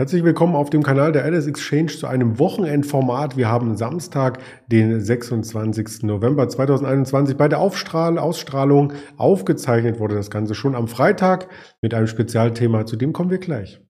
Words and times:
Herzlich 0.00 0.24
willkommen 0.24 0.56
auf 0.56 0.70
dem 0.70 0.82
Kanal 0.82 1.12
der 1.12 1.24
Alice 1.24 1.46
Exchange 1.46 1.88
zu 1.88 2.06
einem 2.06 2.38
Wochenendformat. 2.38 3.36
Wir 3.36 3.50
haben 3.50 3.76
Samstag, 3.76 4.38
den 4.66 4.98
26. 4.98 6.04
November 6.04 6.48
2021. 6.48 7.36
Bei 7.36 7.48
der 7.48 7.58
Aufstrahl 7.58 8.16
Ausstrahlung 8.16 8.94
aufgezeichnet 9.18 10.00
wurde 10.00 10.14
das 10.14 10.30
Ganze 10.30 10.54
schon 10.54 10.74
am 10.74 10.88
Freitag 10.88 11.48
mit 11.82 11.92
einem 11.92 12.06
Spezialthema. 12.06 12.86
Zu 12.86 12.96
dem 12.96 13.12
kommen 13.12 13.28
wir 13.28 13.36
gleich. 13.36 13.82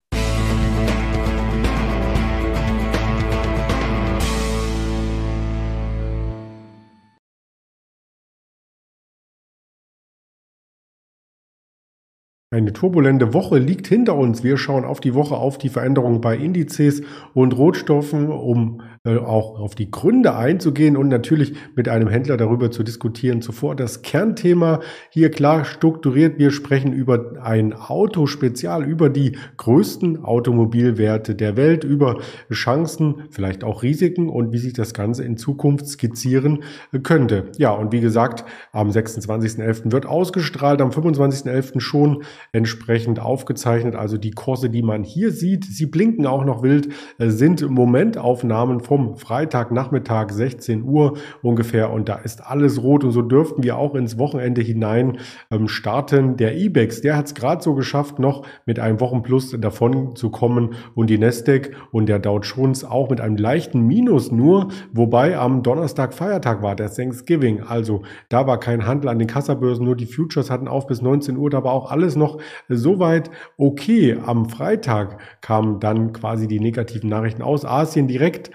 Eine 12.53 12.73
turbulente 12.73 13.33
Woche 13.33 13.59
liegt 13.59 13.87
hinter 13.87 14.17
uns. 14.17 14.43
Wir 14.43 14.57
schauen 14.57 14.85
auf 14.85 14.99
die 14.99 15.15
Woche, 15.15 15.37
auf 15.37 15.57
die 15.57 15.69
Veränderungen 15.69 16.21
bei 16.21 16.37
Indizes 16.37 17.01
und 17.33 17.57
Rohstoffen, 17.57 18.29
um 18.29 18.83
auch 19.07 19.59
auf 19.59 19.75
die 19.75 19.91
Gründe 19.91 20.37
einzugehen 20.37 20.95
und 20.95 21.09
natürlich 21.09 21.55
mit 21.75 21.89
einem 21.89 22.09
Händler 22.09 22.37
darüber 22.37 22.71
zu 22.71 22.83
diskutieren. 22.83 23.41
Zuvor 23.41 23.75
das 23.75 24.03
Kernthema 24.03 24.81
hier 25.09 25.31
klar 25.31 25.65
strukturiert. 25.65 26.39
Wir 26.39 26.51
sprechen 26.51 26.93
über 26.93 27.43
ein 27.43 27.73
Autospezial, 27.73 28.85
über 28.85 29.09
die 29.09 29.39
größten 29.57 30.23
Automobilwerte 30.23 31.35
der 31.35 31.57
Welt, 31.57 31.83
über 31.83 32.19
Chancen, 32.53 33.23
vielleicht 33.31 33.65
auch 33.65 33.83
Risiken 33.83 34.29
und 34.29 34.53
wie 34.53 34.59
sich 34.59 34.75
das 34.75 34.93
Ganze 34.93 35.25
in 35.25 35.39
Zukunft 35.39 35.87
skizzieren 35.87 36.63
könnte. 37.03 37.53
Ja, 37.57 37.71
und 37.71 37.93
wie 37.93 38.01
gesagt, 38.01 38.45
am 38.71 38.91
26.11. 38.91 39.93
wird 39.93 40.05
ausgestrahlt, 40.05 40.83
am 40.83 40.91
25.11. 40.91 41.81
schon 41.81 42.23
entsprechend 42.53 43.19
aufgezeichnet. 43.19 43.95
Also 43.95 44.19
die 44.19 44.33
Kurse, 44.33 44.69
die 44.69 44.83
man 44.83 45.05
hier 45.05 45.31
sieht, 45.31 45.65
sie 45.65 45.87
blinken 45.87 46.27
auch 46.27 46.45
noch 46.45 46.63
wild, 46.63 46.91
äh, 47.17 47.31
sind 47.31 47.67
Momentaufnahmen 47.67 48.90
vom 48.91 49.17
Freitagnachmittag 49.17 50.31
16 50.31 50.83
Uhr 50.83 51.17
ungefähr. 51.43 51.93
Und 51.93 52.09
da 52.09 52.17
ist 52.17 52.45
alles 52.45 52.83
rot. 52.83 53.05
Und 53.05 53.13
so 53.13 53.23
dürften 53.23 53.63
wir 53.63 53.79
auch 53.79 53.95
ins 53.95 54.19
Wochenende 54.19 54.63
hinein 54.63 55.19
ähm, 55.53 55.69
starten. 55.69 56.37
Der 56.37 56.57
IBEX, 56.57 57.01
der 57.01 57.17
hat 57.17 57.27
es 57.27 57.37
gerade 57.37 57.63
so 57.63 57.77
geschafft, 57.77 58.19
noch 58.19 58.45
mit 58.67 58.81
einem 58.81 58.99
Wochenplus 58.99 59.53
davon 59.61 60.17
zu 60.17 60.31
kommen. 60.31 60.71
Und 60.97 61.09
die 61.09 61.19
Nasdaq 61.19 61.71
und 61.93 62.09
der 62.09 62.19
Dow 62.19 62.41
Jones 62.41 62.83
auch 62.83 63.11
mit 63.11 63.21
einem 63.21 63.37
leichten 63.37 63.87
Minus 63.87 64.33
nur, 64.33 64.71
wobei 64.93 65.39
am 65.39 65.63
Donnerstag 65.63 66.13
Feiertag 66.13 66.61
war, 66.61 66.75
der 66.75 66.93
Thanksgiving. 66.93 67.63
Also 67.63 68.03
da 68.29 68.49
war 68.49 68.59
kein 68.59 68.87
Handel 68.87 69.09
an 69.09 69.21
den 69.21 69.29
Kassabörsen, 69.29 69.85
nur 69.85 69.95
die 69.95 70.07
Futures 70.07 70.51
hatten 70.51 70.67
auf 70.67 70.89
bis 70.89 71.01
19 71.01 71.37
Uhr, 71.37 71.49
da 71.49 71.63
war 71.63 71.75
auch 71.75 71.93
alles 71.93 72.17
noch 72.17 72.39
soweit 72.69 73.31
okay. 73.57 74.19
Am 74.27 74.49
Freitag 74.49 75.21
kamen 75.43 75.79
dann 75.79 76.13
quasi 76.13 76.49
die 76.49 76.59
negativen 76.59 77.09
Nachrichten 77.09 77.43
aus. 77.43 77.65
Asien 77.65 78.09
direkt 78.09 78.51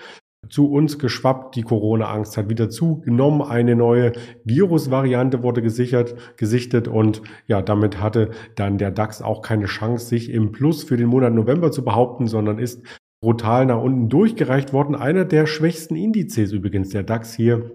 zu 0.50 0.72
uns 0.72 1.00
geschwappt. 1.00 1.56
Die 1.56 1.64
Corona-Angst 1.64 2.38
hat 2.38 2.50
wieder 2.50 2.70
zugenommen. 2.70 3.42
Eine 3.42 3.76
neue 3.76 4.14
Virusvariante 4.44 5.44
wurde 5.44 5.62
gesichert, 5.62 6.16
gesichtet 6.38 6.88
und 6.88 7.22
ja, 7.48 7.62
damit 7.62 8.02
hatte 8.02 8.32
dann 8.56 8.78
der 8.78 8.92
DAX 8.92 9.22
auch 9.22 9.42
keine 9.42 9.66
Chance, 9.66 10.08
sich 10.08 10.30
im 10.30 10.52
Plus 10.52 10.84
für 10.84 10.98
den 10.98 11.08
Monat 11.08 11.34
November 11.34 11.72
zu 11.72 11.84
behaupten, 11.84 12.28
sondern 12.28 12.60
ist 12.60 12.84
brutal 13.22 13.66
nach 13.66 13.82
unten 13.82 14.10
durchgereicht 14.10 14.74
worden. 14.74 14.96
Einer 14.96 15.26
der 15.26 15.48
schwächsten 15.48 15.96
Indizes 15.96 16.52
übrigens, 16.52 16.90
der 16.90 17.04
DAX 17.04 17.34
hier 17.34 17.72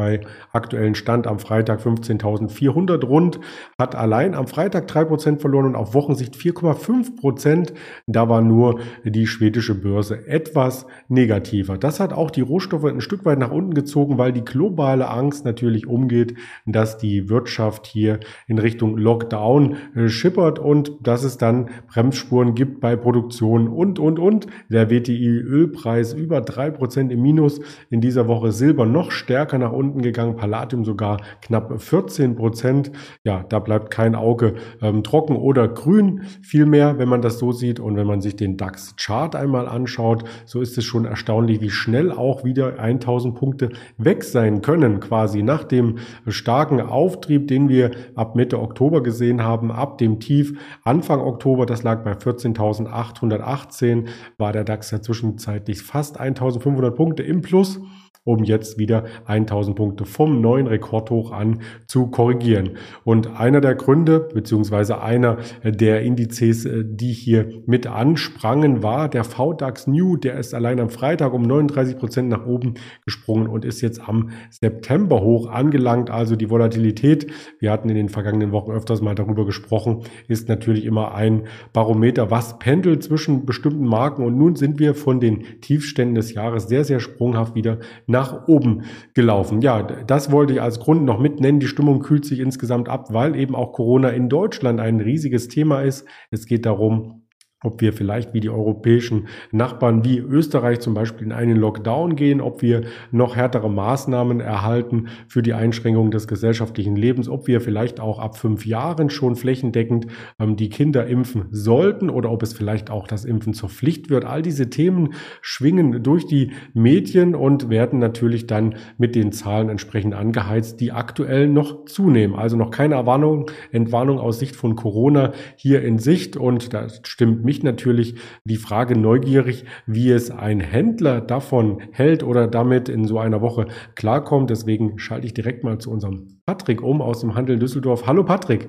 bei 0.00 0.20
aktuellen 0.52 0.94
Stand 0.94 1.26
am 1.26 1.38
Freitag 1.38 1.80
15.400 1.82 3.04
rund, 3.04 3.38
hat 3.78 3.94
allein 3.94 4.34
am 4.34 4.46
Freitag 4.46 4.90
3% 4.90 5.40
verloren 5.40 5.66
und 5.66 5.76
auf 5.76 5.92
Wochensicht 5.92 6.36
4,5%. 6.36 7.74
Da 8.06 8.30
war 8.30 8.40
nur 8.40 8.80
die 9.04 9.26
schwedische 9.26 9.74
Börse 9.74 10.26
etwas 10.26 10.86
negativer. 11.08 11.76
Das 11.76 12.00
hat 12.00 12.14
auch 12.14 12.30
die 12.30 12.40
Rohstoffe 12.40 12.86
ein 12.86 13.02
Stück 13.02 13.26
weit 13.26 13.38
nach 13.38 13.50
unten 13.50 13.74
gezogen, 13.74 14.16
weil 14.16 14.32
die 14.32 14.42
globale 14.42 15.06
Angst 15.06 15.44
natürlich 15.44 15.86
umgeht, 15.86 16.34
dass 16.64 16.96
die 16.96 17.28
Wirtschaft 17.28 17.86
hier 17.86 18.20
in 18.46 18.58
Richtung 18.58 18.96
Lockdown 18.96 19.76
äh, 19.94 20.08
schippert 20.08 20.58
und 20.58 20.92
dass 21.02 21.24
es 21.24 21.36
dann 21.36 21.68
Bremsspuren 21.92 22.54
gibt 22.54 22.80
bei 22.80 22.96
Produktion 22.96 23.68
und, 23.68 23.98
und, 23.98 24.18
und. 24.18 24.46
Der 24.70 24.88
WTI-Ölpreis 24.88 26.14
über 26.14 26.38
3% 26.38 27.10
im 27.10 27.20
Minus. 27.20 27.60
In 27.90 28.00
dieser 28.00 28.28
Woche 28.28 28.50
Silber 28.50 28.86
noch 28.86 29.10
stärker 29.10 29.58
nach 29.58 29.72
unten 29.72 29.89
unten 29.90 30.02
gegangen, 30.02 30.36
Palladium 30.36 30.84
sogar 30.84 31.20
knapp 31.42 31.80
14 31.80 32.36
Prozent. 32.36 32.92
Ja, 33.24 33.44
da 33.48 33.58
bleibt 33.58 33.90
kein 33.90 34.14
Auge 34.14 34.54
ähm, 34.80 35.02
trocken 35.02 35.36
oder 35.36 35.66
grün, 35.66 36.22
vielmehr, 36.42 36.98
wenn 36.98 37.08
man 37.08 37.22
das 37.22 37.38
so 37.38 37.50
sieht. 37.50 37.80
Und 37.80 37.96
wenn 37.96 38.06
man 38.06 38.20
sich 38.20 38.36
den 38.36 38.56
DAX-Chart 38.56 39.34
einmal 39.34 39.66
anschaut, 39.66 40.24
so 40.46 40.60
ist 40.60 40.78
es 40.78 40.84
schon 40.84 41.04
erstaunlich, 41.04 41.60
wie 41.60 41.70
schnell 41.70 42.12
auch 42.12 42.44
wieder 42.44 42.78
1000 42.78 43.34
Punkte 43.34 43.70
weg 43.98 44.22
sein 44.22 44.62
können, 44.62 45.00
quasi 45.00 45.42
nach 45.42 45.64
dem 45.64 45.98
starken 46.28 46.80
Auftrieb, 46.80 47.48
den 47.48 47.68
wir 47.68 47.90
ab 48.14 48.36
Mitte 48.36 48.60
Oktober 48.60 49.02
gesehen 49.02 49.42
haben, 49.42 49.72
ab 49.72 49.98
dem 49.98 50.20
Tief 50.20 50.56
Anfang 50.84 51.20
Oktober, 51.20 51.66
das 51.66 51.82
lag 51.82 52.04
bei 52.04 52.12
14.818, 52.12 54.06
war 54.38 54.52
der 54.52 54.64
DAX 54.64 54.90
ja 54.90 55.02
zwischenzeitlich 55.02 55.82
fast 55.82 56.20
1500 56.20 56.94
Punkte 56.94 57.22
im 57.22 57.40
Plus 57.42 57.80
um 58.24 58.44
jetzt 58.44 58.78
wieder 58.78 59.04
1000 59.24 59.76
Punkte 59.76 60.04
vom 60.04 60.42
neuen 60.42 60.66
Rekordhoch 60.66 61.32
an 61.32 61.60
zu 61.86 62.08
korrigieren. 62.08 62.76
Und 63.02 63.40
einer 63.40 63.62
der 63.62 63.74
Gründe, 63.74 64.28
beziehungsweise 64.34 65.02
einer 65.02 65.38
der 65.64 66.02
Indizes, 66.02 66.66
äh, 66.66 66.84
die 66.86 67.12
hier 67.12 67.62
mit 67.66 67.86
ansprangen, 67.86 68.82
war 68.82 69.08
der 69.08 69.24
VDAX 69.24 69.86
New. 69.86 70.16
Der 70.16 70.38
ist 70.38 70.54
allein 70.54 70.80
am 70.80 70.90
Freitag 70.90 71.32
um 71.32 71.42
39 71.42 71.96
Prozent 71.96 72.28
nach 72.28 72.44
oben 72.44 72.74
gesprungen 73.06 73.46
und 73.46 73.64
ist 73.64 73.80
jetzt 73.80 74.06
am 74.06 74.30
September 74.50 75.22
hoch 75.22 75.48
angelangt. 75.48 76.10
Also 76.10 76.36
die 76.36 76.50
Volatilität, 76.50 77.32
wir 77.58 77.70
hatten 77.70 77.88
in 77.88 77.96
den 77.96 78.10
vergangenen 78.10 78.52
Wochen 78.52 78.70
öfters 78.72 79.00
mal 79.00 79.14
darüber 79.14 79.46
gesprochen, 79.46 80.02
ist 80.28 80.48
natürlich 80.48 80.84
immer 80.84 81.14
ein 81.14 81.44
Barometer, 81.72 82.30
was 82.30 82.58
pendelt 82.58 83.02
zwischen 83.02 83.46
bestimmten 83.46 83.86
Marken. 83.86 84.24
Und 84.24 84.36
nun 84.36 84.56
sind 84.56 84.78
wir 84.78 84.94
von 84.94 85.20
den 85.20 85.60
Tiefständen 85.62 86.14
des 86.14 86.34
Jahres 86.34 86.68
sehr, 86.68 86.84
sehr 86.84 87.00
sprunghaft 87.00 87.54
wieder 87.54 87.78
nach 88.10 88.46
oben 88.48 88.82
gelaufen. 89.14 89.62
Ja, 89.62 89.82
das 89.82 90.30
wollte 90.30 90.52
ich 90.54 90.62
als 90.62 90.80
Grund 90.80 91.04
noch 91.04 91.18
mit 91.18 91.40
nennen. 91.40 91.60
Die 91.60 91.68
Stimmung 91.68 92.00
kühlt 92.00 92.24
sich 92.24 92.40
insgesamt 92.40 92.88
ab, 92.88 93.12
weil 93.12 93.36
eben 93.36 93.54
auch 93.54 93.72
Corona 93.72 94.10
in 94.10 94.28
Deutschland 94.28 94.80
ein 94.80 95.00
riesiges 95.00 95.48
Thema 95.48 95.80
ist. 95.80 96.06
Es 96.30 96.46
geht 96.46 96.66
darum, 96.66 97.19
ob 97.62 97.80
wir 97.80 97.92
vielleicht 97.92 98.32
wie 98.32 98.40
die 98.40 98.48
europäischen 98.48 99.28
Nachbarn 99.52 100.04
wie 100.04 100.18
Österreich 100.18 100.80
zum 100.80 100.94
Beispiel 100.94 101.26
in 101.26 101.32
einen 101.32 101.56
Lockdown 101.56 102.16
gehen, 102.16 102.40
ob 102.40 102.62
wir 102.62 102.82
noch 103.10 103.36
härtere 103.36 103.68
Maßnahmen 103.68 104.40
erhalten 104.40 105.08
für 105.28 105.42
die 105.42 105.52
Einschränkung 105.52 106.10
des 106.10 106.26
gesellschaftlichen 106.26 106.96
Lebens, 106.96 107.28
ob 107.28 107.46
wir 107.46 107.60
vielleicht 107.60 108.00
auch 108.00 108.18
ab 108.18 108.38
fünf 108.38 108.64
Jahren 108.64 109.10
schon 109.10 109.36
flächendeckend 109.36 110.06
ähm, 110.38 110.56
die 110.56 110.70
Kinder 110.70 111.06
impfen 111.06 111.46
sollten 111.50 112.08
oder 112.08 112.30
ob 112.30 112.42
es 112.42 112.54
vielleicht 112.54 112.90
auch 112.90 113.06
das 113.06 113.24
Impfen 113.24 113.52
zur 113.52 113.68
Pflicht 113.68 114.08
wird. 114.08 114.24
All 114.24 114.40
diese 114.40 114.70
Themen 114.70 115.14
schwingen 115.42 116.02
durch 116.02 116.26
die 116.26 116.52
Medien 116.72 117.34
und 117.34 117.68
werden 117.68 117.98
natürlich 117.98 118.46
dann 118.46 118.76
mit 118.96 119.14
den 119.14 119.32
Zahlen 119.32 119.68
entsprechend 119.68 120.14
angeheizt, 120.14 120.80
die 120.80 120.92
aktuell 120.92 121.46
noch 121.48 121.84
zunehmen. 121.84 122.36
Also 122.36 122.56
noch 122.56 122.70
keine 122.70 122.94
Erwarnung, 122.94 123.50
Entwarnung 123.70 124.18
aus 124.18 124.38
Sicht 124.38 124.56
von 124.56 124.76
Corona 124.76 125.32
hier 125.56 125.82
in 125.82 125.98
Sicht 125.98 126.36
und 126.36 126.72
das 126.72 127.00
stimmt 127.04 127.44
mich 127.50 127.64
natürlich 127.64 128.14
die 128.44 128.56
Frage 128.56 128.96
neugierig, 128.96 129.64
wie 129.84 130.12
es 130.12 130.30
ein 130.30 130.60
Händler 130.60 131.20
davon 131.20 131.82
hält 131.90 132.22
oder 132.22 132.46
damit 132.46 132.88
in 132.88 133.06
so 133.06 133.18
einer 133.18 133.40
Woche 133.40 133.66
klarkommt. 133.96 134.50
Deswegen 134.50 135.00
schalte 135.00 135.26
ich 135.26 135.34
direkt 135.34 135.64
mal 135.64 135.78
zu 135.78 135.90
unserem 135.90 136.40
Patrick 136.46 136.80
um 136.80 137.02
aus 137.02 137.20
dem 137.20 137.34
Handel 137.34 137.58
Düsseldorf. 137.58 138.06
Hallo 138.06 138.22
Patrick. 138.22 138.68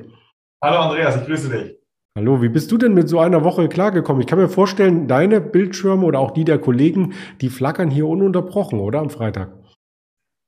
Hallo 0.64 0.80
Andreas, 0.80 1.16
ich 1.16 1.28
grüße 1.28 1.50
dich. 1.50 1.76
Hallo, 2.18 2.42
wie 2.42 2.50
bist 2.50 2.72
du 2.72 2.78
denn 2.80 2.96
mit 2.96 3.08
so 3.08 3.20
einer 3.20 3.44
Woche 3.44 3.70
klargekommen? 3.70 4.22
Ich 4.22 4.28
kann 4.28 4.40
mir 4.40 4.50
vorstellen, 4.50 5.08
deine 5.08 5.40
Bildschirme 5.40 6.04
oder 6.04 6.20
auch 6.20 6.32
die 6.32 6.44
der 6.44 6.58
Kollegen, 6.58 7.14
die 7.40 7.50
flackern 7.50 7.92
hier 7.92 8.08
ununterbrochen, 8.08 8.80
oder 8.80 9.00
am 9.00 9.12
Freitag? 9.12 9.52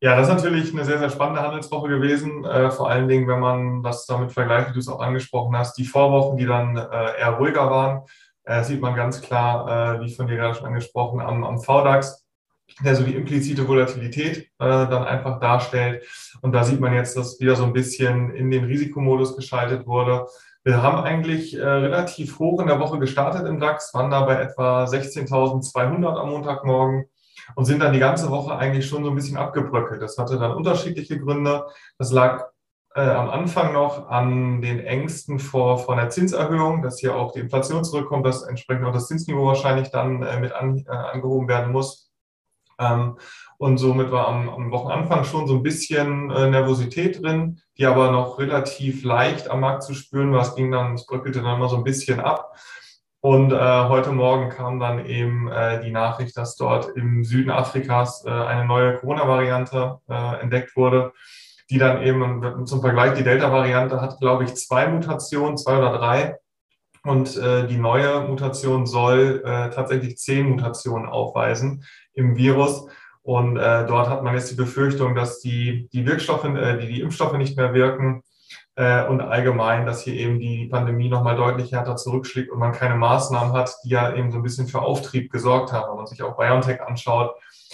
Ja, 0.04 0.18
das 0.18 0.28
ist 0.28 0.34
natürlich 0.34 0.74
eine 0.74 0.84
sehr, 0.84 1.00
sehr 1.00 1.10
spannende 1.10 1.42
Handelswoche 1.42 1.88
gewesen. 1.88 2.44
Äh, 2.44 2.70
vor 2.72 2.90
allen 2.90 3.08
Dingen, 3.08 3.26
wenn 3.30 3.40
man 3.40 3.82
das 3.84 4.06
damit 4.06 4.34
vergleicht, 4.34 4.68
wie 4.68 4.74
du 4.74 4.80
es 4.80 4.90
auch 4.90 5.00
angesprochen 5.00 5.56
hast, 5.58 5.78
die 5.78 5.86
Vorwochen, 5.86 6.36
die 6.36 6.46
dann 6.46 6.76
äh, 6.76 7.20
eher 7.22 7.38
ruhiger 7.40 7.72
waren, 7.72 8.02
äh, 8.46 8.64
sieht 8.64 8.82
man 8.82 8.96
ganz 8.96 9.22
klar, 9.22 9.96
äh, 9.96 10.02
wie 10.02 10.14
von 10.14 10.28
dir 10.28 10.36
gerade 10.36 10.56
schon 10.56 10.68
angesprochen, 10.68 11.22
am, 11.22 11.44
am 11.44 11.60
VDAX, 11.62 12.26
der 12.84 12.96
so 12.96 13.04
die 13.04 13.16
implizite 13.16 13.68
Volatilität 13.68 14.38
äh, 14.38 14.48
dann 14.60 15.06
einfach 15.06 15.40
darstellt. 15.40 16.04
Und 16.42 16.54
da 16.54 16.64
sieht 16.64 16.80
man 16.80 16.94
jetzt, 16.94 17.16
dass 17.18 17.40
wieder 17.40 17.56
so 17.56 17.64
ein 17.64 17.74
bisschen 17.74 18.34
in 18.34 18.52
den 18.52 18.66
Risikomodus 18.66 19.36
geschaltet 19.36 19.86
wurde. 19.86 20.28
Wir 20.64 20.82
haben 20.82 21.04
eigentlich 21.04 21.56
äh, 21.56 21.64
relativ 21.64 22.40
hoch 22.40 22.62
in 22.62 22.68
der 22.68 22.80
Woche 22.80 22.98
gestartet 22.98 23.46
im 23.48 23.60
DAX, 23.60 23.94
waren 23.94 24.12
da 24.12 24.22
bei 24.22 24.42
etwa 24.42 24.86
16.200 24.86 26.18
am 26.18 26.30
Montagmorgen 26.30 27.06
und 27.56 27.66
sind 27.66 27.82
dann 27.82 27.94
die 27.94 28.00
ganze 28.00 28.30
Woche 28.30 28.56
eigentlich 28.56 28.88
schon 28.88 29.04
so 29.04 29.10
ein 29.10 29.16
bisschen 29.16 29.38
abgebröckelt. 29.38 30.02
Das 30.02 30.18
hatte 30.18 30.40
dann 30.40 30.54
unterschiedliche 30.54 31.20
Gründe. 31.20 31.66
Das 31.98 32.12
lag 32.12 32.46
äh, 32.96 33.02
am 33.02 33.30
Anfang 33.30 33.74
noch 33.74 34.10
an 34.10 34.62
den 34.62 34.80
Ängsten 34.80 35.40
vor, 35.40 35.80
vor 35.80 35.98
einer 35.98 36.10
Zinserhöhung, 36.10 36.82
dass 36.82 37.00
hier 37.00 37.16
auch 37.16 37.32
die 37.32 37.40
Inflation 37.40 37.84
zurückkommt, 37.84 38.26
dass 38.26 38.44
entsprechend 38.44 38.86
auch 38.86 38.94
das 38.94 39.08
Zinsniveau 39.08 39.48
wahrscheinlich 39.48 39.90
dann 39.90 40.22
äh, 40.22 40.40
mit 40.40 40.54
an, 40.54 40.78
äh, 40.78 40.92
angehoben 40.92 41.48
werden 41.48 41.72
muss. 41.72 42.12
Ähm, 42.80 43.18
und 43.58 43.78
somit 43.78 44.12
war 44.12 44.28
am, 44.28 44.50
am, 44.50 44.72
Wochenanfang 44.72 45.24
schon 45.24 45.48
so 45.48 45.56
ein 45.56 45.64
bisschen 45.64 46.30
äh, 46.30 46.50
Nervosität 46.50 47.24
drin, 47.24 47.62
die 47.78 47.86
aber 47.86 48.12
noch 48.12 48.38
relativ 48.38 49.04
leicht 49.04 49.50
am 49.50 49.62
Markt 49.62 49.84
zu 49.84 49.96
spüren 49.96 50.32
war. 50.32 50.42
Es 50.42 50.56
ging 50.56 50.72
dann, 50.72 50.96
es 50.96 51.06
bröckelte 51.08 51.42
dann 51.42 51.60
mal 51.60 51.70
so 51.70 51.78
ein 51.78 51.84
bisschen 51.84 52.20
ab. 52.20 52.56
Und 53.22 53.54
äh, 53.54 53.88
heute 53.88 54.12
Morgen 54.12 54.50
kam 54.50 54.80
dann 54.80 55.06
eben 55.06 55.48
äh, 55.48 55.82
die 55.82 55.92
Nachricht, 55.92 56.36
dass 56.36 56.58
dort 56.58 56.90
im 56.98 57.24
Süden 57.24 57.52
Afrikas 57.52 58.26
eine 58.26 58.66
neue 58.66 58.98
Corona-Variante 58.98 60.00
entdeckt 60.42 60.76
wurde, 60.76 61.14
die 61.74 61.80
dann 61.80 62.04
eben 62.04 62.68
zum 62.68 62.82
Vergleich, 62.82 63.16
die 63.16 63.24
Delta-Variante 63.24 64.00
hat, 64.00 64.20
glaube 64.20 64.44
ich, 64.44 64.54
zwei 64.54 64.88
Mutationen, 64.88 65.58
zwei 65.58 65.80
oder 65.80 65.98
drei. 65.98 66.38
Und 67.04 67.36
äh, 67.36 67.66
die 67.66 67.78
neue 67.78 68.22
Mutation 68.28 68.86
soll 68.86 69.42
äh, 69.44 69.72
tatsächlich 69.72 70.18
zehn 70.18 70.48
Mutationen 70.50 71.10
aufweisen 71.10 71.84
im 72.14 72.38
Virus. 72.38 72.86
Und 73.24 73.58
äh, 73.58 73.88
dort 73.88 74.08
hat 74.08 74.22
man 74.22 74.36
jetzt 74.36 74.52
die 74.52 74.56
Befürchtung, 74.56 75.16
dass 75.16 75.40
die, 75.40 75.90
die 75.92 76.06
Wirkstoffe, 76.06 76.44
äh, 76.44 76.78
die, 76.78 76.94
die 76.94 77.02
Impfstoffe 77.02 77.38
nicht 77.38 77.58
mehr 77.58 77.74
wirken 77.74 78.22
äh, 78.76 79.08
und 79.08 79.22
allgemein, 79.22 79.88
dass 79.88 80.04
hier 80.04 80.14
eben 80.14 80.40
die 80.40 80.68
Pandemie 80.68 81.10
nochmal 81.10 81.36
deutlich 81.36 81.72
härter 81.72 81.96
zurückschlägt 81.96 82.52
und 82.52 82.60
man 82.60 82.74
keine 82.74 82.96
Maßnahmen 82.96 83.54
hat, 83.54 83.76
die 83.84 83.90
ja 83.90 84.14
eben 84.14 84.32
so 84.32 84.38
ein 84.38 84.44
bisschen 84.44 84.68
für 84.68 84.84
Auftrieb 84.84 85.32
gesorgt 85.32 85.74
haben. 85.74 85.90
Wenn 85.90 85.98
man 85.98 86.08
sich 86.08 86.22
auch 86.22 86.38
BioNTech 86.38 86.84
anschaut, 86.84 87.34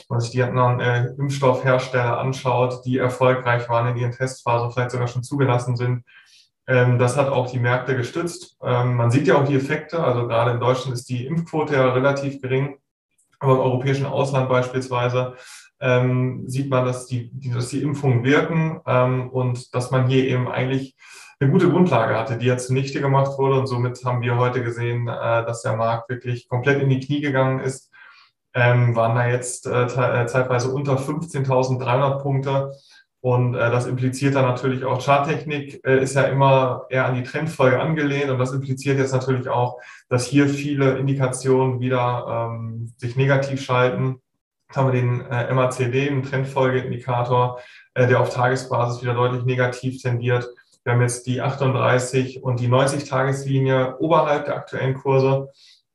man 0.10 0.20
sich 0.20 0.32
die 0.32 0.44
anderen 0.44 0.80
äh, 0.80 1.08
Impfstoffhersteller 1.18 2.20
anschaut, 2.20 2.86
die 2.86 2.98
erfolgreich 2.98 3.68
waren 3.70 3.88
in 3.88 3.98
ihren 3.98 4.12
Testphasen, 4.12 4.72
vielleicht 4.72 4.92
sogar 4.92 5.08
schon 5.08 5.24
zugelassen 5.24 5.76
sind, 5.76 6.04
ähm, 6.70 7.00
das 7.00 7.18
hat 7.18 7.30
auch 7.30 7.50
die 7.50 7.60
Märkte 7.60 7.98
gestützt. 7.98 8.56
Ähm, 8.62 8.94
man 8.94 9.10
sieht 9.10 9.26
ja 9.26 9.36
auch 9.36 9.48
die 9.48 9.56
Effekte. 9.56 10.04
Also 10.04 10.28
gerade 10.28 10.52
in 10.52 10.60
Deutschland 10.60 10.94
ist 10.94 11.10
die 11.10 11.26
Impfquote 11.26 11.74
ja 11.74 11.92
relativ 11.92 12.42
gering, 12.42 12.78
aber 13.40 13.54
im 13.54 13.60
europäischen 13.60 14.06
Ausland 14.06 14.50
beispielsweise 14.50 15.36
ähm, 15.82 16.44
sieht 16.48 16.70
man, 16.70 16.86
dass 16.86 17.08
die, 17.08 17.32
dass 17.52 17.70
die 17.70 17.82
Impfungen 17.82 18.24
wirken 18.24 18.82
ähm, 18.86 19.30
und 19.32 19.74
dass 19.74 19.90
man 19.90 20.08
hier 20.08 20.26
eben 20.26 20.48
eigentlich 20.48 20.96
eine 21.40 21.50
gute 21.50 21.70
Grundlage 21.70 22.16
hatte, 22.16 22.38
die 22.38 22.46
jetzt 22.46 22.68
zunichte 22.68 23.02
gemacht 23.02 23.40
wurde. 23.40 23.60
Und 23.60 23.66
somit 23.66 24.04
haben 24.06 24.22
wir 24.22 24.38
heute 24.38 24.62
gesehen, 24.62 25.08
äh, 25.08 25.12
dass 25.12 25.64
der 25.64 25.76
Markt 25.76 26.08
wirklich 26.10 26.48
komplett 26.48 26.84
in 26.84 26.90
die 26.90 27.00
Knie 27.00 27.22
gegangen 27.22 27.62
ist. 27.62 27.89
Ähm, 28.54 28.96
waren 28.96 29.16
da 29.16 29.28
jetzt 29.28 29.68
äh, 29.68 29.84
äh 29.84 30.26
zeitweise 30.26 30.70
unter 30.70 30.98
15.300 30.98 32.20
Punkte. 32.20 32.72
Und 33.22 33.54
äh, 33.54 33.70
das 33.70 33.86
impliziert 33.86 34.36
dann 34.36 34.46
natürlich 34.46 34.86
auch, 34.86 35.04
Charttechnik 35.04 35.86
äh, 35.86 36.02
ist 36.02 36.16
ja 36.16 36.24
immer 36.24 36.86
eher 36.90 37.06
an 37.06 37.16
die 37.16 37.24
Trendfolge 37.24 37.80
angelehnt. 37.80 38.32
Und 38.32 38.40
das 38.40 38.54
impliziert 38.54 38.98
jetzt 38.98 39.14
natürlich 39.14 39.50
auch, 39.50 39.80
dass 40.08 40.26
hier 40.26 40.48
viele 40.48 40.98
Indikationen 40.98 41.80
wieder 41.80 42.50
ähm, 42.50 42.94
sich 42.98 43.16
negativ 43.16 43.62
schalten 43.62 44.22
haben 44.76 44.92
wir 44.92 45.02
den 45.02 45.22
äh, 45.22 45.54
MACD, 45.54 46.10
einen 46.10 46.24
Trendfolgeindikator, 46.24 47.60
äh, 47.96 48.08
der 48.08 48.20
auf 48.20 48.34
Tagesbasis 48.34 49.02
wieder 49.02 49.16
deutlich 49.16 49.44
negativ 49.44 50.02
tendiert. 50.02 50.48
Wir 50.84 50.94
haben 50.94 51.02
jetzt 51.02 51.28
die 51.28 51.42
38 51.42 52.44
und 52.44 52.60
die 52.60 52.68
90-Tageslinie 52.68 53.98
oberhalb 54.00 54.46
der 54.46 54.56
aktuellen 54.56 54.94
Kurse. 54.94 55.50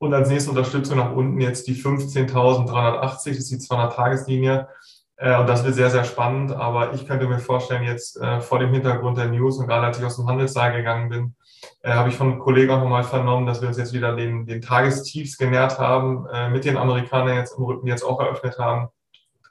Und 0.04 0.12
als 0.12 0.28
nächste 0.28 0.50
Unterstützung 0.50 0.98
nach 0.98 1.12
unten 1.12 1.40
jetzt 1.40 1.66
die 1.66 1.74
15.380, 1.74 3.00
das 3.00 3.26
ist 3.26 3.50
die 3.50 3.56
200-Tageslinie. 3.56 4.68
Äh, 5.16 5.38
und 5.40 5.48
das 5.48 5.64
wird 5.64 5.76
sehr, 5.76 5.88
sehr 5.88 6.04
spannend. 6.04 6.52
Aber 6.52 6.92
ich 6.92 7.06
könnte 7.06 7.26
mir 7.26 7.38
vorstellen, 7.38 7.84
jetzt 7.84 8.20
äh, 8.20 8.42
vor 8.42 8.58
dem 8.58 8.70
Hintergrund 8.74 9.16
der 9.16 9.28
News 9.30 9.56
und 9.56 9.66
gerade 9.66 9.86
als 9.86 9.98
ich 9.98 10.04
aus 10.04 10.16
dem 10.16 10.26
Handelssaal 10.26 10.76
gegangen 10.76 11.08
bin, 11.08 11.34
äh, 11.80 11.94
habe 11.94 12.10
ich 12.10 12.16
von 12.16 12.38
Kollegen 12.38 12.70
auch 12.72 12.80
nochmal 12.80 13.02
vernommen, 13.02 13.46
dass 13.46 13.62
wir 13.62 13.68
uns 13.68 13.78
jetzt 13.78 13.94
wieder 13.94 14.14
den, 14.14 14.44
den 14.44 14.60
Tagestiefs 14.60 15.38
genährt 15.38 15.78
haben, 15.78 16.26
äh, 16.30 16.50
mit 16.50 16.66
den 16.66 16.76
Amerikanern 16.76 17.38
jetzt 17.38 17.56
im 17.56 17.64
Rücken, 17.64 17.86
jetzt 17.86 18.04
auch 18.04 18.20
eröffnet 18.20 18.58
haben. 18.58 18.88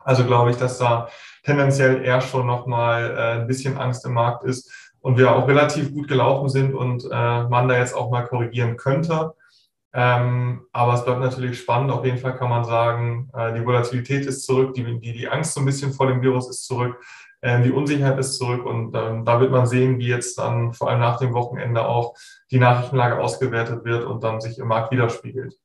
Also 0.01 0.23
glaube 0.23 0.51
ich, 0.51 0.57
dass 0.57 0.77
da 0.77 1.09
tendenziell 1.44 2.05
eher 2.05 2.21
schon 2.21 2.45
nochmal 2.45 3.09
äh, 3.09 3.41
ein 3.41 3.47
bisschen 3.47 3.79
Angst 3.79 4.05
im 4.05 4.13
Markt 4.13 4.44
ist 4.44 4.71
und 5.01 5.17
wir 5.17 5.35
auch 5.35 5.47
relativ 5.47 5.91
gut 5.91 6.07
gelaufen 6.07 6.47
sind 6.47 6.75
und 6.75 7.05
äh, 7.05 7.44
man 7.44 7.67
da 7.67 7.75
jetzt 7.75 7.95
auch 7.95 8.11
mal 8.11 8.27
korrigieren 8.27 8.77
könnte. 8.77 9.33
Ähm, 9.95 10.66
aber 10.72 10.95
es 10.95 11.06
bleibt 11.06 11.19
natürlich 11.19 11.60
spannend. 11.60 11.92
Auf 11.92 12.04
jeden 12.04 12.18
Fall 12.18 12.36
kann 12.36 12.50
man 12.50 12.63
sagen, 12.63 13.30
äh, 13.34 13.54
die 13.54 13.66
Volatilität 13.66 14.25
ist 14.25 14.44
zurück, 14.45 14.74
die, 14.74 15.00
die, 15.00 15.13
die 15.13 15.28
Angst 15.28 15.54
so 15.54 15.62
ein 15.62 15.66
bisschen 15.66 15.94
vor 15.94 16.07
dem 16.07 16.22
Virus 16.22 16.50
ist 16.50 16.66
zurück. 16.66 17.00
Ähm, 17.44 17.63
die 17.63 17.72
Unsicherheit 17.72 18.18
ist 18.18 18.38
zurück 18.38 18.66
und 18.66 18.95
ähm, 18.95 19.25
da 19.25 19.40
wird 19.40 19.51
man 19.51 19.68
sehen, 19.68 20.00
wie 20.00 20.07
jetzt 20.07 20.40
dann 20.40 20.74
vor 20.74 20.90
allem 20.90 21.01
nach 21.01 21.19
dem 21.19 21.34
Wochenende 21.34 21.86
auch 21.86 22.16
die 22.50 22.57
Nachrichtenlage 22.57 23.19
ausgewertet 23.19 23.84
wird 23.86 24.06
und 24.06 24.24
dann 24.24 24.42
sich 24.42 24.57
im 24.60 24.68
Markt 24.68 24.92
widerspiegelt. 24.92 25.60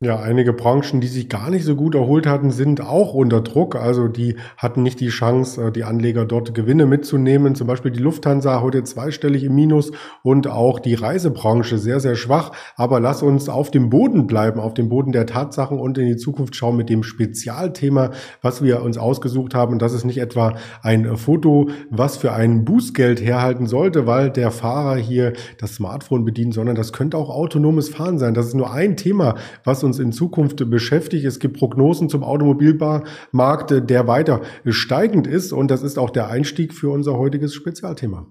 Ja, 0.00 0.20
einige 0.20 0.52
Branchen, 0.52 1.00
die 1.00 1.08
sich 1.08 1.28
gar 1.28 1.50
nicht 1.50 1.64
so 1.64 1.74
gut 1.74 1.96
erholt 1.96 2.28
hatten, 2.28 2.52
sind 2.52 2.80
auch 2.80 3.14
unter 3.14 3.40
Druck. 3.40 3.74
Also 3.74 4.06
die 4.06 4.36
hatten 4.56 4.84
nicht 4.84 5.00
die 5.00 5.08
Chance, 5.08 5.60
äh, 5.60 5.72
die 5.72 5.82
Anleger 5.82 6.24
dort 6.24 6.54
Gewinne 6.54 6.86
mitzunehmen. 6.86 7.56
Zum 7.56 7.66
Beispiel 7.66 7.90
die 7.90 7.98
Lufthansa 7.98 8.60
heute 8.60 8.84
zweistellig 8.84 9.42
im 9.42 9.56
Minus 9.56 9.90
und 10.22 10.46
auch 10.46 10.78
die 10.78 10.94
Reisebranche 10.94 11.78
sehr, 11.78 11.98
sehr 11.98 12.14
schwach. 12.14 12.52
Aber 12.76 13.00
lass 13.00 13.24
uns 13.24 13.48
auf 13.48 13.72
dem 13.72 13.90
Boden 13.90 14.28
bleiben, 14.28 14.60
auf 14.60 14.72
dem 14.72 14.88
Boden 14.88 15.10
der 15.10 15.26
Tatsachen 15.26 15.80
und 15.80 15.98
in 15.98 16.06
die 16.06 16.16
Zukunft 16.16 16.54
schauen 16.54 16.76
mit 16.76 16.90
dem 16.90 17.02
Spezialthema, 17.02 18.12
was 18.40 18.62
wir 18.62 18.82
uns 18.82 18.98
ausgesucht 18.98 19.56
haben. 19.56 19.72
Und 19.72 19.82
das 19.82 19.94
ist 19.94 20.04
nicht 20.04 20.18
etwa 20.18 20.54
ein 20.80 21.16
Foto, 21.16 21.70
was 21.90 22.16
für 22.16 22.32
ein 22.32 22.64
Bußgeld 22.64 23.20
herhalten 23.20 23.66
sollte, 23.66 24.06
weil 24.06 24.30
der 24.30 24.52
Fahrer 24.52 24.94
hier 24.94 25.32
das 25.58 25.74
Smartphone 25.74 26.24
bedient, 26.24 26.54
sondern 26.54 26.76
das 26.76 26.92
könnte 26.92 27.16
auch 27.16 27.30
autonomes 27.30 27.88
Fahren 27.88 28.20
sein. 28.20 28.34
Das 28.34 28.46
ist 28.46 28.54
nur 28.54 28.72
ein 28.72 28.96
Thema, 28.96 29.34
was 29.64 29.87
in 29.96 30.12
Zukunft 30.12 30.68
beschäftigt. 30.68 31.24
Es 31.24 31.38
gibt 31.38 31.56
Prognosen 31.56 32.10
zum 32.10 32.22
Automobilmarkt, 32.22 33.88
der 33.90 34.06
weiter 34.06 34.42
steigend 34.66 35.26
ist. 35.26 35.52
Und 35.52 35.70
das 35.70 35.82
ist 35.82 35.98
auch 35.98 36.10
der 36.10 36.28
Einstieg 36.28 36.74
für 36.74 36.90
unser 36.90 37.16
heutiges 37.16 37.54
Spezialthema. 37.54 38.26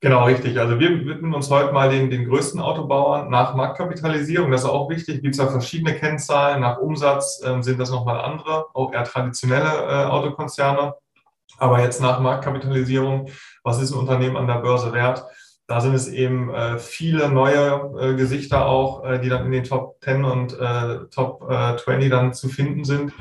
Genau, 0.00 0.24
richtig. 0.24 0.58
Also 0.58 0.80
wir 0.80 1.06
widmen 1.06 1.32
uns 1.32 1.48
heute 1.48 1.72
mal 1.72 1.88
den, 1.88 2.10
den 2.10 2.28
größten 2.28 2.60
Autobauern 2.60 3.30
nach 3.30 3.54
Marktkapitalisierung. 3.54 4.50
Das 4.50 4.62
ist 4.62 4.68
auch 4.68 4.90
wichtig. 4.90 5.22
Gibt 5.22 5.34
es 5.34 5.40
ja 5.40 5.46
verschiedene 5.46 5.94
Kennzahlen. 5.94 6.60
Nach 6.60 6.78
Umsatz 6.78 7.40
äh, 7.44 7.62
sind 7.62 7.78
das 7.78 7.90
nochmal 7.90 8.20
andere, 8.20 8.66
auch 8.74 8.92
eher 8.92 9.04
traditionelle 9.04 9.68
äh, 9.68 10.04
Autokonzerne. 10.06 10.94
Aber 11.58 11.80
jetzt 11.80 12.00
nach 12.00 12.18
Marktkapitalisierung, 12.18 13.28
was 13.62 13.80
ist 13.80 13.92
ein 13.92 13.98
Unternehmen 14.00 14.36
an 14.36 14.48
der 14.48 14.56
Börse 14.56 14.92
wert? 14.92 15.24
Da 15.66 15.80
sind 15.80 15.94
es 15.94 16.08
eben 16.08 16.52
äh, 16.52 16.78
viele 16.78 17.28
neue 17.28 17.92
äh, 17.98 18.14
Gesichter 18.14 18.66
auch, 18.66 19.04
äh, 19.04 19.18
die 19.18 19.28
dann 19.28 19.46
in 19.46 19.52
den 19.52 19.64
Top 19.64 19.96
10 20.02 20.24
und 20.24 20.58
äh, 20.58 21.06
Top 21.10 21.44
20 21.48 21.88
äh, 21.88 22.08
dann 22.08 22.34
zu 22.34 22.48
finden 22.48 22.84
sind. 22.84 23.12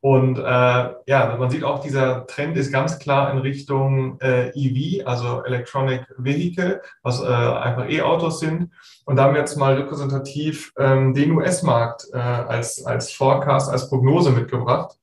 Und 0.00 0.38
äh, 0.38 0.42
ja, 0.42 1.36
man 1.38 1.48
sieht 1.48 1.64
auch, 1.64 1.80
dieser 1.80 2.26
Trend 2.26 2.56
ist 2.58 2.72
ganz 2.72 2.98
klar 2.98 3.32
in 3.32 3.38
Richtung 3.38 4.20
EV, 4.20 5.06
also 5.06 5.42
Electronic 5.44 6.04
Vehicle, 6.18 6.82
was 7.02 7.22
einfach 7.22 7.88
E-Autos 7.88 8.38
sind. 8.38 8.70
Und 9.06 9.16
da 9.16 9.24
haben 9.24 9.32
wir 9.32 9.40
jetzt 9.40 9.56
mal 9.56 9.72
repräsentativ 9.76 10.74
ähm, 10.78 11.14
den 11.14 11.30
US-Markt 11.32 12.12
als, 12.12 12.84
als 12.84 13.12
Forecast, 13.12 13.70
als 13.70 13.88
Prognose 13.88 14.32
mitgebracht. 14.32 14.94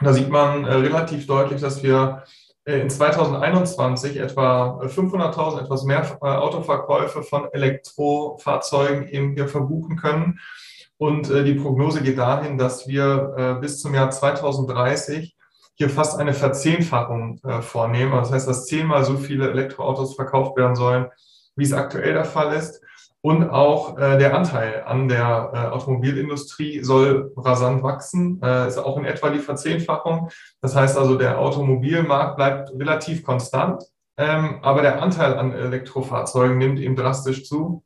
Da 0.00 0.12
sieht 0.12 0.28
man 0.28 0.64
relativ 0.64 1.26
deutlich, 1.26 1.60
dass 1.60 1.82
wir 1.82 2.22
äh, 2.22 2.45
in 2.66 2.90
2021 2.90 4.16
etwa 4.16 4.80
500.000, 4.82 5.62
etwas 5.62 5.84
mehr 5.84 6.18
äh, 6.20 6.26
Autoverkäufe 6.26 7.22
von 7.22 7.48
Elektrofahrzeugen 7.52 9.08
eben 9.08 9.34
hier 9.34 9.48
verbuchen 9.48 9.96
können. 9.96 10.40
Und 10.98 11.30
äh, 11.30 11.44
die 11.44 11.54
Prognose 11.54 12.02
geht 12.02 12.18
dahin, 12.18 12.58
dass 12.58 12.88
wir 12.88 13.58
bis 13.60 13.80
zum 13.80 13.94
Jahr 13.94 14.10
2030 14.10 15.36
hier 15.74 15.90
fast 15.90 16.18
eine 16.18 16.32
Verzehnfachung 16.32 17.38
vornehmen. 17.60 18.12
Das 18.12 18.32
heißt, 18.32 18.48
dass 18.48 18.64
zehnmal 18.64 19.04
so 19.04 19.18
viele 19.18 19.50
Elektroautos 19.50 20.14
verkauft 20.14 20.56
werden 20.56 20.74
sollen, 20.74 21.06
wie 21.54 21.64
es 21.64 21.74
aktuell 21.74 22.14
der 22.14 22.24
Fall 22.24 22.54
ist. 22.54 22.80
Und 23.26 23.50
auch 23.50 23.98
äh, 23.98 24.18
der 24.18 24.36
Anteil 24.36 24.84
an 24.86 25.08
der 25.08 25.50
äh, 25.52 25.58
Automobilindustrie 25.74 26.84
soll 26.84 27.32
rasant 27.36 27.82
wachsen, 27.82 28.40
äh, 28.40 28.68
ist 28.68 28.78
auch 28.78 28.96
in 28.98 29.04
etwa 29.04 29.30
die 29.30 29.40
Verzehnfachung. 29.40 30.30
Das 30.60 30.76
heißt 30.76 30.96
also, 30.96 31.18
der 31.18 31.40
Automobilmarkt 31.40 32.36
bleibt 32.36 32.70
relativ 32.78 33.24
konstant, 33.24 33.82
ähm, 34.16 34.60
aber 34.62 34.82
der 34.82 35.02
Anteil 35.02 35.36
an 35.36 35.52
Elektrofahrzeugen 35.52 36.56
nimmt 36.56 36.78
eben 36.78 36.94
drastisch 36.94 37.44
zu. 37.48 37.82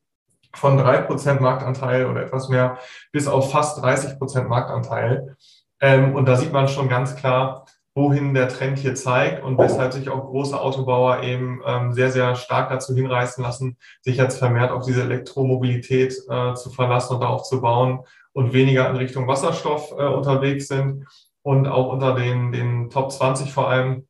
Von 0.55 0.77
drei 0.77 0.99
Prozent 0.99 1.41
Marktanteil 1.41 2.05
oder 2.05 2.21
etwas 2.21 2.51
mehr 2.51 2.77
bis 3.11 3.27
auf 3.27 3.51
fast 3.51 3.81
30 3.81 4.19
Prozent 4.19 4.47
Marktanteil. 4.51 5.39
Ähm, 5.81 6.15
und 6.15 6.29
da 6.29 6.37
sieht 6.37 6.53
man 6.53 6.69
schon 6.69 6.91
ganz 6.91 7.17
klar, 7.17 7.65
wohin 7.95 8.35
der 8.35 8.49
Trend 8.49 8.79
hier 8.79 8.95
zeigt 8.95 9.43
und 9.43 9.59
weshalb 9.59 9.93
sich 9.93 10.09
auch 10.09 10.27
große 10.27 10.59
Autobauer 10.59 11.23
eben 11.23 11.61
ähm, 11.67 11.93
sehr, 11.93 12.11
sehr 12.11 12.37
stark 12.37 12.71
dazu 12.71 12.95
hinreißen 12.95 13.43
lassen, 13.43 13.77
sich 14.03 14.17
jetzt 14.17 14.39
vermehrt 14.39 14.71
auf 14.71 14.85
diese 14.87 15.03
Elektromobilität 15.03 16.15
äh, 16.29 16.55
zu 16.55 16.71
verlassen 16.71 17.17
und 17.17 17.25
aufzubauen 17.25 18.01
und 18.33 18.53
weniger 18.53 18.89
in 18.89 18.97
Richtung 18.97 19.27
Wasserstoff 19.27 19.93
äh, 19.93 20.07
unterwegs 20.07 20.69
sind. 20.69 21.07
Und 21.43 21.67
auch 21.67 21.91
unter 21.91 22.15
den, 22.15 22.53
den 22.53 22.91
Top 22.91 23.11
20 23.11 23.53
vor 23.53 23.69
allem 23.69 24.07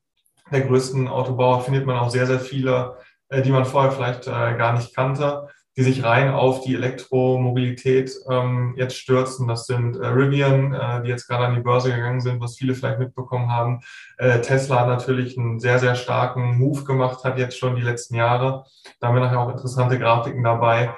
der 0.51 0.63
größten 0.63 1.09
Autobauer, 1.09 1.61
findet 1.61 1.87
man 1.87 1.97
auch 1.97 2.11
sehr, 2.11 2.27
sehr 2.27 2.41
viele, 2.41 2.97
äh, 3.29 3.41
die 3.41 3.53
man 3.53 3.65
vorher 3.65 3.93
vielleicht 3.93 4.27
äh, 4.27 4.31
gar 4.31 4.75
nicht 4.75 4.95
kannte 4.95 5.49
die 5.81 5.85
sich 5.85 6.05
rein 6.05 6.29
auf 6.29 6.61
die 6.61 6.75
Elektromobilität 6.75 8.15
ähm, 8.29 8.75
jetzt 8.77 8.99
stürzen. 8.99 9.49
Das 9.49 9.65
sind 9.65 9.97
äh, 9.97 10.07
Rivian, 10.09 10.75
äh, 10.75 11.03
die 11.03 11.09
jetzt 11.09 11.27
gerade 11.27 11.47
an 11.47 11.55
die 11.55 11.63
Börse 11.63 11.91
gegangen 11.91 12.21
sind, 12.21 12.39
was 12.39 12.59
viele 12.59 12.75
vielleicht 12.75 12.99
mitbekommen 12.99 13.51
haben. 13.51 13.81
Äh, 14.19 14.43
Tesla 14.43 14.87
natürlich 14.87 15.39
einen 15.39 15.59
sehr, 15.59 15.79
sehr 15.79 15.95
starken 15.95 16.59
Move 16.59 16.85
gemacht 16.85 17.25
hat 17.25 17.39
jetzt 17.39 17.57
schon 17.59 17.77
die 17.77 17.83
letzten 17.83 18.15
Jahre. 18.15 18.67
Da 19.01 19.09
haben 19.09 19.15
wir 19.15 19.23
nachher 19.23 19.41
auch 19.41 19.49
interessante 19.49 19.99
Grafiken 19.99 20.45
dabei. 20.45 20.95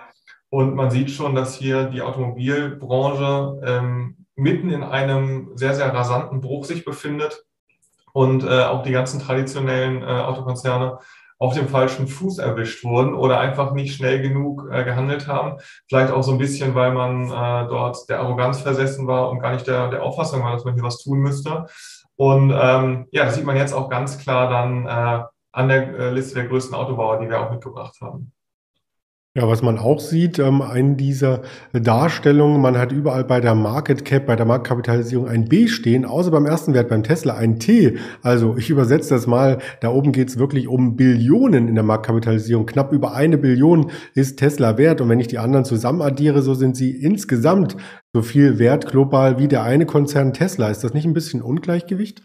Und 0.48 0.74
man 0.74 0.90
sieht 0.90 1.12
schon, 1.12 1.36
dass 1.36 1.54
hier 1.54 1.84
die 1.84 2.02
Automobilbranche 2.02 3.60
ähm, 3.64 4.26
mitten 4.34 4.70
in 4.70 4.82
einem 4.82 5.52
sehr, 5.54 5.76
sehr 5.76 5.94
rasanten 5.94 6.40
Bruch 6.40 6.64
sich 6.64 6.84
befindet 6.84 7.44
und 8.12 8.42
äh, 8.42 8.64
auch 8.64 8.82
die 8.82 8.90
ganzen 8.90 9.20
traditionellen 9.20 10.02
äh, 10.02 10.06
Autokonzerne 10.06 10.98
auf 11.42 11.54
dem 11.54 11.66
falschen 11.66 12.06
Fuß 12.06 12.38
erwischt 12.38 12.84
wurden 12.84 13.14
oder 13.14 13.40
einfach 13.40 13.72
nicht 13.72 13.96
schnell 13.96 14.22
genug 14.22 14.68
äh, 14.70 14.84
gehandelt 14.84 15.26
haben. 15.26 15.58
Vielleicht 15.88 16.12
auch 16.12 16.22
so 16.22 16.30
ein 16.30 16.38
bisschen, 16.38 16.76
weil 16.76 16.92
man 16.92 17.24
äh, 17.24 17.68
dort 17.68 18.08
der 18.08 18.20
Arroganz 18.20 18.60
versessen 18.60 19.08
war 19.08 19.28
und 19.28 19.40
gar 19.40 19.52
nicht 19.52 19.66
der, 19.66 19.90
der 19.90 20.04
Auffassung 20.04 20.44
war, 20.44 20.52
dass 20.52 20.64
man 20.64 20.74
hier 20.74 20.84
was 20.84 21.02
tun 21.02 21.18
müsste. 21.18 21.66
Und 22.14 22.52
ähm, 22.56 23.08
ja, 23.10 23.24
das 23.24 23.34
sieht 23.34 23.44
man 23.44 23.56
jetzt 23.56 23.72
auch 23.72 23.90
ganz 23.90 24.18
klar 24.18 24.50
dann 24.50 24.86
äh, 24.86 25.24
an 25.50 25.68
der 25.68 25.98
äh, 25.98 26.10
Liste 26.10 26.36
der 26.36 26.46
größten 26.46 26.76
Autobauer, 26.76 27.18
die 27.18 27.28
wir 27.28 27.40
auch 27.40 27.50
mitgebracht 27.50 27.96
haben. 28.00 28.32
Ja, 29.34 29.48
was 29.48 29.62
man 29.62 29.78
auch 29.78 29.98
sieht 29.98 30.38
ähm, 30.38 30.62
in 30.74 30.98
dieser 30.98 31.40
Darstellung, 31.72 32.60
man 32.60 32.76
hat 32.76 32.92
überall 32.92 33.24
bei 33.24 33.40
der 33.40 33.54
Market 33.54 34.04
Cap, 34.04 34.26
bei 34.26 34.36
der 34.36 34.44
Marktkapitalisierung 34.44 35.26
ein 35.26 35.48
B 35.48 35.68
stehen, 35.68 36.04
außer 36.04 36.30
beim 36.30 36.44
ersten 36.44 36.74
Wert 36.74 36.90
beim 36.90 37.02
Tesla 37.02 37.36
ein 37.36 37.58
T. 37.58 37.96
Also 38.20 38.58
ich 38.58 38.68
übersetze 38.68 39.14
das 39.14 39.26
mal, 39.26 39.56
da 39.80 39.88
oben 39.88 40.12
geht 40.12 40.28
es 40.28 40.38
wirklich 40.38 40.68
um 40.68 40.96
Billionen 40.96 41.66
in 41.66 41.74
der 41.74 41.82
Marktkapitalisierung. 41.82 42.66
Knapp 42.66 42.92
über 42.92 43.14
eine 43.14 43.38
Billion 43.38 43.90
ist 44.12 44.38
Tesla 44.38 44.76
wert 44.76 45.00
und 45.00 45.08
wenn 45.08 45.20
ich 45.20 45.28
die 45.28 45.38
anderen 45.38 45.64
zusammen 45.64 46.02
addiere, 46.02 46.42
so 46.42 46.52
sind 46.52 46.76
sie 46.76 46.90
insgesamt 46.90 47.78
so 48.12 48.20
viel 48.20 48.58
wert 48.58 48.90
global 48.90 49.38
wie 49.38 49.48
der 49.48 49.62
eine 49.62 49.86
Konzern 49.86 50.34
Tesla. 50.34 50.68
Ist 50.68 50.84
das 50.84 50.92
nicht 50.92 51.06
ein 51.06 51.14
bisschen 51.14 51.40
Ungleichgewicht? 51.40 52.22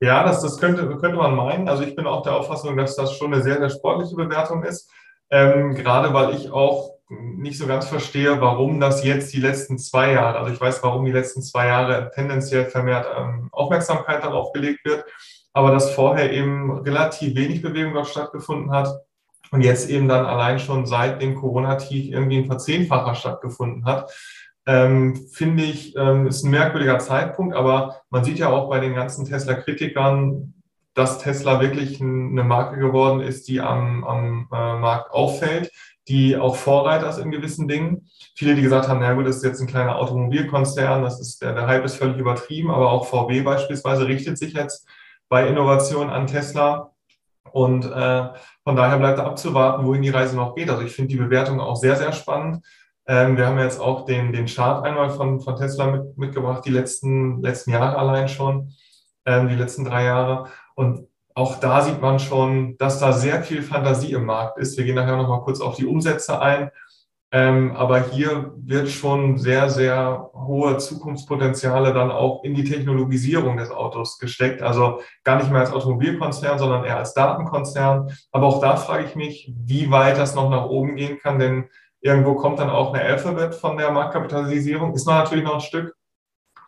Ja, 0.00 0.22
das, 0.22 0.40
das 0.40 0.58
könnte, 0.58 0.86
könnte 0.98 1.16
man 1.16 1.34
meinen. 1.34 1.68
Also 1.68 1.82
ich 1.82 1.96
bin 1.96 2.06
auch 2.06 2.22
der 2.22 2.36
Auffassung, 2.36 2.76
dass 2.76 2.94
das 2.94 3.16
schon 3.16 3.34
eine 3.34 3.42
sehr, 3.42 3.58
sehr 3.58 3.70
sportliche 3.70 4.14
Bewertung 4.14 4.62
ist. 4.62 4.88
Ähm, 5.30 5.74
gerade 5.74 6.12
weil 6.12 6.34
ich 6.34 6.50
auch 6.50 6.90
nicht 7.10 7.58
so 7.58 7.66
ganz 7.66 7.88
verstehe, 7.88 8.40
warum 8.40 8.78
das 8.78 9.04
jetzt 9.04 9.32
die 9.32 9.40
letzten 9.40 9.78
zwei 9.78 10.12
Jahre, 10.12 10.38
also 10.38 10.52
ich 10.52 10.60
weiß, 10.60 10.82
warum 10.82 11.04
die 11.04 11.12
letzten 11.12 11.42
zwei 11.42 11.66
Jahre 11.66 12.10
tendenziell 12.14 12.66
vermehrt 12.66 13.06
ähm, 13.16 13.48
Aufmerksamkeit 13.52 14.22
darauf 14.22 14.52
gelegt 14.52 14.84
wird, 14.84 15.04
aber 15.52 15.72
dass 15.72 15.92
vorher 15.92 16.32
eben 16.32 16.78
relativ 16.80 17.34
wenig 17.34 17.62
Bewegung 17.62 17.94
dort 17.94 18.06
stattgefunden 18.06 18.70
hat 18.70 18.88
und 19.50 19.62
jetzt 19.62 19.90
eben 19.90 20.06
dann 20.06 20.24
allein 20.24 20.60
schon 20.60 20.86
seit 20.86 21.20
dem 21.20 21.34
Corona-Tief 21.34 22.12
irgendwie 22.12 22.38
ein 22.38 22.46
Verzehnfacher 22.46 23.16
stattgefunden 23.16 23.84
hat, 23.84 24.12
ähm, 24.66 25.16
finde 25.32 25.64
ich, 25.64 25.96
ähm, 25.96 26.28
ist 26.28 26.44
ein 26.44 26.50
merkwürdiger 26.50 27.00
Zeitpunkt, 27.00 27.56
aber 27.56 28.02
man 28.10 28.22
sieht 28.22 28.38
ja 28.38 28.50
auch 28.50 28.68
bei 28.68 28.78
den 28.78 28.94
ganzen 28.94 29.24
Tesla-Kritikern, 29.24 30.54
dass 30.94 31.18
Tesla 31.18 31.60
wirklich 31.60 32.00
eine 32.00 32.44
Marke 32.44 32.78
geworden 32.78 33.20
ist, 33.20 33.48
die 33.48 33.60
am, 33.60 34.04
am 34.04 34.48
äh, 34.52 34.78
Markt 34.78 35.12
auffällt, 35.12 35.70
die 36.08 36.36
auch 36.36 36.56
Vorreiter 36.56 37.08
ist 37.08 37.18
in 37.18 37.30
gewissen 37.30 37.68
Dingen. 37.68 38.08
Viele, 38.34 38.54
die 38.54 38.62
gesagt 38.62 38.88
haben, 38.88 39.00
na 39.00 39.14
gut, 39.14 39.26
das 39.26 39.36
ist 39.36 39.44
jetzt 39.44 39.60
ein 39.60 39.68
kleiner 39.68 39.96
Automobilkonzern, 39.96 41.02
das 41.02 41.20
ist, 41.20 41.42
der, 41.42 41.54
der 41.54 41.66
Hype 41.66 41.84
ist 41.84 41.96
völlig 41.96 42.18
übertrieben, 42.18 42.70
aber 42.70 42.90
auch 42.90 43.06
VW 43.06 43.42
beispielsweise 43.42 44.08
richtet 44.08 44.36
sich 44.36 44.54
jetzt 44.54 44.88
bei 45.28 45.46
Innovation 45.46 46.10
an 46.10 46.26
Tesla. 46.26 46.90
Und 47.52 47.84
äh, 47.84 48.28
von 48.64 48.76
daher 48.76 48.98
bleibt 48.98 49.18
abzuwarten, 49.18 49.86
wohin 49.86 50.02
die 50.02 50.10
Reise 50.10 50.36
noch 50.36 50.54
geht. 50.54 50.70
Also 50.70 50.82
ich 50.82 50.92
finde 50.92 51.08
die 51.08 51.16
Bewertung 51.16 51.60
auch 51.60 51.76
sehr, 51.76 51.96
sehr 51.96 52.12
spannend. 52.12 52.64
Ähm, 53.06 53.36
wir 53.36 53.46
haben 53.46 53.58
jetzt 53.58 53.80
auch 53.80 54.04
den, 54.04 54.32
den 54.32 54.46
Chart 54.46 54.84
einmal 54.84 55.10
von, 55.10 55.40
von 55.40 55.56
Tesla 55.56 55.86
mit, 55.86 56.16
mitgebracht, 56.16 56.64
die 56.64 56.70
letzten, 56.70 57.42
letzten 57.42 57.70
Jahre 57.70 57.98
allein 57.98 58.28
schon, 58.28 58.72
ähm, 59.24 59.48
die 59.48 59.56
letzten 59.56 59.84
drei 59.84 60.04
Jahre. 60.04 60.48
Und 60.80 61.06
auch 61.34 61.60
da 61.60 61.82
sieht 61.82 62.00
man 62.00 62.18
schon, 62.18 62.78
dass 62.78 63.00
da 63.00 63.12
sehr 63.12 63.42
viel 63.42 63.60
Fantasie 63.60 64.12
im 64.12 64.24
Markt 64.24 64.56
ist. 64.56 64.78
Wir 64.78 64.84
gehen 64.86 64.94
nachher 64.94 65.18
noch 65.18 65.28
mal 65.28 65.42
kurz 65.42 65.60
auf 65.60 65.76
die 65.76 65.84
Umsätze 65.84 66.40
ein. 66.40 66.70
Ähm, 67.32 67.76
aber 67.76 68.00
hier 68.00 68.54
wird 68.56 68.88
schon 68.88 69.36
sehr, 69.36 69.68
sehr 69.68 70.30
hohe 70.34 70.78
Zukunftspotenziale 70.78 71.92
dann 71.92 72.10
auch 72.10 72.44
in 72.44 72.54
die 72.54 72.64
Technologisierung 72.64 73.58
des 73.58 73.70
Autos 73.70 74.18
gesteckt. 74.18 74.62
Also 74.62 75.02
gar 75.22 75.36
nicht 75.36 75.50
mehr 75.50 75.60
als 75.60 75.70
Automobilkonzern, 75.70 76.58
sondern 76.58 76.84
eher 76.84 76.96
als 76.96 77.12
Datenkonzern. 77.12 78.10
Aber 78.32 78.46
auch 78.46 78.62
da 78.62 78.76
frage 78.76 79.04
ich 79.04 79.14
mich, 79.14 79.52
wie 79.54 79.90
weit 79.90 80.16
das 80.16 80.34
noch 80.34 80.48
nach 80.48 80.64
oben 80.64 80.96
gehen 80.96 81.18
kann, 81.18 81.38
denn 81.38 81.68
irgendwo 82.00 82.36
kommt 82.36 82.58
dann 82.58 82.70
auch 82.70 82.94
eine 82.94 83.04
Alphabet 83.04 83.54
von 83.54 83.76
der 83.76 83.90
Marktkapitalisierung. 83.90 84.94
Ist 84.94 85.06
noch 85.06 85.18
natürlich 85.18 85.44
noch 85.44 85.56
ein 85.56 85.60
Stück. 85.60 85.94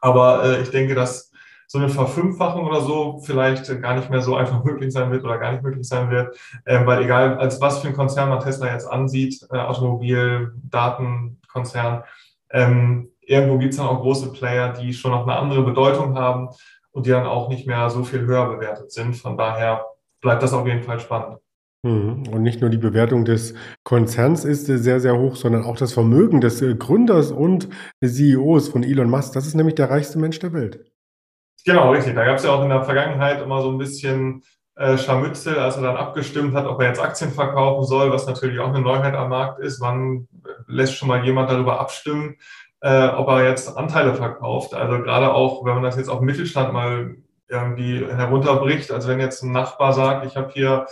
Aber 0.03 0.45
äh, 0.45 0.61
ich 0.61 0.71
denke, 0.71 0.95
dass 0.95 1.32
so 1.73 1.79
eine 1.79 1.89
Verfünffachung 1.89 2.67
oder 2.67 2.83
so 2.83 3.19
vielleicht 3.25 3.81
gar 3.81 3.97
nicht 3.97 4.11
mehr 4.11 4.21
so 4.21 4.37
einfach 4.37 4.63
möglich 4.63 4.93
sein 4.93 5.11
wird 5.11 5.25
oder 5.25 5.39
gar 5.39 5.53
nicht 5.53 5.63
möglich 5.63 5.89
sein 5.89 6.11
wird, 6.11 6.37
äh, 6.67 6.85
weil 6.85 7.03
egal 7.03 7.39
als 7.39 7.63
was 7.63 7.79
für 7.79 7.89
ein 7.89 7.95
Konzern 7.95 8.29
man 8.29 8.41
Tesla 8.41 8.71
jetzt 8.71 8.85
ansieht, 8.85 9.47
äh, 9.51 9.57
Automobil, 9.57 10.53
Datenkonzern, 10.69 12.05
ähm, 12.51 13.09
irgendwo 13.23 13.57
gibt 13.57 13.73
es 13.73 13.79
dann 13.79 13.87
auch 13.87 14.03
große 14.03 14.35
Player, 14.35 14.75
die 14.75 14.93
schon 14.93 15.13
noch 15.13 15.23
eine 15.23 15.35
andere 15.35 15.63
Bedeutung 15.63 16.15
haben 16.15 16.51
und 16.91 17.07
die 17.07 17.11
dann 17.11 17.25
auch 17.25 17.49
nicht 17.49 17.67
mehr 17.67 17.89
so 17.89 18.05
viel 18.05 18.21
höher 18.21 18.55
bewertet 18.55 18.93
sind. 18.93 19.17
Von 19.17 19.39
daher 19.39 19.87
bleibt 20.21 20.43
das 20.43 20.53
auf 20.53 20.67
jeden 20.67 20.83
Fall 20.83 21.01
spannend. 21.01 21.39
Mhm. 21.85 22.25
Und 22.31 22.43
nicht 22.43 22.61
nur 22.61 22.69
die 22.69 22.77
Bewertung 22.77 23.25
des 23.25 23.55
Konzerns 23.83 24.45
ist 24.45 24.67
sehr, 24.67 25.01
sehr 25.01 25.19
hoch, 25.19 25.37
sondern 25.37 25.65
auch 25.65 25.79
das 25.79 25.95
Vermögen 25.95 26.43
des 26.43 26.61
äh, 26.61 26.75
Gründers 26.75 27.33
und 27.33 27.71
CEOs 28.05 28.69
von 28.69 28.83
Elon 28.83 29.09
Musk. 29.09 29.33
Das 29.33 29.47
ist 29.47 29.55
nämlich 29.55 29.77
der 29.77 29.89
reichste 29.89 30.19
Mensch 30.19 30.39
der 30.39 30.53
Welt. 30.53 30.92
Genau, 31.65 31.93
richtig. 31.93 32.15
Da 32.15 32.25
gab 32.25 32.37
es 32.37 32.45
ja 32.45 32.51
auch 32.51 32.63
in 32.63 32.69
der 32.69 32.83
Vergangenheit 32.83 33.41
immer 33.41 33.63
so 33.63 33.71
ein 33.71 33.79
bisschen 33.79 34.43
äh, 34.75 34.99
Scharmützel, 34.99 35.59
als 35.59 35.77
er 35.77 35.83
dann 35.83 35.97
abgestimmt 35.97 36.55
hat, 36.55 36.67
ob 36.67 36.81
er 36.81 36.89
jetzt 36.89 37.01
Aktien 37.01 37.31
verkaufen 37.31 37.85
soll, 37.85 38.11
was 38.11 38.27
natürlich 38.27 38.59
auch 38.59 38.69
eine 38.69 38.81
Neuheit 38.81 39.15
am 39.15 39.29
Markt 39.29 39.61
ist. 39.61 39.81
Wann 39.81 40.29
lässt 40.67 40.97
schon 40.97 41.09
mal 41.09 41.25
jemand 41.25 41.51
darüber 41.51 41.79
abstimmen, 41.79 42.37
äh, 42.81 43.09
ob 43.09 43.29
er 43.29 43.49
jetzt 43.49 43.77
Anteile 43.77 44.15
verkauft? 44.15 44.75
Also 44.75 45.03
gerade 45.03 45.33
auch, 45.33 45.65
wenn 45.65 45.75
man 45.75 45.83
das 45.83 45.97
jetzt 45.97 46.09
auf 46.09 46.21
Mittelstand 46.21 46.73
mal 46.73 47.17
irgendwie 47.49 48.05
herunterbricht, 48.07 48.91
also 48.91 49.09
wenn 49.09 49.21
jetzt 49.21 49.43
ein 49.43 49.53
Nachbar 49.53 49.93
sagt, 49.93 50.25
ich 50.27 50.37
habe 50.37 50.51
hier 50.53 50.87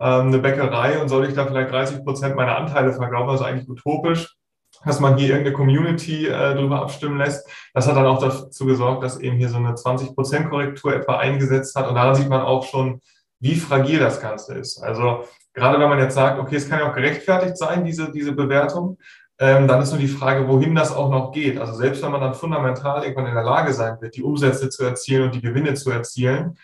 ähm, 0.00 0.28
eine 0.28 0.38
Bäckerei 0.38 1.00
und 1.00 1.08
soll 1.08 1.26
ich 1.26 1.34
da 1.34 1.44
vielleicht 1.44 1.72
30 1.72 2.04
Prozent 2.04 2.36
meiner 2.36 2.56
Anteile 2.56 2.92
verkaufen, 2.92 3.30
also 3.30 3.44
eigentlich 3.44 3.68
utopisch 3.68 4.36
dass 4.84 5.00
man 5.00 5.16
hier 5.16 5.30
irgendeine 5.30 5.54
Community 5.54 6.26
äh, 6.26 6.54
drüber 6.54 6.82
abstimmen 6.82 7.18
lässt. 7.18 7.48
Das 7.72 7.86
hat 7.86 7.96
dann 7.96 8.06
auch 8.06 8.20
dazu 8.20 8.66
gesorgt, 8.66 9.02
dass 9.02 9.18
eben 9.20 9.36
hier 9.36 9.48
so 9.48 9.56
eine 9.56 9.72
20% 9.74 10.48
Korrektur 10.48 10.94
etwa 10.94 11.18
eingesetzt 11.18 11.74
hat. 11.76 11.88
Und 11.88 11.94
daran 11.94 12.14
sieht 12.14 12.28
man 12.28 12.42
auch 12.42 12.64
schon, 12.64 13.00
wie 13.40 13.56
fragil 13.56 13.98
das 13.98 14.20
Ganze 14.20 14.54
ist. 14.54 14.82
Also 14.82 15.24
gerade 15.52 15.78
wenn 15.78 15.88
man 15.88 15.98
jetzt 15.98 16.14
sagt, 16.14 16.38
okay, 16.38 16.56
es 16.56 16.68
kann 16.68 16.80
ja 16.80 16.90
auch 16.90 16.94
gerechtfertigt 16.94 17.56
sein, 17.56 17.84
diese, 17.84 18.10
diese 18.10 18.32
Bewertung, 18.32 18.98
ähm, 19.38 19.66
dann 19.66 19.82
ist 19.82 19.90
nur 19.90 20.00
die 20.00 20.08
Frage, 20.08 20.46
wohin 20.48 20.74
das 20.74 20.92
auch 20.92 21.10
noch 21.10 21.32
geht. 21.32 21.58
Also 21.58 21.74
selbst 21.74 22.02
wenn 22.02 22.12
man 22.12 22.20
dann 22.20 22.34
fundamental 22.34 23.02
irgendwann 23.02 23.26
in 23.26 23.34
der 23.34 23.42
Lage 23.42 23.72
sein 23.72 24.00
wird, 24.00 24.16
die 24.16 24.22
Umsätze 24.22 24.68
zu 24.68 24.84
erzielen 24.84 25.24
und 25.24 25.34
die 25.34 25.42
Gewinne 25.42 25.74
zu 25.74 25.90
erzielen, 25.90 26.56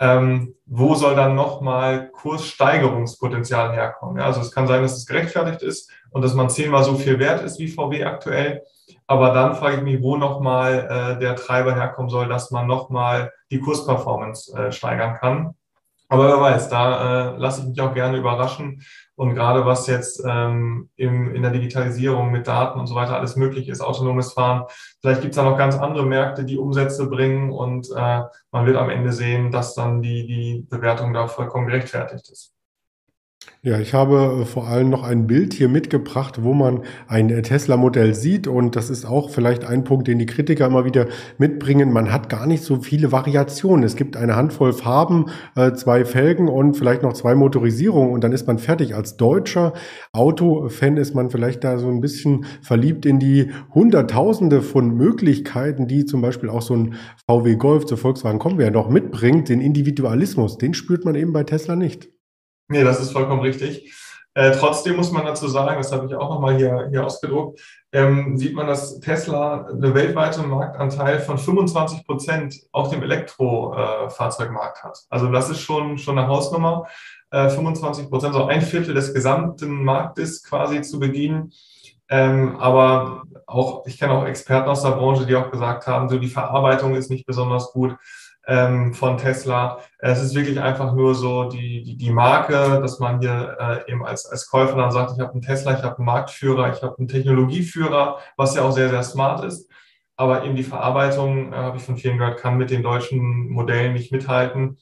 ähm, 0.00 0.54
wo 0.66 0.94
soll 0.94 1.16
dann 1.16 1.34
nochmal 1.34 2.10
Kurssteigerungspotenzial 2.10 3.72
herkommen? 3.72 4.18
Ja, 4.18 4.26
also 4.26 4.40
es 4.40 4.52
kann 4.52 4.68
sein, 4.68 4.82
dass 4.82 4.96
es 4.96 5.06
gerechtfertigt 5.06 5.62
ist 5.62 5.90
und 6.10 6.22
dass 6.22 6.34
man 6.34 6.50
zehnmal 6.50 6.84
so 6.84 6.94
viel 6.94 7.18
wert 7.18 7.42
ist 7.42 7.58
wie 7.58 7.68
VW 7.68 8.04
aktuell. 8.04 8.62
Aber 9.06 9.32
dann 9.32 9.54
frage 9.54 9.76
ich 9.76 9.82
mich, 9.82 10.02
wo 10.02 10.16
nochmal 10.16 11.16
äh, 11.16 11.18
der 11.18 11.36
Treiber 11.36 11.74
herkommen 11.74 12.10
soll, 12.10 12.28
dass 12.28 12.50
man 12.50 12.66
nochmal 12.66 13.32
die 13.50 13.60
Kursperformance 13.60 14.54
äh, 14.56 14.72
steigern 14.72 15.14
kann. 15.14 15.54
Aber 16.10 16.28
wer 16.28 16.40
weiß, 16.40 16.70
da 16.70 17.34
äh, 17.34 17.36
lasse 17.36 17.62
ich 17.62 17.68
mich 17.68 17.80
auch 17.80 17.92
gerne 17.92 18.16
überraschen. 18.16 18.82
Und 19.14 19.34
gerade 19.34 19.66
was 19.66 19.86
jetzt 19.86 20.22
ähm, 20.26 20.88
im, 20.96 21.34
in 21.34 21.42
der 21.42 21.50
Digitalisierung 21.50 22.30
mit 22.30 22.46
Daten 22.46 22.78
und 22.78 22.86
so 22.86 22.94
weiter 22.94 23.16
alles 23.16 23.36
möglich 23.36 23.68
ist, 23.68 23.80
autonomes 23.82 24.32
Fahren, 24.32 24.64
vielleicht 25.00 25.20
gibt 25.20 25.32
es 25.32 25.36
da 25.36 25.42
noch 25.42 25.58
ganz 25.58 25.76
andere 25.76 26.06
Märkte, 26.06 26.44
die 26.44 26.56
Umsätze 26.56 27.08
bringen 27.10 27.50
und 27.50 27.90
äh, 27.94 28.22
man 28.52 28.66
wird 28.66 28.76
am 28.76 28.90
Ende 28.90 29.12
sehen, 29.12 29.50
dass 29.50 29.74
dann 29.74 30.00
die, 30.00 30.26
die 30.26 30.66
Bewertung 30.70 31.12
da 31.12 31.26
vollkommen 31.26 31.66
gerechtfertigt 31.66 32.30
ist. 32.30 32.57
Ja, 33.62 33.80
ich 33.80 33.92
habe 33.92 34.42
äh, 34.42 34.44
vor 34.44 34.68
allem 34.68 34.88
noch 34.88 35.02
ein 35.02 35.26
Bild 35.26 35.52
hier 35.52 35.68
mitgebracht, 35.68 36.42
wo 36.42 36.54
man 36.54 36.82
ein 37.08 37.28
äh, 37.28 37.42
Tesla-Modell 37.42 38.14
sieht. 38.14 38.46
Und 38.46 38.76
das 38.76 38.88
ist 38.88 39.04
auch 39.04 39.30
vielleicht 39.30 39.64
ein 39.64 39.82
Punkt, 39.82 40.06
den 40.06 40.18
die 40.18 40.26
Kritiker 40.26 40.66
immer 40.66 40.84
wieder 40.84 41.06
mitbringen. 41.38 41.92
Man 41.92 42.12
hat 42.12 42.28
gar 42.28 42.46
nicht 42.46 42.62
so 42.62 42.80
viele 42.80 43.10
Variationen. 43.10 43.84
Es 43.84 43.96
gibt 43.96 44.16
eine 44.16 44.36
Handvoll 44.36 44.72
Farben, 44.72 45.26
äh, 45.56 45.72
zwei 45.72 46.04
Felgen 46.04 46.48
und 46.48 46.76
vielleicht 46.76 47.02
noch 47.02 47.14
zwei 47.14 47.34
Motorisierungen 47.34 48.12
und 48.12 48.22
dann 48.22 48.32
ist 48.32 48.46
man 48.46 48.58
fertig. 48.58 48.94
Als 48.94 49.16
deutscher 49.16 49.72
Autofan 50.12 50.96
ist 50.96 51.14
man 51.14 51.28
vielleicht 51.30 51.64
da 51.64 51.78
so 51.78 51.88
ein 51.88 52.00
bisschen 52.00 52.46
verliebt 52.62 53.06
in 53.06 53.18
die 53.18 53.50
Hunderttausende 53.74 54.62
von 54.62 54.94
Möglichkeiten, 54.94 55.88
die 55.88 56.04
zum 56.04 56.20
Beispiel 56.20 56.48
auch 56.48 56.62
so 56.62 56.74
ein 56.74 56.94
VW 57.26 57.56
Golf 57.56 57.86
zu 57.86 57.96
Volkswagen 57.96 58.38
wir 58.56 58.66
ja 58.66 58.70
noch 58.70 58.88
mitbringt. 58.88 59.48
Den 59.48 59.60
Individualismus, 59.60 60.58
den 60.58 60.74
spürt 60.74 61.04
man 61.04 61.14
eben 61.14 61.32
bei 61.32 61.44
Tesla 61.44 61.76
nicht. 61.76 62.08
Nee, 62.68 62.84
das 62.84 63.00
ist 63.00 63.12
vollkommen 63.12 63.40
richtig. 63.40 63.92
Äh, 64.34 64.52
trotzdem 64.52 64.96
muss 64.96 65.10
man 65.10 65.24
dazu 65.24 65.48
sagen, 65.48 65.78
das 65.78 65.90
habe 65.90 66.06
ich 66.06 66.14
auch 66.14 66.28
nochmal 66.28 66.56
hier, 66.56 66.86
hier 66.90 67.04
ausgedruckt, 67.04 67.60
ähm, 67.92 68.36
sieht 68.36 68.54
man, 68.54 68.66
dass 68.66 69.00
Tesla 69.00 69.66
eine 69.66 69.94
weltweite 69.94 70.42
Marktanteil 70.42 71.18
von 71.18 71.38
25 71.38 72.06
Prozent 72.06 72.54
auf 72.70 72.90
dem 72.90 73.02
Elektrofahrzeugmarkt 73.02 74.78
äh, 74.78 74.82
hat. 74.82 74.98
Also 75.08 75.32
das 75.32 75.50
ist 75.50 75.60
schon, 75.60 75.98
schon 75.98 76.18
eine 76.18 76.28
Hausnummer. 76.28 76.86
Äh, 77.30 77.48
25 77.48 78.08
Prozent, 78.08 78.34
so 78.34 78.44
ein 78.44 78.62
Viertel 78.62 78.94
des 78.94 79.12
gesamten 79.12 79.84
Marktes 79.84 80.44
quasi 80.44 80.82
zu 80.82 81.00
bedienen. 81.00 81.52
Ähm, 82.08 82.56
aber 82.58 83.22
auch, 83.46 83.86
ich 83.86 83.98
kenne 83.98 84.12
auch 84.12 84.24
Experten 84.24 84.68
aus 84.68 84.82
der 84.82 84.90
Branche, 84.90 85.26
die 85.26 85.36
auch 85.36 85.50
gesagt 85.50 85.86
haben, 85.86 86.08
so 86.08 86.18
die 86.18 86.28
Verarbeitung 86.28 86.94
ist 86.94 87.10
nicht 87.10 87.26
besonders 87.26 87.72
gut 87.72 87.96
ähm, 88.48 88.94
von 88.94 89.18
Tesla. 89.18 89.78
Es 89.98 90.20
ist 90.22 90.34
wirklich 90.34 90.58
einfach 90.58 90.94
nur 90.94 91.14
so 91.14 91.44
die, 91.44 91.82
die, 91.82 91.96
die 91.96 92.10
Marke, 92.10 92.80
dass 92.80 92.98
man 92.98 93.20
hier 93.20 93.56
äh, 93.60 93.92
eben 93.92 94.04
als, 94.04 94.26
als 94.26 94.48
Käufer 94.48 94.76
dann 94.76 94.90
sagt, 94.90 95.12
ich 95.14 95.20
habe 95.20 95.32
einen 95.32 95.42
Tesla, 95.42 95.74
ich 95.76 95.82
habe 95.82 95.98
einen 95.98 96.06
Marktführer, 96.06 96.72
ich 96.72 96.82
habe 96.82 96.96
einen 96.98 97.08
Technologieführer, 97.08 98.18
was 98.36 98.56
ja 98.56 98.62
auch 98.62 98.72
sehr, 98.72 98.88
sehr 98.88 99.02
smart 99.02 99.44
ist. 99.44 99.70
Aber 100.16 100.44
eben 100.44 100.56
die 100.56 100.64
Verarbeitung, 100.64 101.52
äh, 101.52 101.56
habe 101.56 101.76
ich 101.76 101.82
von 101.82 101.98
vielen 101.98 102.18
gehört, 102.18 102.40
kann 102.40 102.56
mit 102.56 102.70
den 102.70 102.82
deutschen 102.82 103.50
Modellen 103.50 103.92
nicht 103.92 104.10
mithalten. 104.10 104.78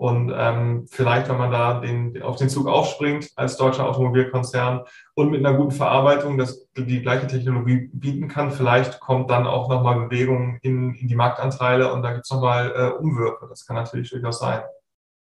Und 0.00 0.32
ähm, 0.34 0.86
vielleicht, 0.88 1.28
wenn 1.28 1.36
man 1.36 1.50
da 1.50 1.78
den, 1.78 2.22
auf 2.22 2.36
den 2.36 2.48
Zug 2.48 2.66
aufspringt 2.66 3.28
als 3.36 3.58
deutscher 3.58 3.86
Automobilkonzern 3.86 4.84
und 5.12 5.30
mit 5.30 5.44
einer 5.44 5.54
guten 5.54 5.72
Verarbeitung 5.72 6.38
das, 6.38 6.66
die 6.74 7.02
gleiche 7.02 7.26
Technologie 7.26 7.90
bieten 7.92 8.26
kann, 8.26 8.50
vielleicht 8.50 8.98
kommt 8.98 9.30
dann 9.30 9.46
auch 9.46 9.68
nochmal 9.68 10.08
Bewegung 10.08 10.58
in, 10.62 10.94
in 10.94 11.06
die 11.06 11.14
Marktanteile 11.14 11.92
und 11.92 12.00
da 12.00 12.12
gibt 12.12 12.24
es 12.24 12.30
nochmal 12.30 12.72
äh, 12.74 12.98
Umwürfe. 12.98 13.46
Das 13.50 13.66
kann 13.66 13.76
natürlich 13.76 14.08
durchaus 14.08 14.38
sein. 14.38 14.62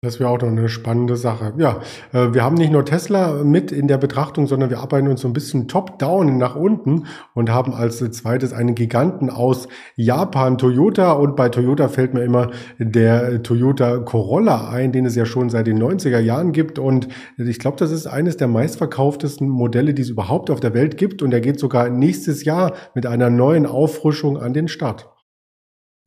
Das 0.04 0.20
wäre 0.20 0.30
auch 0.30 0.42
noch 0.42 0.50
eine 0.50 0.68
spannende 0.68 1.16
Sache. 1.16 1.54
Ja, 1.58 1.80
äh, 2.12 2.34
wir 2.34 2.44
haben 2.44 2.56
nicht 2.56 2.74
nur 2.74 2.84
Tesla 2.84 3.42
mit 3.42 3.72
in 3.72 3.88
der 3.88 3.98
Betrachtung, 3.98 4.48
sondern 4.48 4.70
wir 4.70 4.80
arbeiten 4.80 5.08
uns 5.08 5.22
so 5.22 5.30
ein 5.30 5.34
bisschen 5.34 5.70
top-down 5.70 6.38
nach 6.38 6.58
unten 6.58 7.06
und 7.34 7.50
haben 7.50 7.74
als 7.74 8.00
zweites 8.12 8.52
einen 8.52 8.76
Giganten 8.76 9.30
aus 9.30 9.70
Japan, 9.96 10.58
Toyota. 10.58 11.14
Und 11.14 11.38
bei 11.38 11.48
Toyota 11.48 11.88
fällt 11.88 12.14
mir 12.14 12.24
immer 12.24 12.52
der 12.80 13.44
Toyota 13.44 14.00
Corolla 14.00 14.70
ein, 14.70 14.92
den 14.92 15.06
es 15.06 15.16
ja 15.16 15.26
schon 15.26 15.50
seit 15.50 15.68
den 15.68 15.82
90er 15.82 16.20
Jahren 16.20 16.52
gibt. 16.52 16.80
Und 16.80 17.08
ich 17.38 17.60
glaube, 17.60 17.78
das 17.78 17.92
ist 17.92 18.06
eines 18.06 18.36
der 18.36 18.50
meistverkauftesten 18.50 19.48
Modelle, 19.48 19.94
die 19.94 20.02
es 20.02 20.10
überhaupt 20.10 20.50
auf 20.50 20.60
der 20.60 20.74
Welt 20.74 20.98
gibt. 20.98 21.22
Und 21.22 21.34
er 21.34 21.40
geht 21.40 21.62
sogar 21.62 21.88
nächstes 21.88 22.44
Jahr 22.44 22.74
mit 22.94 23.06
einer 23.06 23.30
neuen 23.30 23.66
Auffrischung 23.66 24.38
an 24.38 24.54
den 24.54 24.68
Start. 24.68 25.10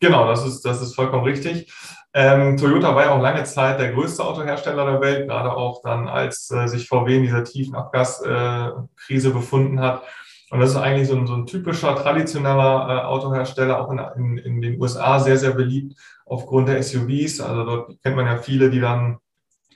Genau, 0.00 0.26
das 0.26 0.46
ist, 0.46 0.66
das 0.66 0.82
ist 0.82 0.94
vollkommen 0.94 1.24
richtig. 1.24 1.72
Ähm, 2.18 2.56
Toyota 2.56 2.94
war 2.94 3.04
ja 3.04 3.10
auch 3.10 3.20
lange 3.20 3.44
Zeit 3.44 3.78
der 3.78 3.92
größte 3.92 4.24
Autohersteller 4.24 4.90
der 4.90 5.02
Welt, 5.02 5.28
gerade 5.28 5.54
auch 5.54 5.82
dann, 5.82 6.08
als 6.08 6.50
äh, 6.50 6.66
sich 6.66 6.88
VW 6.88 7.14
in 7.14 7.24
dieser 7.24 7.44
tiefen 7.44 7.74
Abgaskrise 7.74 9.28
äh, 9.28 9.32
befunden 9.32 9.80
hat. 9.80 10.02
Und 10.50 10.60
das 10.60 10.70
ist 10.70 10.76
eigentlich 10.76 11.08
so 11.08 11.16
ein, 11.16 11.26
so 11.26 11.34
ein 11.34 11.44
typischer, 11.44 11.94
traditioneller 11.94 12.88
äh, 12.88 13.04
Autohersteller, 13.04 13.78
auch 13.78 13.90
in, 13.90 13.98
in, 13.98 14.38
in, 14.38 14.62
den 14.62 14.80
USA 14.80 15.20
sehr, 15.20 15.36
sehr 15.36 15.50
beliebt 15.50 15.94
aufgrund 16.24 16.70
der 16.70 16.82
SUVs. 16.82 17.42
Also 17.42 17.64
dort 17.64 18.02
kennt 18.02 18.16
man 18.16 18.24
ja 18.24 18.38
viele, 18.38 18.70
die 18.70 18.80
dann 18.80 19.18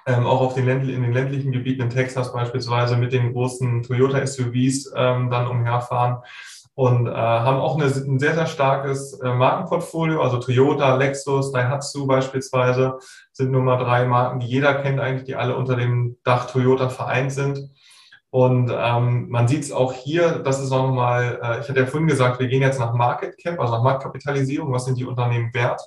ähm, 0.06 0.25
auch 0.25 0.40
auf 0.40 0.54
den 0.54 0.64
Ländl 0.64 0.88
in 0.88 1.02
den 1.02 1.12
ländlichen 1.12 1.52
Gebieten 1.52 1.82
in 1.82 1.90
Texas 1.90 2.32
beispielsweise 2.32 2.97
mit 2.97 3.12
den 3.12 3.35
großen 3.35 3.82
Toyota 3.82 4.26
SUVs 4.26 4.90
ähm, 4.97 5.28
dann 5.28 5.47
umherfahren 5.47 6.23
und 6.74 7.06
äh, 7.06 7.10
haben 7.10 7.58
auch 7.58 7.76
eine, 7.76 7.86
ein 7.86 8.18
sehr, 8.18 8.34
sehr 8.34 8.46
starkes 8.46 9.18
äh, 9.20 9.34
Markenportfolio. 9.34 10.22
Also 10.22 10.38
Toyota, 10.38 10.96
Lexus, 10.96 11.52
Daihatsu 11.52 12.06
beispielsweise 12.06 12.98
sind 13.32 13.50
Nummer 13.50 13.76
drei 13.76 14.04
Marken, 14.06 14.40
die 14.40 14.46
jeder 14.46 14.74
kennt 14.74 15.00
eigentlich, 15.00 15.24
die 15.24 15.36
alle 15.36 15.56
unter 15.56 15.76
dem 15.76 16.16
Dach 16.24 16.50
Toyota 16.50 16.88
vereint 16.88 17.32
sind. 17.32 17.70
Und 18.30 18.72
ähm, 18.72 19.28
man 19.28 19.48
sieht 19.48 19.64
es 19.64 19.72
auch 19.72 19.92
hier, 19.92 20.38
das 20.38 20.62
ist 20.62 20.70
nochmal, 20.70 21.40
äh, 21.42 21.60
ich 21.60 21.68
hatte 21.68 21.80
ja 21.80 21.86
vorhin 21.86 22.08
gesagt, 22.08 22.38
wir 22.38 22.46
gehen 22.46 22.62
jetzt 22.62 22.78
nach 22.78 22.94
Market 22.94 23.36
Cap, 23.38 23.58
also 23.58 23.74
nach 23.74 23.82
Marktkapitalisierung, 23.82 24.72
was 24.72 24.84
sind 24.84 24.96
die 24.98 25.04
Unternehmen 25.04 25.52
wert? 25.52 25.82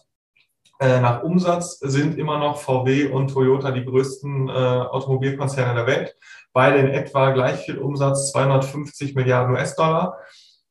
Äh, 0.79 0.99
nach 0.99 1.23
Umsatz 1.23 1.79
sind 1.79 2.17
immer 2.17 2.38
noch 2.39 2.58
VW 2.58 3.08
und 3.08 3.29
Toyota 3.29 3.71
die 3.71 3.86
größten 3.86 4.49
äh, 4.49 4.51
Automobilkonzerne 4.51 5.73
der 5.73 5.88
Welt. 5.88 6.15
Beide 6.51 6.79
in 6.79 6.89
etwa 6.89 7.31
gleich 7.31 7.62
viel 7.62 7.77
Umsatz, 7.77 8.31
250 8.34 9.15
Milliarden 9.15 9.55
US-Dollar. 9.55 10.17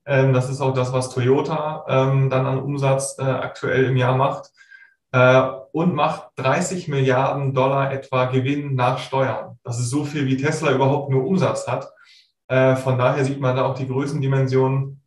Ähm, 0.04 0.32
das 0.32 0.50
ist 0.50 0.60
auch 0.60 0.74
das, 0.74 0.92
was 0.92 1.10
Toyota 1.10 1.84
ähm, 1.88 2.30
dann 2.30 2.46
an 2.46 2.60
Umsatz 2.60 3.16
äh, 3.18 3.22
aktuell 3.22 3.84
im 3.84 3.96
Jahr 3.96 4.16
macht. 4.16 4.50
Äh, 5.12 5.42
und 5.72 5.94
macht 5.94 6.30
30 6.36 6.88
Milliarden 6.88 7.54
Dollar 7.54 7.92
etwa 7.92 8.26
Gewinn 8.26 8.74
nach 8.74 8.98
Steuern. 8.98 9.58
Das 9.62 9.78
ist 9.78 9.90
so 9.90 10.04
viel, 10.04 10.26
wie 10.26 10.36
Tesla 10.36 10.72
überhaupt 10.72 11.10
nur 11.10 11.24
Umsatz 11.24 11.66
hat. 11.66 11.90
Äh, 12.48 12.76
von 12.76 12.98
daher 12.98 13.24
sieht 13.24 13.40
man 13.40 13.56
da 13.56 13.64
auch 13.64 13.74
die 13.74 13.88
Größendimensionen, 13.88 15.00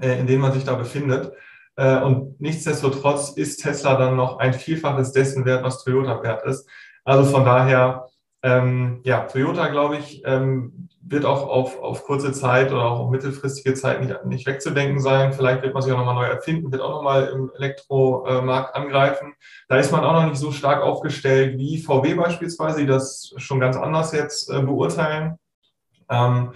in 0.00 0.26
denen 0.28 0.40
man 0.40 0.52
sich 0.52 0.62
da 0.62 0.74
befindet. 0.74 1.32
Und 1.74 2.40
nichtsdestotrotz 2.40 3.30
ist 3.30 3.62
Tesla 3.62 3.96
dann 3.96 4.14
noch 4.14 4.38
ein 4.38 4.52
Vielfaches 4.52 5.12
dessen 5.12 5.44
wert, 5.44 5.64
was 5.64 5.82
Toyota 5.82 6.22
wert 6.22 6.44
ist. 6.44 6.68
Also 7.04 7.24
von 7.24 7.44
daher, 7.44 8.06
ähm, 8.44 9.00
ja, 9.02 9.22
Toyota, 9.22 9.66
glaube 9.68 9.96
ich, 9.96 10.22
wird 11.10 11.24
auch 11.24 11.48
auf, 11.48 11.80
auf 11.80 12.04
kurze 12.04 12.32
Zeit 12.32 12.70
oder 12.70 12.84
auch 12.84 13.00
auf 13.00 13.10
mittelfristige 13.10 13.74
Zeit 13.74 14.00
nicht, 14.00 14.24
nicht 14.26 14.46
wegzudenken 14.46 15.00
sein. 15.00 15.32
Vielleicht 15.32 15.62
wird 15.62 15.74
man 15.74 15.82
sich 15.82 15.92
auch 15.92 15.98
nochmal 15.98 16.14
neu 16.14 16.26
erfinden, 16.26 16.70
wird 16.70 16.82
auch 16.82 16.90
nochmal 16.90 17.28
im 17.28 17.50
Elektromarkt 17.56 18.74
angreifen. 18.74 19.34
Da 19.68 19.76
ist 19.76 19.92
man 19.92 20.04
auch 20.04 20.12
noch 20.12 20.26
nicht 20.26 20.38
so 20.38 20.52
stark 20.52 20.82
aufgestellt 20.82 21.58
wie 21.58 21.82
VW 21.82 22.14
beispielsweise, 22.14 22.80
die 22.80 22.86
das 22.86 23.32
schon 23.36 23.60
ganz 23.60 23.76
anders 23.76 24.12
jetzt 24.12 24.50
äh, 24.50 24.60
beurteilen. 24.60 25.38
Ähm, 26.10 26.52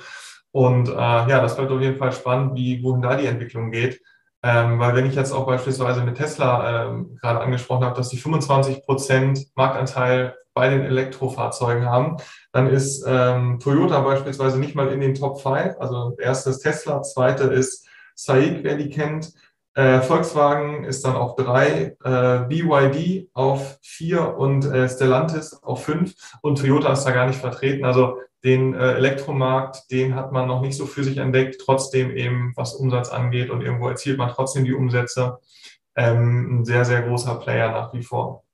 und 0.51 0.88
äh, 0.88 0.93
ja, 0.93 1.41
das 1.41 1.57
wird 1.57 1.71
auf 1.71 1.81
jeden 1.81 1.99
Fall 1.99 2.12
spannend, 2.12 2.55
wie, 2.55 2.83
wohin 2.83 3.03
da 3.03 3.17
die 3.17 3.27
Entwicklung 3.27 3.71
geht. 3.71 4.01
Ähm, 4.43 4.79
weil 4.81 4.95
wenn 4.95 5.07
ich 5.07 5.15
jetzt 5.15 5.33
auch 5.33 5.47
beispielsweise 5.47 6.03
mit 6.03 6.17
Tesla 6.17 6.88
ähm, 6.88 7.17
gerade 7.21 7.41
angesprochen 7.41 7.85
habe, 7.85 7.97
dass 7.97 8.09
die 8.09 8.19
25 8.19 8.85
Prozent 8.85 9.47
Marktanteil 9.55 10.35
bei 10.53 10.69
den 10.69 10.83
Elektrofahrzeugen 10.83 11.87
haben, 11.87 12.17
dann 12.53 12.69
ist 12.69 13.05
ähm, 13.07 13.59
Toyota 13.61 14.01
beispielsweise 14.01 14.59
nicht 14.59 14.75
mal 14.75 14.88
in 14.88 15.01
den 15.01 15.15
Top 15.15 15.41
5. 15.41 15.77
Also 15.79 16.15
erstes 16.19 16.59
Tesla, 16.61 17.03
zweite 17.03 17.45
ist 17.45 17.88
SAIC, 18.15 18.62
wer 18.62 18.77
die 18.77 18.91
kennt. 18.91 19.33
Äh, 19.75 20.03
Volkswagen 20.03 20.85
ist 20.85 21.03
dann 21.05 21.17
auf 21.17 21.35
drei, 21.35 21.97
äh, 22.05 22.38
BYD 22.47 23.31
auf 23.33 23.79
vier 23.81 24.37
und 24.37 24.67
äh, 24.67 24.87
Stellantis 24.87 25.55
auf 25.62 25.85
fünf 25.85 26.15
und 26.43 26.59
Toyota 26.59 26.93
ist 26.93 27.05
da 27.05 27.11
gar 27.11 27.27
nicht 27.27 27.41
vertreten. 27.41 27.87
Also 27.87 28.19
den 28.45 28.75
äh, 28.75 28.95
Elektromarkt, 28.95 29.91
den 29.91 30.15
hat 30.15 30.31
man 30.33 30.47
noch 30.47 30.61
nicht 30.61 30.77
so 30.77 30.85
für 30.85 31.05
sich 31.05 31.17
entdeckt, 31.17 31.62
trotzdem 31.65 32.11
eben 32.15 32.53
was 32.55 32.75
Umsatz 32.75 33.09
angeht 33.09 33.49
und 33.49 33.62
irgendwo 33.62 33.88
erzielt 33.88 34.19
man 34.19 34.29
trotzdem 34.29 34.65
die 34.67 34.75
Umsätze. 34.75 35.38
Ähm, 35.97 36.61
ein 36.61 36.65
sehr, 36.67 36.85
sehr 36.85 37.03
großer 37.03 37.37
Player 37.37 37.71
nach 37.71 37.95
wie 37.95 38.03
vor. 38.03 38.45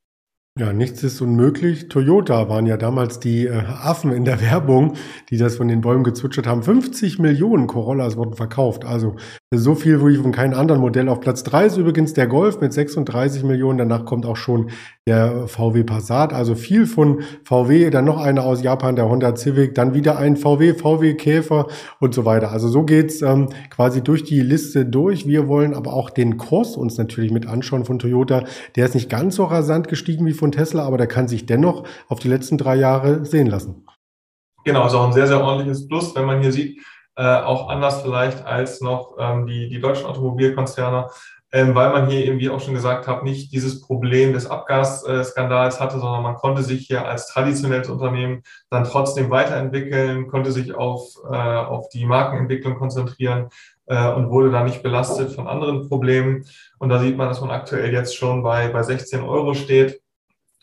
Ja, 0.58 0.72
nichts 0.72 1.04
ist 1.04 1.20
unmöglich. 1.20 1.88
Toyota 1.88 2.48
waren 2.48 2.66
ja 2.66 2.76
damals 2.76 3.20
die 3.20 3.46
äh, 3.46 3.52
Affen 3.52 4.10
in 4.10 4.24
der 4.24 4.40
Werbung, 4.40 4.94
die 5.30 5.36
das 5.36 5.54
von 5.54 5.68
den 5.68 5.82
Bäumen 5.82 6.02
gezwitschert 6.02 6.48
haben. 6.48 6.64
50 6.64 7.20
Millionen 7.20 7.68
Corollas 7.68 8.16
wurden 8.16 8.34
verkauft. 8.34 8.84
Also 8.84 9.14
so 9.54 9.76
viel 9.76 10.04
wie 10.04 10.16
von 10.16 10.32
keinem 10.32 10.58
anderen 10.58 10.80
Modell. 10.80 11.08
Auf 11.08 11.20
Platz 11.20 11.44
drei 11.44 11.66
ist 11.66 11.76
übrigens 11.76 12.12
der 12.12 12.26
Golf 12.26 12.60
mit 12.60 12.72
36 12.72 13.44
Millionen. 13.44 13.78
Danach 13.78 14.04
kommt 14.04 14.26
auch 14.26 14.36
schon 14.36 14.70
der 15.08 15.48
VW 15.48 15.84
Passat. 15.84 16.34
Also 16.34 16.54
viel 16.54 16.86
von 16.86 17.22
VW. 17.42 17.88
Dann 17.90 18.04
noch 18.04 18.20
einer 18.20 18.44
aus 18.44 18.62
Japan, 18.62 18.94
der 18.94 19.08
Honda 19.08 19.34
Civic. 19.34 19.74
Dann 19.74 19.94
wieder 19.94 20.18
ein 20.18 20.36
VW, 20.36 20.74
VW 20.74 21.14
Käfer 21.14 21.66
und 21.98 22.14
so 22.14 22.26
weiter. 22.26 22.52
Also 22.52 22.68
so 22.68 22.82
geht's 22.82 23.22
ähm, 23.22 23.48
quasi 23.70 24.02
durch 24.02 24.22
die 24.24 24.40
Liste 24.40 24.84
durch. 24.84 25.26
Wir 25.26 25.48
wollen 25.48 25.74
aber 25.74 25.94
auch 25.94 26.10
den 26.10 26.36
Kurs 26.36 26.76
uns 26.76 26.98
natürlich 26.98 27.32
mit 27.32 27.46
anschauen 27.46 27.86
von 27.86 27.98
Toyota. 27.98 28.44
Der 28.76 28.84
ist 28.84 28.94
nicht 28.94 29.08
ganz 29.08 29.36
so 29.36 29.44
rasant 29.44 29.88
gestiegen 29.88 30.26
wie 30.26 30.34
von 30.34 30.52
Tesla, 30.52 30.84
aber 30.84 30.98
der 30.98 31.06
kann 31.06 31.26
sich 31.26 31.46
dennoch 31.46 31.84
auf 32.08 32.20
die 32.20 32.28
letzten 32.28 32.58
drei 32.58 32.76
Jahre 32.76 33.24
sehen 33.24 33.46
lassen. 33.46 33.86
Genau, 34.64 34.86
ist 34.86 34.94
auch 34.94 35.06
ein 35.06 35.14
sehr, 35.14 35.26
sehr 35.26 35.42
ordentliches 35.42 35.88
Plus, 35.88 36.14
wenn 36.14 36.26
man 36.26 36.42
hier 36.42 36.52
sieht, 36.52 36.82
äh, 37.16 37.22
auch 37.22 37.70
anders 37.70 38.02
vielleicht 38.02 38.44
als 38.44 38.82
noch 38.82 39.16
ähm, 39.18 39.46
die, 39.46 39.68
die 39.68 39.80
deutschen 39.80 40.06
Automobilkonzerne. 40.06 41.06
Ähm, 41.50 41.74
weil 41.74 41.90
man 41.90 42.08
hier 42.08 42.26
eben, 42.26 42.38
wie 42.38 42.50
auch 42.50 42.60
schon 42.60 42.74
gesagt 42.74 43.06
habe, 43.06 43.24
nicht 43.24 43.52
dieses 43.52 43.80
Problem 43.80 44.34
des 44.34 44.46
Abgasskandals 44.46 45.80
hatte, 45.80 45.98
sondern 45.98 46.22
man 46.22 46.34
konnte 46.34 46.62
sich 46.62 46.86
hier 46.86 47.06
als 47.06 47.28
traditionelles 47.28 47.88
Unternehmen 47.88 48.42
dann 48.70 48.84
trotzdem 48.84 49.30
weiterentwickeln, 49.30 50.28
konnte 50.28 50.52
sich 50.52 50.74
auf, 50.74 51.14
äh, 51.30 51.36
auf 51.36 51.88
die 51.88 52.04
Markenentwicklung 52.04 52.76
konzentrieren 52.76 53.48
äh, 53.86 54.08
und 54.12 54.30
wurde 54.30 54.50
dann 54.50 54.66
nicht 54.66 54.82
belastet 54.82 55.32
von 55.32 55.48
anderen 55.48 55.88
Problemen. 55.88 56.44
Und 56.78 56.90
da 56.90 56.98
sieht 56.98 57.16
man, 57.16 57.28
dass 57.28 57.40
man 57.40 57.50
aktuell 57.50 57.92
jetzt 57.92 58.14
schon 58.14 58.42
bei, 58.42 58.68
bei 58.68 58.82
16 58.82 59.22
Euro 59.22 59.54
steht. 59.54 60.00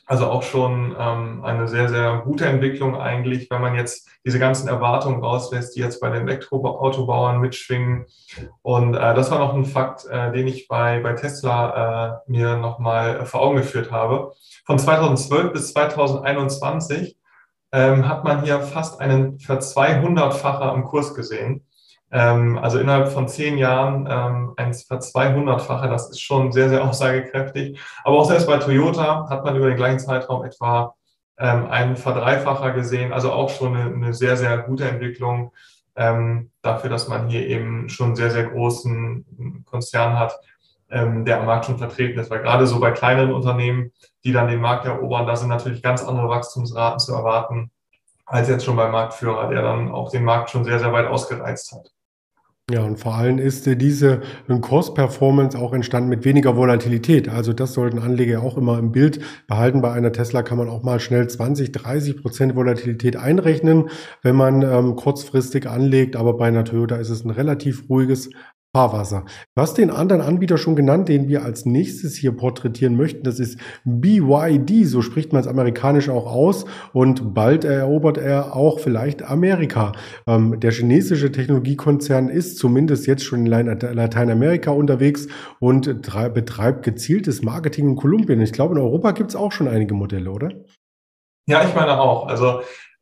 Also 0.07 0.27
auch 0.27 0.43
schon 0.43 0.95
ähm, 0.99 1.43
eine 1.43 1.67
sehr, 1.67 1.89
sehr 1.89 2.21
gute 2.23 2.45
Entwicklung 2.45 2.95
eigentlich, 2.95 3.49
wenn 3.49 3.61
man 3.61 3.73
jetzt 3.73 4.07
diese 4.23 4.37
ganzen 4.37 4.67
Erwartungen 4.67 5.23
rauslässt, 5.23 5.75
die 5.75 5.79
jetzt 5.79 5.99
bei 5.99 6.09
den 6.09 6.27
Elektroautobauern 6.27 7.39
mitschwingen. 7.39 8.05
Und 8.61 8.93
äh, 8.93 9.15
das 9.15 9.31
war 9.31 9.39
noch 9.39 9.55
ein 9.55 9.65
Fakt, 9.65 10.05
äh, 10.05 10.31
den 10.31 10.47
ich 10.47 10.67
bei, 10.67 10.99
bei 10.99 11.13
Tesla 11.13 12.21
äh, 12.27 12.31
mir 12.31 12.55
nochmal 12.57 13.25
vor 13.25 13.41
Augen 13.41 13.57
geführt 13.57 13.91
habe. 13.91 14.33
Von 14.65 14.77
2012 14.77 15.53
bis 15.53 15.73
2021 15.73 17.17
ähm, 17.71 18.07
hat 18.07 18.23
man 18.23 18.43
hier 18.43 18.61
fast 18.61 19.01
einen 19.01 19.39
Verzweihundertfacher 19.39 20.71
am 20.71 20.85
Kurs 20.85 21.15
gesehen. 21.15 21.65
Ähm, 22.15 22.57
also 22.57 22.79
innerhalb 22.79 23.09
von 23.09 23.27
zehn 23.27 23.57
Jahren 23.57 24.07
ähm, 24.09 24.53
ein 24.55 24.73
Verzweihundertfache, 24.73 25.89
das 25.89 26.09
ist 26.09 26.21
schon 26.21 26.53
sehr, 26.53 26.69
sehr 26.69 26.81
aussagekräftig. 26.89 27.77
Aber 28.05 28.19
auch 28.19 28.25
selbst 28.25 28.47
bei 28.47 28.57
Toyota 28.57 29.27
hat 29.29 29.43
man 29.43 29.57
über 29.57 29.67
den 29.67 29.75
gleichen 29.75 29.99
Zeitraum 29.99 30.45
etwa 30.45 30.95
ähm, 31.37 31.67
einen 31.69 31.97
Verdreifacher 31.97 32.71
gesehen, 32.71 33.11
also 33.11 33.33
auch 33.33 33.49
schon 33.49 33.75
eine, 33.75 33.93
eine 33.93 34.13
sehr, 34.13 34.37
sehr 34.37 34.59
gute 34.59 34.87
Entwicklung 34.87 35.51
ähm, 35.97 36.51
dafür, 36.61 36.89
dass 36.89 37.09
man 37.09 37.27
hier 37.27 37.45
eben 37.47 37.89
schon 37.89 38.07
einen 38.07 38.15
sehr, 38.15 38.31
sehr 38.31 38.45
großen 38.45 39.65
Konzern 39.65 40.17
hat, 40.17 40.39
ähm, 40.89 41.25
der 41.25 41.41
am 41.41 41.47
Markt 41.47 41.65
schon 41.65 41.77
vertreten 41.77 42.17
ist. 42.17 42.31
Weil 42.31 42.43
gerade 42.43 42.65
so 42.65 42.79
bei 42.79 42.91
kleineren 42.91 43.33
Unternehmen, 43.33 43.91
die 44.23 44.31
dann 44.31 44.47
den 44.47 44.61
Markt 44.61 44.85
erobern, 44.85 45.27
da 45.27 45.35
sind 45.35 45.49
natürlich 45.49 45.83
ganz 45.83 46.01
andere 46.01 46.29
Wachstumsraten 46.29 46.99
zu 46.99 47.13
erwarten 47.13 47.71
als 48.25 48.49
jetzt 48.49 48.65
schon 48.65 48.75
beim 48.75 48.91
Marktführer, 48.91 49.49
der 49.49 49.61
dann 49.61 49.91
auch 49.91 50.09
den 50.09 50.23
Markt 50.23 50.49
schon 50.49 50.63
sehr, 50.63 50.79
sehr 50.79 50.91
weit 50.91 51.07
ausgereizt 51.07 51.73
hat. 51.73 51.94
Ja, 52.71 52.81
und 52.81 52.97
vor 52.97 53.13
allem 53.13 53.37
ist 53.37 53.67
äh, 53.67 53.75
diese 53.75 54.21
Kurs-Performance 54.47 55.55
auch 55.55 55.71
entstanden 55.71 56.09
mit 56.09 56.25
weniger 56.25 56.55
Volatilität. 56.57 57.29
Also 57.29 57.53
das 57.53 57.73
sollten 57.73 57.99
Anleger 57.99 58.41
auch 58.41 58.57
immer 58.57 58.79
im 58.79 58.91
Bild 58.91 59.19
behalten. 59.45 59.83
Bei 59.83 59.91
einer 59.91 60.11
Tesla 60.11 60.41
kann 60.41 60.57
man 60.57 60.67
auch 60.69 60.81
mal 60.81 60.99
schnell 60.99 61.27
20, 61.29 61.71
30 61.71 62.17
Prozent 62.23 62.55
Volatilität 62.55 63.17
einrechnen, 63.17 63.89
wenn 64.23 64.35
man 64.35 64.63
ähm, 64.63 64.95
kurzfristig 64.95 65.69
anlegt. 65.69 66.15
Aber 66.15 66.37
bei 66.37 66.47
einer 66.47 66.65
Toyota 66.65 66.95
ist 66.95 67.11
es 67.11 67.23
ein 67.23 67.29
relativ 67.29 67.87
ruhiges 67.87 68.31
Fahrwasser. 68.75 69.23
Du 69.55 69.61
hast 69.61 69.77
den 69.77 69.89
anderen 69.89 70.21
Anbieter 70.21 70.57
schon 70.57 70.75
genannt, 70.75 71.07
den 71.07 71.29
wir 71.29 71.45
als 71.45 71.65
nächstes 71.65 72.17
hier 72.17 72.33
porträtieren 72.33 72.97
möchten. 72.97 73.23
Das 73.23 73.39
ist 73.39 73.57
BYD, 73.85 74.85
so 74.85 75.01
spricht 75.01 75.31
man 75.31 75.39
es 75.39 75.47
amerikanisch 75.47 76.09
auch 76.09 76.25
aus. 76.25 76.65
Und 76.91 77.33
bald 77.33 77.63
erobert 77.63 78.17
er 78.17 78.53
auch 78.53 78.79
vielleicht 78.79 79.23
Amerika. 79.23 79.93
Ähm, 80.27 80.59
der 80.59 80.71
chinesische 80.71 81.31
Technologiekonzern 81.31 82.27
ist 82.27 82.57
zumindest 82.57 83.07
jetzt 83.07 83.23
schon 83.23 83.45
in 83.45 83.65
Lateinamerika 83.79 84.71
unterwegs 84.71 85.29
und 85.61 85.85
betreibt 86.33 86.83
gezieltes 86.83 87.43
Marketing 87.43 87.91
in 87.91 87.95
Kolumbien. 87.95 88.41
Ich 88.41 88.51
glaube, 88.51 88.75
in 88.75 88.81
Europa 88.81 89.11
gibt 89.11 89.29
es 89.29 89.37
auch 89.37 89.53
schon 89.53 89.69
einige 89.69 89.93
Modelle, 89.93 90.29
oder? 90.31 90.49
Ja, 91.47 91.63
ich 91.63 91.73
meine 91.73 91.97
auch. 91.97 92.27
Also 92.27 92.59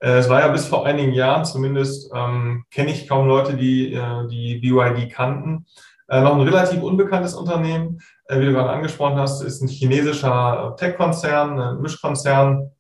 es 0.10 0.30
war 0.30 0.42
ja 0.42 0.48
bis 0.50 0.66
vor 0.66 0.86
einigen 0.86 1.14
Jahren, 1.14 1.46
zumindest 1.46 2.12
ähm, 2.14 2.66
kenne 2.72 2.92
ich 2.92 3.08
kaum 3.08 3.28
Leute, 3.28 3.56
die 3.56 3.94
äh, 3.94 4.28
die 4.28 4.60
BYD 4.60 5.12
kannten. 5.12 5.66
Äh, 6.10 6.22
noch 6.22 6.36
ein 6.36 6.42
relativ 6.42 6.82
unbekanntes 6.84 7.34
Unternehmen, 7.34 8.00
äh, 8.28 8.40
wie 8.40 8.46
du 8.46 8.54
gerade 8.54 8.70
angesprochen 8.70 9.18
hast, 9.18 9.42
ist 9.42 9.62
ein 9.62 9.68
chinesischer 9.68 10.76
Tech-Konzern, 10.78 11.60
ein 11.60 11.82
Mischkonzern, 11.82 12.72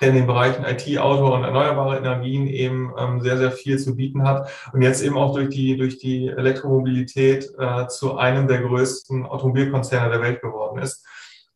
der 0.00 0.08
in 0.10 0.14
den 0.14 0.26
Bereichen 0.26 0.64
IT, 0.64 0.98
Auto 0.98 1.34
und 1.34 1.44
erneuerbare 1.44 1.96
Energien 1.96 2.46
eben 2.46 2.92
ähm, 2.98 3.20
sehr, 3.20 3.38
sehr 3.38 3.50
viel 3.50 3.78
zu 3.78 3.96
bieten 3.96 4.24
hat 4.24 4.50
und 4.72 4.82
jetzt 4.82 5.02
eben 5.02 5.16
auch 5.16 5.34
durch 5.34 5.48
die, 5.48 5.76
durch 5.76 5.98
die 5.98 6.28
Elektromobilität 6.28 7.50
äh, 7.58 7.86
zu 7.88 8.16
einem 8.18 8.46
der 8.46 8.60
größten 8.60 9.24
Automobilkonzerne 9.24 10.10
der 10.10 10.20
Welt 10.20 10.42
geworden 10.42 10.80
ist. 10.80 11.06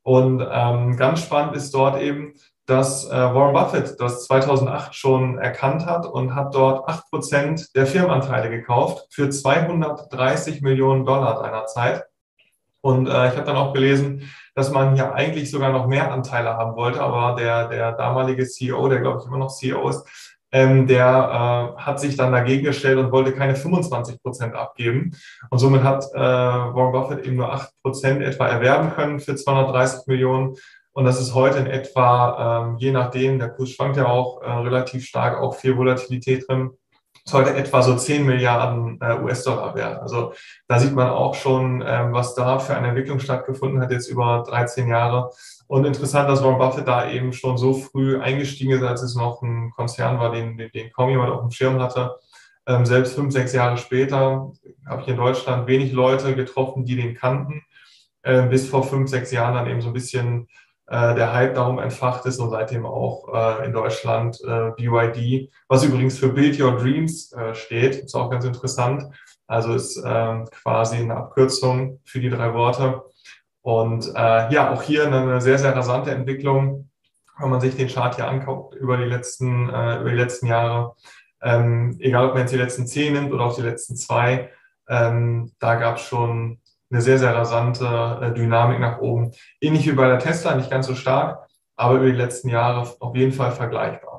Und 0.03 0.45
ähm, 0.51 0.97
ganz 0.97 1.21
spannend 1.21 1.55
ist 1.55 1.75
dort 1.75 2.01
eben, 2.01 2.33
dass 2.71 3.07
äh, 3.07 3.11
Warren 3.11 3.53
Buffett 3.53 4.01
das 4.01 4.25
2008 4.27 4.95
schon 4.95 5.39
erkannt 5.39 5.87
hat 5.87 6.07
und 6.07 6.35
hat 6.35 6.55
dort 6.55 6.89
8% 6.89 7.73
der 7.75 7.87
Firmenanteile 7.87 8.49
gekauft 8.49 9.09
für 9.11 9.29
230 9.29 10.63
Millionen 10.63 11.05
Dollar 11.05 11.39
seinerzeit. 11.39 12.05
Und 12.81 13.09
äh, 13.09 13.29
ich 13.29 13.37
habe 13.37 13.45
dann 13.45 13.57
auch 13.57 13.75
gelesen, 13.75 14.31
dass 14.55 14.71
man 14.71 14.95
hier 14.95 15.13
eigentlich 15.13 15.51
sogar 15.51 15.73
noch 15.73 15.87
mehr 15.87 16.13
Anteile 16.13 16.57
haben 16.57 16.77
wollte, 16.77 17.01
aber 17.01 17.35
der, 17.37 17.69
der 17.69 17.93
damalige 17.93 18.47
CEO, 18.47 18.89
der 18.89 19.01
glaube 19.01 19.19
ich 19.21 19.27
immer 19.27 19.39
noch 19.39 19.53
CEO 19.53 19.89
ist, 19.89 20.07
ähm, 20.53 20.87
der 20.87 21.77
äh, 21.77 21.81
hat 21.81 22.01
sich 22.01 22.17
dann 22.17 22.33
dagegen 22.33 22.65
gestellt 22.65 22.99
und 22.99 23.13
wollte 23.13 23.33
keine 23.33 23.55
25 23.55 24.23
Prozent 24.23 24.55
abgeben. 24.55 25.13
Und 25.51 25.59
somit 25.59 25.83
hat 25.83 26.05
äh, 26.15 26.19
Warren 26.19 26.93
Buffett 26.93 27.25
eben 27.25 27.37
nur 27.37 27.53
8 27.53 27.71
Prozent 27.83 28.23
etwa 28.23 28.49
erwerben 28.49 28.93
können 28.93 29.21
für 29.21 29.37
230 29.37 30.07
Millionen. 30.07 30.57
Und 30.93 31.05
das 31.05 31.21
ist 31.21 31.35
heute 31.35 31.59
in 31.59 31.67
etwa, 31.67 32.65
ähm, 32.67 32.79
je 32.79 32.91
nachdem, 32.91 33.39
der 33.39 33.51
Kurs 33.51 33.71
schwankt 33.71 33.97
ja 33.97 34.07
auch 34.07 34.43
äh, 34.43 34.51
relativ 34.51 35.07
stark, 35.07 35.39
auch 35.41 35.55
viel 35.55 35.77
Volatilität 35.77 36.49
drin, 36.49 36.71
ist 37.25 37.35
heute 37.35 37.55
etwa 37.55 37.83
so 37.83 37.97
10 37.97 38.27
Milliarden 38.27 38.99
äh, 39.01 39.21
US-Dollar 39.21 39.75
wert. 39.75 40.01
Also 40.01 40.33
da 40.67 40.79
sieht 40.79 40.95
man 40.95 41.11
auch 41.11 41.35
schon, 41.35 41.85
ähm, 41.87 42.13
was 42.13 42.35
da 42.35 42.59
für 42.59 42.77
eine 42.77 42.89
Entwicklung 42.89 43.21
stattgefunden 43.21 43.81
hat, 43.81 43.93
jetzt 43.93 44.09
über 44.09 44.43
13 44.49 44.89
Jahre. 44.89 45.31
Und 45.67 45.85
interessant, 45.85 46.29
dass 46.29 46.43
Warren 46.43 46.59
Buffett 46.59 46.89
da 46.89 47.09
eben 47.09 47.33
schon 47.33 47.57
so 47.57 47.75
früh 47.75 48.21
eingestiegen 48.21 48.73
ist, 48.73 48.83
als 48.83 49.03
es 49.03 49.15
noch 49.15 49.43
ein 49.43 49.71
Konzern 49.71 50.19
war, 50.19 50.33
den, 50.33 50.57
den 50.57 50.93
kaum 50.93 51.11
jemand 51.11 51.31
auf 51.31 51.43
dem 51.43 51.51
Schirm 51.51 51.81
hatte. 51.81 52.17
Ähm, 52.67 52.85
selbst 52.85 53.15
fünf, 53.15 53.33
sechs 53.33 53.53
Jahre 53.53 53.77
später 53.77 54.51
habe 54.87 55.03
ich 55.03 55.09
in 55.09 55.17
Deutschland 55.17 55.67
wenig 55.67 55.93
Leute 55.93 56.35
getroffen, 56.35 56.85
die 56.85 56.97
den 56.97 57.15
kannten. 57.15 57.63
Äh, 58.23 58.43
bis 58.49 58.69
vor 58.69 58.83
fünf, 58.83 59.09
sechs 59.09 59.31
Jahren 59.31 59.55
dann 59.55 59.69
eben 59.69 59.81
so 59.81 59.89
ein 59.89 59.95
bisschen 59.95 60.49
äh, 60.91 61.15
der 61.15 61.33
Hype 61.33 61.55
darum 61.55 61.79
entfacht 61.79 62.27
ist 62.27 62.41
und 62.41 62.51
seitdem 62.51 62.85
auch 62.85 63.29
äh, 63.33 63.67
in 63.67 63.73
Deutschland 63.73 64.41
äh, 64.43 64.73
BYD, 64.77 65.51
was 65.69 65.85
übrigens 65.85 66.19
für 66.19 66.31
Build 66.31 66.61
Your 66.61 66.77
Dreams 66.77 67.33
äh, 67.33 67.55
steht, 67.55 67.95
ist 67.95 68.15
auch 68.17 68.29
ganz 68.29 68.45
interessant. 68.45 69.05
Also 69.47 69.73
ist 69.73 70.03
ähm, 70.05 70.47
quasi 70.63 70.97
eine 70.97 71.17
Abkürzung 71.17 72.01
für 72.05 72.21
die 72.21 72.31
drei 72.31 72.55
Worte. 72.55 73.05
Und 73.63 74.09
äh, 74.15 74.53
ja, 74.53 74.73
auch 74.73 74.83
hier 74.83 75.07
eine 75.07 75.41
sehr, 75.41 75.59
sehr 75.59 75.75
rasante 75.75 76.11
Entwicklung, 76.11 76.91
wenn 77.39 77.51
man 77.51 77.61
sich 77.61 77.77
den 77.77 77.89
Chart 77.89 78.15
hier 78.17 78.29
anguckt 78.29 78.75
über 78.75 78.97
die 78.97 79.05
letzten, 79.05 79.69
äh, 79.69 80.01
über 80.01 80.11
die 80.11 80.17
letzten 80.17 80.47
Jahre. 80.47 80.95
Ähm, 81.43 81.97
egal, 82.01 82.27
ob 82.27 82.35
man 82.35 82.43
jetzt 82.43 82.53
die 82.53 82.59
letzten 82.59 82.87
zehn 82.87 83.13
nimmt 83.13 83.33
oder 83.33 83.45
auch 83.45 83.57
die 83.57 83.63
letzten 83.63 83.97
zwei, 83.97 84.51
ähm, 84.89 85.53
da 85.59 85.77
gab 85.77 85.97
es 85.97 86.03
schon 86.03 86.60
eine 86.91 87.01
sehr, 87.03 87.19
sehr 87.19 87.35
rasante 87.35 88.19
äh, 88.21 88.33
Dynamik 88.35 88.81
nach 88.81 89.01
oben. 89.01 89.33
Ähnlich 89.61 89.87
wie 89.87 89.93
bei 89.93 90.09
der 90.09 90.19
Tesla, 90.19 90.57
nicht 90.57 90.71
ganz 90.71 90.87
so 90.87 90.95
stark, 90.95 91.47
aber 91.77 91.97
über 91.97 92.07
die 92.07 92.17
letzten 92.17 92.49
Jahre 92.49 92.89
auf 93.01 93.17
jeden 93.17 93.33
Fall 93.33 93.53
vergleichbar. 93.53 94.11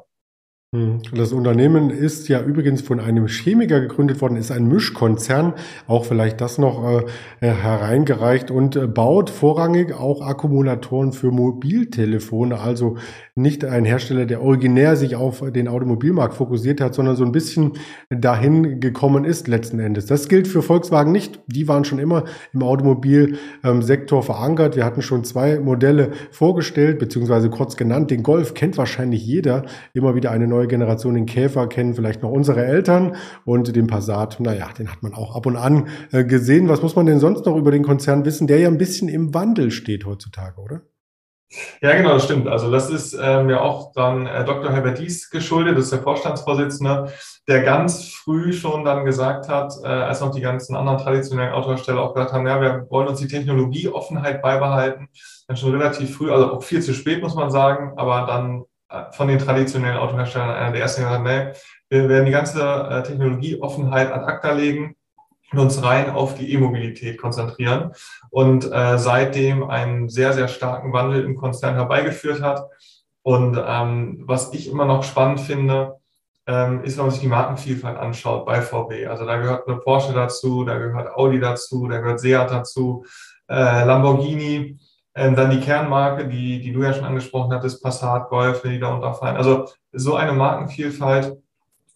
Hm. 0.74 1.02
Das 1.14 1.34
Unternehmen 1.34 1.90
ist 1.90 2.30
ja 2.30 2.42
übrigens 2.42 2.82
von 2.82 3.02
einem 3.02 3.28
Chemiker 3.28 3.82
gegründet 3.82 4.22
worden, 4.22 4.38
ist 4.38 4.52
ein 4.52 4.70
Mischkonzern, 4.70 5.56
auch 5.86 6.06
vielleicht 6.06 6.40
das 6.40 6.58
noch 6.58 7.04
äh, 7.42 7.48
hereingereicht 7.48 8.52
und 8.52 8.78
äh, 8.78 8.88
baut 8.88 9.30
vorrangig 9.30 9.92
auch 9.92 10.22
Akkumulatoren 10.22 11.12
für 11.12 11.30
Mobiltelefone, 11.30 12.58
also 12.58 12.96
nicht 13.42 13.66
ein 13.66 13.86
Hersteller, 13.86 14.26
der 14.26 14.42
originär 14.42 14.96
sich 14.96 15.16
auf 15.16 15.44
den 15.52 15.68
Automobilmarkt 15.68 16.34
fokussiert 16.34 16.82
hat, 16.82 16.94
sondern 16.94 17.16
so 17.16 17.26
ein 17.26 17.32
bisschen 17.32 17.74
dahin 18.10 18.80
gekommen 18.80 19.26
ist 19.26 19.48
letzten 19.48 19.80
Endes. 19.80 20.06
Das 20.06 20.28
gilt 20.28 20.48
für 20.48 20.62
Volkswagen 20.62 21.12
nicht. 21.12 21.40
Die 21.48 21.68
waren 21.68 21.86
schon 21.86 22.00
immer 22.00 22.26
im 22.54 22.64
Automobilsektor 22.64 24.24
verankert. 24.24 24.76
Wir 24.76 24.86
hatten 24.86 25.02
schon 25.02 25.24
zwei 25.24 25.60
Modelle 25.60 26.12
vorgestellt, 26.32 27.00
beziehungsweise 27.00 27.50
kurz 27.50 27.78
genannt. 27.78 28.12
Den 28.12 28.24
Golf 28.24 28.54
kennt 28.54 28.78
wahrscheinlich 28.78 29.26
jeder. 29.26 29.66
Immer 29.94 30.16
wieder 30.16 30.32
eine 30.32 30.48
neue 30.48 30.68
Generation 30.68 31.16
den 31.16 31.26
Käfer 31.26 31.68
kennen 31.68 31.94
vielleicht 31.94 32.22
noch 32.24 32.32
unsere 32.32 32.66
Eltern 32.66 33.16
und 33.46 33.76
den 33.76 33.88
Passat, 33.88 34.40
naja, 34.40 34.70
den 34.78 34.92
hat 34.92 35.04
man 35.04 35.14
auch 35.14 35.36
ab 35.36 35.46
und 35.46 35.56
an 35.56 35.88
äh, 36.12 36.24
gesehen. 36.24 36.70
Was 36.70 36.82
muss 36.82 36.96
man 36.96 37.06
denn 37.06 37.20
sonst 37.20 37.46
noch 37.46 37.56
über 37.56 37.72
den 37.72 37.84
Konzern 37.84 38.26
wissen, 38.26 38.48
der 38.48 38.60
ja 38.60 38.68
ein 38.68 38.78
bisschen 38.78 39.10
im 39.10 39.34
Wandel 39.34 39.72
steht 39.72 40.06
heutzutage, 40.06 40.60
oder? 40.60 40.82
Ja, 41.82 41.96
genau, 41.96 42.14
das 42.14 42.26
stimmt. 42.26 42.48
Also 42.48 42.72
das 42.72 42.90
ist 42.90 43.14
ähm, 43.14 43.50
ja 43.50 43.60
auch 43.60 43.92
dann 43.94 44.26
äh, 44.26 44.46
Dr. 44.46 44.72
Herbert 44.72 45.00
Dies 45.00 45.30
geschuldet, 45.30 45.78
das 45.78 45.86
ist 45.86 45.94
der 45.94 46.02
Vorstandsvorsitzende, 46.02 47.12
der 47.48 47.64
ganz 47.64 48.08
früh 48.08 48.54
schon 48.54 48.86
dann 48.86 49.04
gesagt 49.04 49.50
hat, 49.50 49.74
äh, 49.84 49.88
als 49.88 50.22
noch 50.22 50.34
die 50.34 50.42
ganzen 50.42 50.76
anderen 50.76 51.00
traditionellen 51.00 51.54
Autohersteller 51.54 52.02
auch 52.02 52.14
gesagt 52.14 52.32
haben, 52.32 52.48
ja, 52.48 52.62
wir 52.62 52.88
wollen 52.90 53.10
uns 53.10 53.20
die 53.20 53.28
Technologieoffenheit 53.28 54.42
beibehalten, 54.42 55.10
dann 55.48 55.58
schon 55.58 55.76
relativ 55.76 56.16
früh, 56.16 56.32
also 56.32 56.54
auch 56.54 56.64
viel 56.64 56.82
zu 56.82 56.94
spät, 56.94 57.22
muss 57.22 57.36
man 57.36 57.52
sagen, 57.52 57.94
aber 57.98 58.26
dann 58.28 58.64
von 59.12 59.28
den 59.28 59.40
traditionellen 59.40 59.98
Autoherstellern 59.98 60.50
einer 60.50 60.72
der 60.72 60.82
ersten, 60.82 61.04
gesagt 61.04 61.24
nee, 61.24 61.54
wir 61.90 62.10
werden 62.10 62.26
die 62.26 62.32
ganze 62.32 62.62
äh, 62.62 63.04
Technologieoffenheit 63.04 64.12
ad 64.12 64.26
acta 64.26 64.52
legen 64.52 64.96
uns 65.60 65.84
rein 65.84 66.10
auf 66.10 66.36
die 66.36 66.54
E-Mobilität 66.54 67.18
konzentrieren 67.18 67.92
und 68.30 68.72
äh, 68.72 68.98
seitdem 68.98 69.70
einen 69.70 70.10
sehr, 70.10 70.34
sehr 70.34 70.48
starken 70.48 70.94
Wandel 70.94 71.26
im 71.26 71.36
Konzern 71.36 71.76
herbeigeführt 71.76 72.42
hat. 72.42 72.64
Und 73.24 73.60
ähm, 73.64 74.24
was 74.26 74.54
ich 74.54 74.70
immer 74.70 74.86
noch 74.86 75.04
spannend 75.04 75.42
finde, 75.42 75.98
ähm, 76.48 76.84
ist, 76.84 76.98
wenn 76.98 77.06
man 77.06 77.12
sich 77.12 77.22
die 77.22 77.28
Markenvielfalt 77.28 77.98
anschaut 77.98 78.46
bei 78.46 78.62
VW. 78.62 79.08
Also 79.08 79.26
da 79.26 79.38
gehört 79.38 79.68
eine 79.68 79.78
Porsche 79.78 80.14
dazu, 80.14 80.64
da 80.64 80.78
gehört 80.78 81.14
Audi 81.16 81.40
dazu, 81.40 81.88
da 81.88 82.00
gehört 82.00 82.20
Seat 82.20 82.50
dazu, 82.50 83.06
äh, 83.48 83.86
Lamborghini, 83.86 84.80
ähm, 85.14 85.36
dann 85.36 85.52
die 85.52 85.60
Kernmarke, 85.60 86.28
die, 86.28 86.62
die 86.62 86.72
du 86.72 86.82
ja 86.84 86.94
schon 86.94 87.04
angesprochen 87.04 87.54
hattest, 87.54 87.84
Passat, 87.84 88.30
Golf, 88.30 88.62
die 88.64 88.80
da 88.80 88.94
unterfallen. 88.94 89.38
Also 89.38 89.66
so 89.92 90.16
eine 90.16 90.34
Markenvielfalt, 90.34 91.38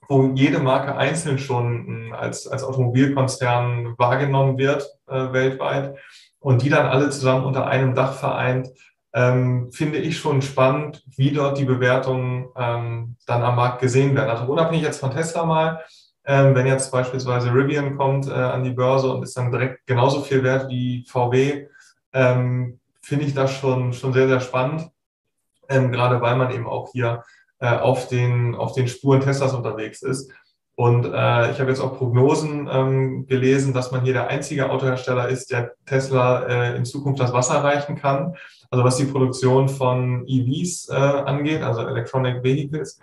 wo 0.07 0.31
jede 0.33 0.59
Marke 0.59 0.95
einzeln 0.95 1.37
schon 1.37 2.13
als, 2.13 2.47
als 2.47 2.63
Automobilkonzern 2.63 3.95
wahrgenommen 3.97 4.57
wird 4.57 4.87
äh, 5.07 5.33
weltweit 5.33 5.97
und 6.39 6.61
die 6.61 6.69
dann 6.69 6.85
alle 6.85 7.09
zusammen 7.09 7.45
unter 7.45 7.67
einem 7.67 7.95
Dach 7.95 8.13
vereint, 8.13 8.69
ähm, 9.13 9.71
finde 9.71 9.97
ich 9.97 10.17
schon 10.17 10.41
spannend, 10.41 11.03
wie 11.15 11.31
dort 11.31 11.57
die 11.57 11.65
Bewertungen 11.65 12.49
ähm, 12.55 13.15
dann 13.25 13.43
am 13.43 13.55
Markt 13.55 13.81
gesehen 13.81 14.13
werden. 14.15 14.29
Also 14.29 14.45
unabhängig 14.51 14.83
jetzt 14.83 14.99
von 14.99 15.11
Tesla 15.11 15.45
mal, 15.45 15.81
ähm, 16.25 16.53
wenn 16.53 16.67
jetzt 16.67 16.91
beispielsweise 16.91 17.53
Rivian 17.53 17.97
kommt 17.97 18.27
äh, 18.27 18.33
an 18.33 18.63
die 18.63 18.71
Börse 18.71 19.11
und 19.11 19.23
ist 19.23 19.37
dann 19.37 19.51
direkt 19.51 19.85
genauso 19.87 20.21
viel 20.21 20.43
wert 20.43 20.69
wie 20.69 21.05
VW, 21.07 21.67
ähm, 22.13 22.79
finde 23.01 23.25
ich 23.25 23.33
das 23.33 23.51
schon, 23.53 23.93
schon 23.93 24.13
sehr, 24.13 24.27
sehr 24.27 24.41
spannend, 24.41 24.89
ähm, 25.69 25.91
gerade 25.91 26.19
weil 26.21 26.35
man 26.35 26.51
eben 26.51 26.67
auch 26.67 26.91
hier 26.91 27.23
äh, 27.65 27.77
auf, 27.79 28.07
den, 28.07 28.55
auf 28.55 28.73
den 28.73 28.87
Spuren 28.87 29.21
Teslas 29.21 29.53
unterwegs 29.53 30.01
ist. 30.03 30.31
Und 30.75 31.05
äh, 31.05 31.51
ich 31.51 31.59
habe 31.59 31.69
jetzt 31.69 31.79
auch 31.79 31.97
Prognosen 31.97 32.69
ähm, 32.71 33.27
gelesen, 33.27 33.73
dass 33.73 33.91
man 33.91 34.01
hier 34.01 34.13
der 34.13 34.27
einzige 34.27 34.69
Autohersteller 34.69 35.29
ist, 35.29 35.51
der 35.51 35.71
Tesla 35.85 36.43
äh, 36.43 36.75
in 36.75 36.85
Zukunft 36.85 37.19
das 37.21 37.31
Wasser 37.31 37.63
reichen 37.63 37.95
kann. 37.95 38.35
Also 38.69 38.83
was 38.83 38.97
die 38.97 39.05
Produktion 39.05 39.69
von 39.69 40.25
EVs 40.27 40.89
äh, 40.89 40.95
angeht, 40.95 41.61
also 41.61 41.81
Electronic 41.87 42.43
Vehicles. 42.43 42.99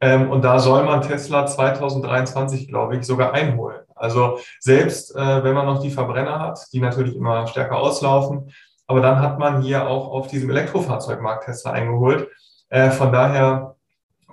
Ähm, 0.00 0.30
und 0.30 0.44
da 0.44 0.58
soll 0.58 0.84
man 0.84 1.00
Tesla 1.00 1.46
2023, 1.46 2.68
glaube 2.68 2.96
ich, 2.96 3.06
sogar 3.06 3.32
einholen. 3.32 3.80
Also 3.94 4.38
selbst 4.60 5.16
äh, 5.16 5.44
wenn 5.44 5.54
man 5.54 5.66
noch 5.66 5.80
die 5.80 5.90
Verbrenner 5.90 6.40
hat, 6.40 6.60
die 6.72 6.80
natürlich 6.80 7.16
immer 7.16 7.46
stärker 7.46 7.78
auslaufen, 7.78 8.52
aber 8.86 9.00
dann 9.00 9.20
hat 9.20 9.38
man 9.38 9.62
hier 9.62 9.88
auch 9.88 10.08
auf 10.08 10.26
diesem 10.26 10.50
Elektrofahrzeugmarkt 10.50 11.46
Tesla 11.46 11.72
eingeholt. 11.72 12.28
Äh, 12.68 12.90
von 12.90 13.12
daher 13.12 13.73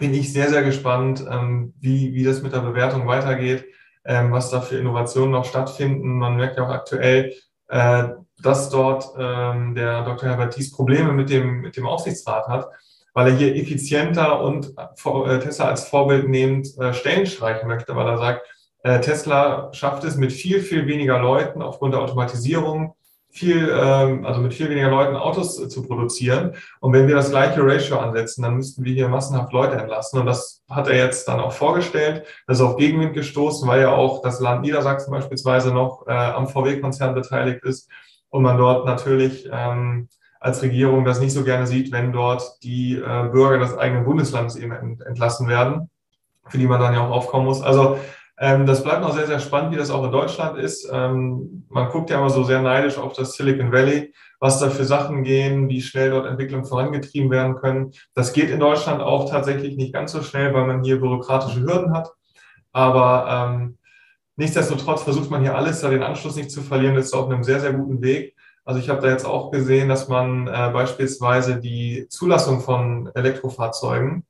bin 0.01 0.15
ich 0.15 0.33
sehr, 0.33 0.49
sehr 0.49 0.63
gespannt, 0.63 1.23
ähm, 1.29 1.75
wie, 1.79 2.15
wie 2.15 2.23
das 2.23 2.41
mit 2.41 2.53
der 2.53 2.61
Bewertung 2.61 3.05
weitergeht, 3.05 3.65
ähm, 4.03 4.31
was 4.31 4.49
da 4.49 4.59
für 4.59 4.77
Innovationen 4.77 5.29
noch 5.29 5.45
stattfinden. 5.45 6.17
Man 6.17 6.37
merkt 6.37 6.57
ja 6.57 6.65
auch 6.65 6.71
aktuell, 6.71 7.35
äh, 7.67 8.09
dass 8.41 8.71
dort 8.71 9.05
ähm, 9.19 9.75
der 9.75 10.03
Dr. 10.03 10.27
Herbert 10.27 10.55
Thies 10.55 10.71
Probleme 10.71 11.13
mit 11.13 11.29
dem, 11.29 11.61
mit 11.61 11.77
dem 11.77 11.85
Aufsichtsrat 11.85 12.47
hat, 12.47 12.67
weil 13.13 13.27
er 13.27 13.37
hier 13.37 13.55
effizienter 13.55 14.41
und 14.41 14.73
äh, 14.75 15.39
Tesla 15.39 15.67
als 15.67 15.87
Vorbild 15.87 16.27
nehmend 16.27 16.75
äh, 16.79 16.95
Stellen 16.95 17.27
streichen 17.27 17.67
möchte, 17.67 17.95
weil 17.95 18.07
er 18.07 18.17
sagt, 18.17 18.47
äh, 18.83 18.99
Tesla 19.01 19.71
schafft 19.71 20.03
es 20.03 20.15
mit 20.15 20.31
viel, 20.31 20.61
viel 20.61 20.87
weniger 20.87 21.19
Leuten 21.19 21.61
aufgrund 21.61 21.93
der 21.93 22.01
Automatisierung, 22.01 22.95
viel, 23.31 23.69
ähm, 23.73 24.25
also 24.25 24.41
mit 24.41 24.53
viel 24.53 24.69
weniger 24.69 24.89
Leuten 24.89 25.15
Autos 25.15 25.59
äh, 25.59 25.69
zu 25.69 25.83
produzieren. 25.83 26.53
Und 26.79 26.93
wenn 26.93 27.07
wir 27.07 27.15
das 27.15 27.31
gleiche 27.31 27.65
Ratio 27.65 27.97
ansetzen, 27.97 28.43
dann 28.43 28.55
müssten 28.55 28.83
wir 28.83 28.93
hier 28.93 29.07
massenhaft 29.07 29.53
Leute 29.53 29.77
entlassen. 29.77 30.19
Und 30.19 30.25
das 30.25 30.63
hat 30.69 30.87
er 30.87 30.97
jetzt 30.97 31.27
dann 31.27 31.39
auch 31.39 31.53
vorgestellt. 31.53 32.25
Das 32.45 32.59
ist 32.59 32.63
auf 32.63 32.75
Gegenwind 32.75 33.13
gestoßen, 33.13 33.67
weil 33.67 33.81
ja 33.81 33.91
auch 33.91 34.21
das 34.21 34.39
Land 34.39 34.61
Niedersachsen 34.61 35.11
beispielsweise 35.11 35.73
noch 35.73 36.05
äh, 36.07 36.11
am 36.11 36.47
VW-Konzern 36.47 37.15
beteiligt 37.15 37.63
ist 37.63 37.89
und 38.29 38.43
man 38.43 38.57
dort 38.57 38.85
natürlich 38.85 39.47
ähm, 39.51 40.09
als 40.39 40.61
Regierung 40.63 41.05
das 41.05 41.19
nicht 41.19 41.33
so 41.33 41.43
gerne 41.43 41.67
sieht, 41.67 41.91
wenn 41.91 42.11
dort 42.11 42.63
die 42.63 42.95
äh, 42.95 43.29
Bürger 43.31 43.59
des 43.59 43.77
eigenen 43.77 44.05
Bundeslandes 44.05 44.55
eben 44.55 44.99
entlassen 45.01 45.47
werden, 45.47 45.89
für 46.47 46.57
die 46.57 46.65
man 46.67 46.81
dann 46.81 46.93
ja 46.93 47.05
auch 47.05 47.11
aufkommen 47.11 47.45
muss. 47.45 47.61
Also 47.61 47.97
das 48.41 48.83
bleibt 48.83 49.01
noch 49.01 49.13
sehr, 49.13 49.27
sehr 49.27 49.39
spannend, 49.39 49.71
wie 49.71 49.77
das 49.77 49.91
auch 49.91 50.03
in 50.03 50.11
Deutschland 50.11 50.57
ist. 50.57 50.89
Ähm, 50.91 51.67
man 51.69 51.89
guckt 51.89 52.09
ja 52.09 52.17
immer 52.17 52.31
so 52.31 52.43
sehr 52.43 52.59
neidisch 52.63 52.97
auf 52.97 53.13
das 53.13 53.33
Silicon 53.33 53.71
Valley, 53.71 54.15
was 54.39 54.59
da 54.59 54.71
für 54.71 54.83
Sachen 54.83 55.23
gehen, 55.23 55.69
wie 55.69 55.79
schnell 55.79 56.09
dort 56.09 56.25
Entwicklungen 56.25 56.65
vorangetrieben 56.65 57.29
werden 57.29 57.57
können. 57.57 57.91
Das 58.15 58.33
geht 58.33 58.49
in 58.49 58.59
Deutschland 58.59 58.99
auch 58.99 59.29
tatsächlich 59.29 59.77
nicht 59.77 59.93
ganz 59.93 60.11
so 60.11 60.23
schnell, 60.23 60.55
weil 60.55 60.65
man 60.65 60.83
hier 60.83 60.99
bürokratische 60.99 61.61
Hürden 61.61 61.93
hat. 61.93 62.09
Aber 62.71 63.27
ähm, 63.29 63.77
nichtsdestotrotz 64.37 65.03
versucht 65.03 65.29
man 65.29 65.41
hier 65.41 65.55
alles, 65.55 65.81
da 65.81 65.89
den 65.89 66.01
Anschluss 66.01 66.35
nicht 66.35 66.49
zu 66.49 66.63
verlieren, 66.63 66.95
ist 66.95 67.13
auf 67.13 67.29
einem 67.29 67.43
sehr, 67.43 67.59
sehr 67.59 67.73
guten 67.73 68.01
Weg. 68.01 68.35
Also 68.65 68.79
ich 68.79 68.89
habe 68.89 69.01
da 69.01 69.09
jetzt 69.09 69.25
auch 69.25 69.51
gesehen, 69.51 69.87
dass 69.87 70.07
man 70.07 70.47
äh, 70.47 70.71
beispielsweise 70.73 71.59
die 71.59 72.07
Zulassung 72.09 72.61
von 72.61 73.11
Elektrofahrzeugen 73.13 74.23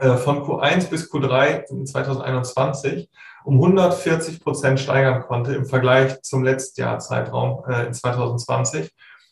von 0.00 0.42
Q1 0.42 0.90
bis 0.90 1.12
Q3 1.12 1.84
2021 1.84 3.08
um 3.48 3.54
140 3.54 4.40
Prozent 4.40 4.78
steigern 4.78 5.22
konnte 5.22 5.54
im 5.54 5.64
Vergleich 5.64 6.20
zum 6.20 6.44
letzten 6.44 6.82
Jahr 6.82 6.98
Zeitraum 6.98 7.64
äh, 7.66 7.86
in 7.86 7.94
2020. 7.94 8.90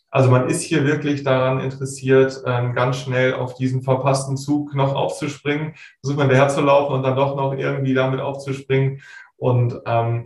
Also 0.09 0.31
man 0.31 0.49
ist 0.49 0.61
hier 0.61 0.85
wirklich 0.85 1.23
daran 1.23 1.59
interessiert, 1.59 2.41
ähm, 2.45 2.73
ganz 2.73 2.97
schnell 2.97 3.35
auf 3.35 3.53
diesen 3.53 3.83
verpassten 3.83 4.35
Zug 4.35 4.73
noch 4.73 4.95
aufzuspringen, 4.95 5.75
versucht 6.01 6.17
man 6.17 6.29
daher 6.29 6.47
zu 6.47 6.61
laufen 6.61 6.93
und 6.93 7.03
dann 7.03 7.15
doch 7.15 7.35
noch 7.35 7.53
irgendwie 7.53 7.93
damit 7.93 8.19
aufzuspringen. 8.19 9.01
Und 9.35 9.79
ähm, 9.85 10.25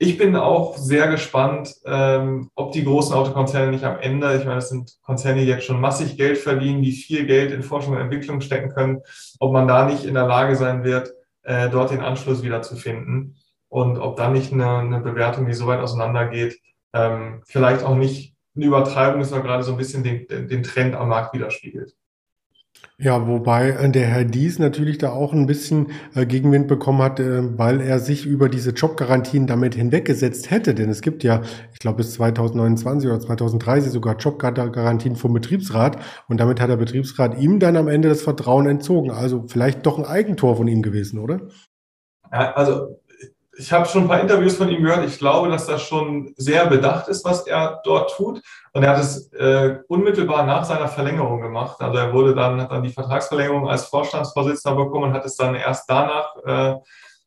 ich 0.00 0.16
bin 0.16 0.36
auch 0.36 0.76
sehr 0.76 1.08
gespannt, 1.08 1.74
ähm, 1.84 2.50
ob 2.54 2.70
die 2.72 2.84
großen 2.84 3.14
Autokonzerne 3.14 3.72
nicht 3.72 3.84
am 3.84 3.98
Ende, 3.98 4.36
ich 4.36 4.44
meine, 4.44 4.56
das 4.56 4.68
sind 4.68 4.96
Konzerne, 5.02 5.40
die 5.40 5.48
jetzt 5.48 5.64
schon 5.64 5.80
massig 5.80 6.16
Geld 6.16 6.38
verdienen, 6.38 6.82
die 6.82 6.92
viel 6.92 7.26
Geld 7.26 7.50
in 7.50 7.64
Forschung 7.64 7.94
und 7.94 8.00
Entwicklung 8.00 8.40
stecken 8.40 8.70
können, 8.70 9.00
ob 9.40 9.52
man 9.52 9.66
da 9.66 9.86
nicht 9.86 10.04
in 10.04 10.14
der 10.14 10.26
Lage 10.26 10.54
sein 10.54 10.84
wird, 10.84 11.12
äh, 11.42 11.68
dort 11.68 11.90
den 11.90 12.00
Anschluss 12.00 12.44
wieder 12.44 12.62
zu 12.62 12.76
finden 12.76 13.36
und 13.68 13.98
ob 13.98 14.16
da 14.16 14.30
nicht 14.30 14.52
eine, 14.52 14.78
eine 14.78 15.00
Bewertung, 15.00 15.46
die 15.46 15.54
so 15.54 15.66
weit 15.66 15.80
auseinandergeht, 15.80 16.60
ähm, 16.92 17.42
vielleicht 17.44 17.84
auch 17.84 17.96
nicht 17.96 18.36
eine 18.54 18.66
Übertreibung 18.66 19.20
ist, 19.20 19.30
sondern 19.30 19.48
gerade 19.48 19.62
so 19.64 19.72
ein 19.72 19.78
bisschen 19.78 20.04
den, 20.04 20.26
den 20.28 20.62
Trend 20.62 20.94
am 20.94 21.08
Markt 21.08 21.34
widerspiegelt. 21.34 21.94
Ja, 23.00 23.28
wobei 23.28 23.70
äh, 23.70 23.90
der 23.92 24.08
Herr 24.08 24.24
Dies 24.24 24.58
natürlich 24.58 24.98
da 24.98 25.12
auch 25.12 25.32
ein 25.32 25.46
bisschen 25.46 25.92
äh, 26.16 26.26
Gegenwind 26.26 26.66
bekommen 26.66 27.00
hat, 27.00 27.20
äh, 27.20 27.56
weil 27.56 27.80
er 27.80 28.00
sich 28.00 28.26
über 28.26 28.48
diese 28.48 28.70
Jobgarantien 28.70 29.46
damit 29.46 29.76
hinweggesetzt 29.76 30.50
hätte. 30.50 30.74
Denn 30.74 30.90
es 30.90 31.00
gibt 31.00 31.22
ja, 31.22 31.42
ich 31.72 31.78
glaube, 31.78 31.98
bis 31.98 32.14
2029 32.14 33.08
oder 33.08 33.20
2030 33.20 33.92
sogar 33.92 34.16
Jobgarantien 34.16 35.14
vom 35.14 35.32
Betriebsrat. 35.32 35.98
Und 36.26 36.40
damit 36.40 36.60
hat 36.60 36.70
der 36.70 36.76
Betriebsrat 36.76 37.38
ihm 37.38 37.60
dann 37.60 37.76
am 37.76 37.86
Ende 37.86 38.08
das 38.08 38.22
Vertrauen 38.22 38.66
entzogen. 38.66 39.12
Also 39.12 39.44
vielleicht 39.46 39.86
doch 39.86 39.98
ein 39.98 40.04
Eigentor 40.04 40.56
von 40.56 40.66
ihm 40.66 40.82
gewesen, 40.82 41.20
oder? 41.20 41.42
Also 42.30 42.98
ich 43.58 43.72
habe 43.72 43.86
schon 43.86 44.02
ein 44.02 44.08
paar 44.08 44.20
Interviews 44.20 44.56
von 44.56 44.68
ihm 44.68 44.84
gehört. 44.84 45.04
Ich 45.04 45.18
glaube, 45.18 45.48
dass 45.48 45.66
das 45.66 45.82
schon 45.82 46.32
sehr 46.36 46.66
bedacht 46.66 47.08
ist, 47.08 47.24
was 47.24 47.44
er 47.46 47.80
dort 47.84 48.14
tut. 48.16 48.40
Und 48.72 48.84
er 48.84 48.90
hat 48.90 49.00
es 49.00 49.32
äh, 49.32 49.78
unmittelbar 49.88 50.46
nach 50.46 50.64
seiner 50.64 50.86
Verlängerung 50.86 51.40
gemacht. 51.40 51.80
Also 51.80 51.98
er 51.98 52.12
wurde 52.12 52.36
dann, 52.36 52.60
hat 52.60 52.70
dann 52.70 52.84
die 52.84 52.92
Vertragsverlängerung 52.92 53.68
als 53.68 53.86
Vorstandsvorsitzender 53.86 54.76
bekommen 54.76 55.10
und 55.10 55.12
hat 55.12 55.24
es 55.24 55.34
dann 55.34 55.56
erst 55.56 55.90
danach 55.90 56.36
äh, 56.46 56.76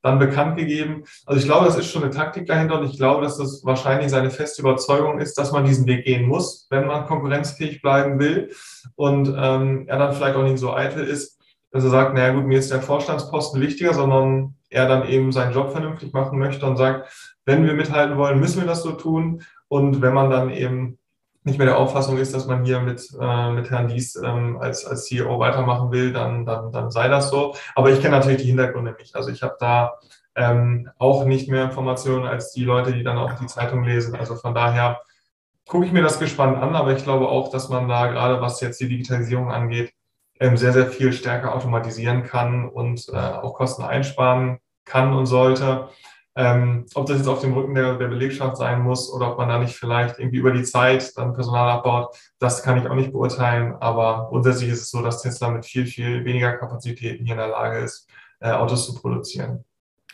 dann 0.01 0.19
bekannt 0.19 0.57
gegeben. 0.57 1.03
Also 1.25 1.41
ich 1.41 1.45
glaube, 1.45 1.65
das 1.65 1.77
ist 1.77 1.91
schon 1.91 2.03
eine 2.03 2.13
Taktik 2.13 2.47
dahinter 2.47 2.79
und 2.79 2.89
ich 2.89 2.97
glaube, 2.97 3.23
dass 3.23 3.37
das 3.37 3.63
wahrscheinlich 3.65 4.09
seine 4.09 4.31
feste 4.31 4.61
Überzeugung 4.61 5.19
ist, 5.19 5.37
dass 5.37 5.51
man 5.51 5.65
diesen 5.65 5.85
Weg 5.85 6.05
gehen 6.05 6.25
muss, 6.25 6.65
wenn 6.69 6.87
man 6.87 7.07
konkurrenzfähig 7.07 7.81
bleiben 7.81 8.19
will. 8.19 8.51
Und 8.95 9.27
ähm, 9.37 9.83
er 9.87 9.99
dann 9.99 10.13
vielleicht 10.13 10.37
auch 10.37 10.43
nicht 10.43 10.59
so 10.59 10.73
eitel 10.73 11.03
ist, 11.03 11.39
dass 11.71 11.83
er 11.83 11.89
sagt, 11.89 12.13
naja 12.13 12.33
gut, 12.33 12.45
mir 12.45 12.59
ist 12.59 12.71
der 12.71 12.81
Vorstandsposten 12.81 13.61
wichtiger, 13.61 13.93
sondern 13.93 14.55
er 14.71 14.87
dann 14.87 15.07
eben 15.07 15.31
seinen 15.31 15.53
Job 15.53 15.71
vernünftig 15.71 16.13
machen 16.13 16.39
möchte 16.39 16.65
und 16.65 16.77
sagt, 16.77 17.11
wenn 17.45 17.65
wir 17.65 17.73
mithalten 17.73 18.17
wollen, 18.17 18.39
müssen 18.39 18.61
wir 18.61 18.67
das 18.67 18.81
so 18.81 18.93
tun. 18.93 19.43
Und 19.67 20.01
wenn 20.01 20.13
man 20.13 20.29
dann 20.29 20.49
eben 20.49 20.97
nicht 21.43 21.57
mehr 21.57 21.67
der 21.67 21.77
Auffassung 21.77 22.17
ist, 22.17 22.33
dass 22.33 22.47
man 22.47 22.63
hier 22.63 22.79
mit, 22.79 23.01
äh, 23.19 23.51
mit 23.51 23.69
Herrn 23.69 23.87
Dies 23.87 24.15
ähm, 24.15 24.57
als, 24.59 24.85
als 24.85 25.05
CEO 25.05 25.39
weitermachen 25.39 25.91
will, 25.91 26.13
dann, 26.13 26.45
dann, 26.45 26.71
dann 26.71 26.91
sei 26.91 27.07
das 27.07 27.29
so. 27.29 27.55
Aber 27.75 27.91
ich 27.91 28.01
kenne 28.01 28.17
natürlich 28.17 28.41
die 28.41 28.47
Hintergründe 28.47 28.95
nicht. 28.97 29.15
Also 29.15 29.29
ich 29.29 29.43
habe 29.43 29.57
da 29.59 29.93
ähm, 30.35 30.89
auch 30.97 31.25
nicht 31.25 31.49
mehr 31.49 31.65
Informationen 31.65 32.25
als 32.25 32.51
die 32.51 32.63
Leute, 32.63 32.93
die 32.93 33.03
dann 33.03 33.17
auch 33.17 33.33
die 33.33 33.47
Zeitung 33.47 33.83
lesen. 33.83 34.15
Also 34.15 34.35
von 34.35 34.53
daher 34.53 35.01
gucke 35.67 35.85
ich 35.85 35.91
mir 35.91 36.03
das 36.03 36.19
gespannt 36.19 36.57
an, 36.61 36.75
aber 36.75 36.95
ich 36.95 37.03
glaube 37.03 37.27
auch, 37.27 37.49
dass 37.49 37.69
man 37.69 37.89
da 37.89 38.07
gerade 38.07 38.39
was 38.39 38.61
jetzt 38.61 38.79
die 38.79 38.87
Digitalisierung 38.87 39.51
angeht, 39.51 39.93
sehr, 40.55 40.73
sehr 40.73 40.87
viel 40.87 41.13
stärker 41.13 41.55
automatisieren 41.55 42.23
kann 42.23 42.67
und 42.67 43.07
äh, 43.09 43.15
auch 43.15 43.53
Kosten 43.53 43.83
einsparen 43.83 44.59
kann 44.85 45.13
und 45.13 45.25
sollte. 45.25 45.89
Ähm, 46.35 46.85
ob 46.95 47.07
das 47.07 47.17
jetzt 47.17 47.27
auf 47.27 47.41
dem 47.41 47.53
Rücken 47.53 47.75
der, 47.75 47.97
der, 47.97 48.07
Belegschaft 48.07 48.55
sein 48.55 48.81
muss 48.81 49.11
oder 49.11 49.31
ob 49.31 49.37
man 49.37 49.49
da 49.49 49.59
nicht 49.59 49.75
vielleicht 49.75 50.17
irgendwie 50.17 50.37
über 50.37 50.51
die 50.51 50.63
Zeit 50.63 51.11
dann 51.17 51.33
Personal 51.33 51.69
abbaut, 51.69 52.15
das 52.39 52.63
kann 52.63 52.77
ich 52.77 52.87
auch 52.89 52.95
nicht 52.95 53.11
beurteilen. 53.11 53.75
Aber 53.81 54.27
grundsätzlich 54.29 54.69
ist 54.69 54.81
es 54.81 54.91
so, 54.91 55.01
dass 55.01 55.21
Tesla 55.21 55.49
mit 55.49 55.65
viel, 55.65 55.85
viel 55.85 56.23
weniger 56.23 56.53
Kapazitäten 56.53 57.25
hier 57.25 57.33
in 57.33 57.39
der 57.39 57.49
Lage 57.49 57.79
ist, 57.79 58.09
äh, 58.39 58.49
Autos 58.51 58.85
zu 58.85 58.95
produzieren. 58.95 59.65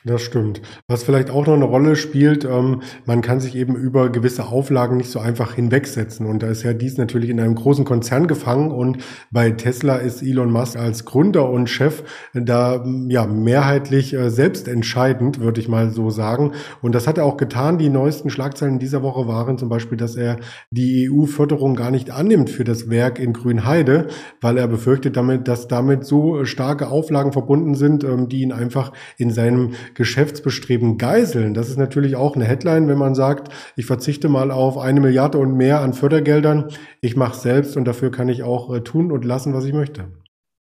Das 0.07 0.21
stimmt. 0.21 0.61
Was 0.87 1.03
vielleicht 1.03 1.29
auch 1.29 1.45
noch 1.47 1.55
eine 1.55 1.65
Rolle 1.65 1.97
spielt, 1.97 2.45
ähm, 2.45 2.81
man 3.05 3.21
kann 3.21 3.41
sich 3.41 3.57
eben 3.57 3.75
über 3.75 4.09
gewisse 4.09 4.45
Auflagen 4.45 4.95
nicht 4.95 5.09
so 5.09 5.19
einfach 5.19 5.55
hinwegsetzen. 5.55 6.25
Und 6.25 6.43
da 6.43 6.47
ist 6.47 6.63
ja 6.63 6.71
dies 6.71 6.97
natürlich 6.97 7.29
in 7.29 7.41
einem 7.41 7.55
großen 7.55 7.83
Konzern 7.83 8.27
gefangen. 8.27 8.71
Und 8.71 8.99
bei 9.31 9.51
Tesla 9.51 9.97
ist 9.97 10.21
Elon 10.21 10.49
Musk 10.49 10.77
als 10.77 11.03
Gründer 11.03 11.49
und 11.49 11.69
Chef 11.69 12.03
da 12.33 12.85
ja 13.09 13.27
mehrheitlich 13.27 14.13
äh, 14.13 14.29
selbst 14.29 14.69
entscheidend, 14.69 15.41
würde 15.41 15.59
ich 15.59 15.67
mal 15.67 15.89
so 15.89 16.09
sagen. 16.09 16.53
Und 16.81 16.95
das 16.95 17.05
hat 17.05 17.17
er 17.17 17.25
auch 17.25 17.35
getan. 17.35 17.77
Die 17.77 17.89
neuesten 17.89 18.29
Schlagzeilen 18.29 18.79
dieser 18.79 19.03
Woche 19.03 19.27
waren 19.27 19.57
zum 19.57 19.67
Beispiel, 19.67 19.97
dass 19.97 20.15
er 20.15 20.37
die 20.71 21.09
EU-Förderung 21.11 21.75
gar 21.75 21.91
nicht 21.91 22.11
annimmt 22.11 22.49
für 22.49 22.63
das 22.63 22.89
Werk 22.89 23.19
in 23.19 23.33
Grünheide, 23.33 24.07
weil 24.39 24.57
er 24.57 24.69
befürchtet 24.69 25.17
damit, 25.17 25.49
dass 25.49 25.67
damit 25.67 26.05
so 26.05 26.45
starke 26.45 26.87
Auflagen 26.87 27.33
verbunden 27.33 27.75
sind, 27.75 28.05
ähm, 28.05 28.29
die 28.29 28.41
ihn 28.43 28.53
einfach 28.53 28.93
in 29.17 29.31
seinem 29.31 29.73
Geschäftsbestreben 29.97 30.99
geiseln. 30.99 31.55
Das 31.55 31.69
ist 31.69 31.77
natürlich 31.77 32.15
auch 32.15 32.36
eine 32.36 32.45
Headline, 32.45 32.88
wenn 32.88 32.99
man 32.99 33.15
sagt, 33.15 33.51
ich 33.75 33.88
verzichte 33.88 34.29
mal 34.29 34.51
auf 34.51 34.77
eine 34.77 35.01
Milliarde 35.01 35.39
und 35.39 35.57
mehr 35.57 35.81
an 35.81 35.93
Fördergeldern. 35.93 36.69
Ich 37.01 37.15
mache 37.15 37.36
selbst 37.36 37.75
und 37.75 37.86
dafür 37.86 38.12
kann 38.12 38.29
ich 38.29 38.43
auch 38.43 38.71
äh, 38.73 38.81
tun 38.81 39.12
und 39.12 39.25
lassen, 39.25 39.55
was 39.55 39.65
ich 39.65 39.73
möchte. 39.73 40.12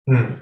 Hm. 0.07 0.37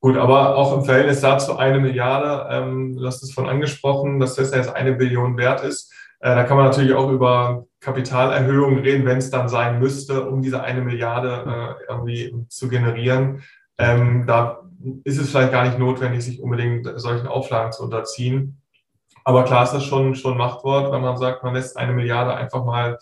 Gut, 0.00 0.16
aber 0.16 0.56
auch 0.56 0.76
im 0.76 0.84
Verhältnis 0.84 1.20
dazu 1.20 1.56
eine 1.56 1.78
Milliarde, 1.78 2.48
ähm, 2.50 2.96
du 2.96 3.06
hast 3.06 3.22
es 3.22 3.32
von 3.32 3.48
angesprochen, 3.48 4.18
dass 4.18 4.34
das 4.34 4.52
jetzt 4.52 4.74
eine 4.74 4.94
Billion 4.94 5.36
wert 5.36 5.62
ist. 5.62 5.92
Äh, 6.18 6.34
da 6.34 6.42
kann 6.42 6.56
man 6.56 6.66
natürlich 6.66 6.94
auch 6.94 7.12
über 7.12 7.66
Kapitalerhöhungen 7.78 8.80
reden, 8.80 9.06
wenn 9.06 9.18
es 9.18 9.30
dann 9.30 9.48
sein 9.48 9.78
müsste, 9.78 10.28
um 10.28 10.42
diese 10.42 10.64
eine 10.64 10.80
Milliarde 10.80 11.76
äh, 11.78 11.92
irgendwie 11.92 12.34
zu 12.48 12.68
generieren. 12.68 13.42
Ähm, 13.78 14.24
da 14.26 14.61
ist 15.04 15.18
es 15.18 15.30
vielleicht 15.30 15.52
gar 15.52 15.64
nicht 15.64 15.78
notwendig, 15.78 16.24
sich 16.24 16.42
unbedingt 16.42 16.88
solchen 16.96 17.26
Auflagen 17.26 17.72
zu 17.72 17.82
unterziehen. 17.82 18.62
Aber 19.24 19.44
klar 19.44 19.64
ist 19.64 19.72
das 19.72 19.84
schon, 19.84 20.14
schon 20.14 20.36
Machtwort, 20.36 20.92
wenn 20.92 21.02
man 21.02 21.16
sagt, 21.16 21.44
man 21.44 21.54
lässt 21.54 21.76
eine 21.76 21.92
Milliarde 21.92 22.34
einfach 22.34 22.64
mal 22.64 22.98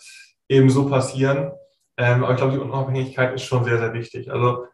eben 0.47 0.69
so 0.69 0.87
passieren. 0.87 1.51
Ähm, 1.97 2.23
aber 2.23 2.33
ich 2.33 2.37
glaube, 2.37 2.53
die 2.53 2.59
Unabhängigkeit 2.59 3.33
ist 3.33 3.43
schon 3.43 3.63
sehr, 3.63 3.79
sehr 3.79 3.93
wichtig. 3.93 4.31
Also 4.31 4.65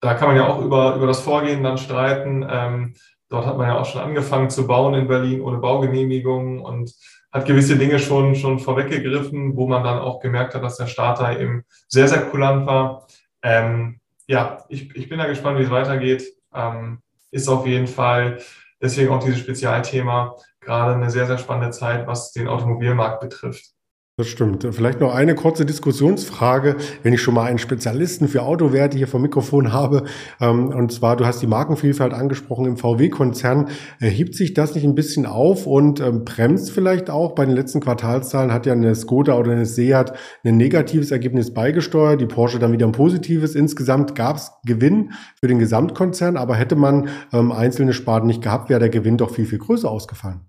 da 0.00 0.14
kann 0.14 0.28
man 0.28 0.36
ja 0.36 0.46
auch 0.46 0.60
über, 0.60 0.96
über 0.96 1.06
das 1.06 1.20
Vorgehen 1.20 1.62
dann 1.62 1.78
streiten. 1.78 2.46
Ähm, 2.48 2.94
dort 3.28 3.46
hat 3.46 3.56
man 3.56 3.68
ja 3.68 3.78
auch 3.78 3.86
schon 3.86 4.00
angefangen 4.00 4.50
zu 4.50 4.66
bauen 4.66 4.94
in 4.94 5.08
Berlin 5.08 5.42
ohne 5.42 5.58
Baugenehmigung 5.58 6.60
und 6.62 6.92
hat 7.32 7.46
gewisse 7.46 7.76
Dinge 7.76 7.98
schon, 8.00 8.34
schon 8.34 8.58
vorweggegriffen, 8.58 9.56
wo 9.56 9.68
man 9.68 9.84
dann 9.84 10.00
auch 10.00 10.20
gemerkt 10.20 10.54
hat, 10.54 10.64
dass 10.64 10.78
der 10.78 10.86
Starter 10.86 11.38
eben 11.38 11.64
sehr, 11.86 12.08
sehr 12.08 12.22
kulant 12.22 12.66
war. 12.66 13.06
Ähm, 13.42 14.00
ja, 14.26 14.64
ich, 14.68 14.94
ich 14.96 15.08
bin 15.08 15.18
da 15.18 15.26
gespannt, 15.26 15.58
wie 15.58 15.62
es 15.62 15.70
weitergeht 15.70 16.24
ähm, 16.54 17.02
ist 17.30 17.48
auf 17.48 17.66
jeden 17.66 17.86
Fall 17.86 18.40
deswegen 18.80 19.10
auch 19.10 19.22
dieses 19.22 19.40
Spezialthema 19.40 20.36
gerade 20.60 20.94
eine 20.94 21.10
sehr, 21.10 21.26
sehr 21.26 21.38
spannende 21.38 21.70
Zeit, 21.70 22.06
was 22.06 22.32
den 22.32 22.48
Automobilmarkt 22.48 23.20
betrifft. 23.20 23.72
Das 24.20 24.28
stimmt. 24.28 24.68
Vielleicht 24.72 25.00
noch 25.00 25.14
eine 25.14 25.34
kurze 25.34 25.64
Diskussionsfrage, 25.64 26.76
wenn 27.02 27.14
ich 27.14 27.22
schon 27.22 27.32
mal 27.32 27.46
einen 27.46 27.56
Spezialisten 27.58 28.28
für 28.28 28.42
Autowerte 28.42 28.98
hier 28.98 29.08
vom 29.08 29.22
Mikrofon 29.22 29.72
habe. 29.72 30.04
Ähm, 30.42 30.68
und 30.68 30.92
zwar, 30.92 31.16
du 31.16 31.24
hast 31.24 31.40
die 31.40 31.46
Markenvielfalt 31.46 32.12
angesprochen 32.12 32.66
im 32.66 32.76
VW-Konzern. 32.76 33.68
Hebt 33.98 34.34
sich 34.34 34.52
das 34.52 34.74
nicht 34.74 34.84
ein 34.84 34.94
bisschen 34.94 35.24
auf 35.24 35.66
und 35.66 36.00
ähm, 36.00 36.26
bremst 36.26 36.70
vielleicht 36.70 37.08
auch? 37.08 37.34
Bei 37.34 37.46
den 37.46 37.54
letzten 37.54 37.80
Quartalszahlen 37.80 38.52
hat 38.52 38.66
ja 38.66 38.74
eine 38.74 38.94
Skoda 38.94 39.38
oder 39.38 39.52
eine 39.52 39.64
Seat 39.64 40.12
ein 40.44 40.58
negatives 40.58 41.12
Ergebnis 41.12 41.54
beigesteuert, 41.54 42.20
die 42.20 42.26
Porsche 42.26 42.58
dann 42.58 42.72
wieder 42.72 42.84
ein 42.84 42.92
positives. 42.92 43.54
Insgesamt 43.54 44.14
gab 44.14 44.36
es 44.36 44.52
Gewinn 44.66 45.14
für 45.40 45.48
den 45.48 45.58
Gesamtkonzern, 45.58 46.36
aber 46.36 46.56
hätte 46.56 46.76
man 46.76 47.08
ähm, 47.32 47.52
einzelne 47.52 47.94
Sparten 47.94 48.26
nicht 48.26 48.42
gehabt, 48.42 48.68
wäre 48.68 48.80
der 48.80 48.90
Gewinn 48.90 49.16
doch 49.16 49.30
viel, 49.30 49.46
viel 49.46 49.60
größer 49.60 49.90
ausgefallen. 49.90 50.42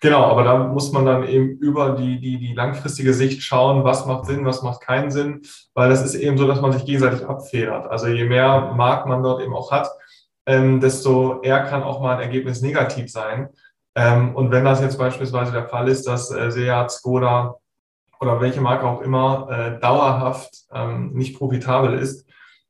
Genau, 0.00 0.24
aber 0.24 0.44
da 0.44 0.58
muss 0.58 0.92
man 0.92 1.06
dann 1.06 1.26
eben 1.26 1.56
über 1.58 1.92
die, 1.92 2.20
die, 2.20 2.38
die 2.38 2.52
langfristige 2.52 3.14
Sicht 3.14 3.42
schauen, 3.42 3.84
was 3.84 4.04
macht 4.04 4.26
Sinn, 4.26 4.44
was 4.44 4.62
macht 4.62 4.82
keinen 4.82 5.10
Sinn, 5.10 5.42
weil 5.72 5.88
das 5.88 6.04
ist 6.04 6.14
eben 6.14 6.36
so, 6.36 6.46
dass 6.46 6.60
man 6.60 6.72
sich 6.72 6.84
gegenseitig 6.84 7.26
abfedert. 7.26 7.90
Also 7.90 8.08
je 8.08 8.24
mehr 8.24 8.72
Markt 8.76 9.06
man 9.06 9.22
dort 9.22 9.42
eben 9.42 9.54
auch 9.54 9.72
hat, 9.72 9.88
ähm, 10.46 10.80
desto 10.80 11.40
eher 11.40 11.62
kann 11.64 11.82
auch 11.82 12.00
mal 12.00 12.16
ein 12.16 12.22
Ergebnis 12.22 12.60
negativ 12.60 13.10
sein. 13.10 13.48
Ähm, 13.94 14.34
und 14.34 14.50
wenn 14.50 14.64
das 14.64 14.80
jetzt 14.80 14.98
beispielsweise 14.98 15.52
der 15.52 15.68
Fall 15.68 15.88
ist, 15.88 16.06
dass 16.06 16.30
äh, 16.30 16.50
Seat, 16.50 16.90
Skoda 16.90 17.56
oder 18.20 18.40
welche 18.40 18.60
Marke 18.60 18.86
auch 18.86 19.00
immer 19.00 19.48
äh, 19.50 19.80
dauerhaft 19.80 20.64
ähm, 20.72 21.12
nicht 21.14 21.38
profitabel 21.38 21.94
ist, 21.98 22.28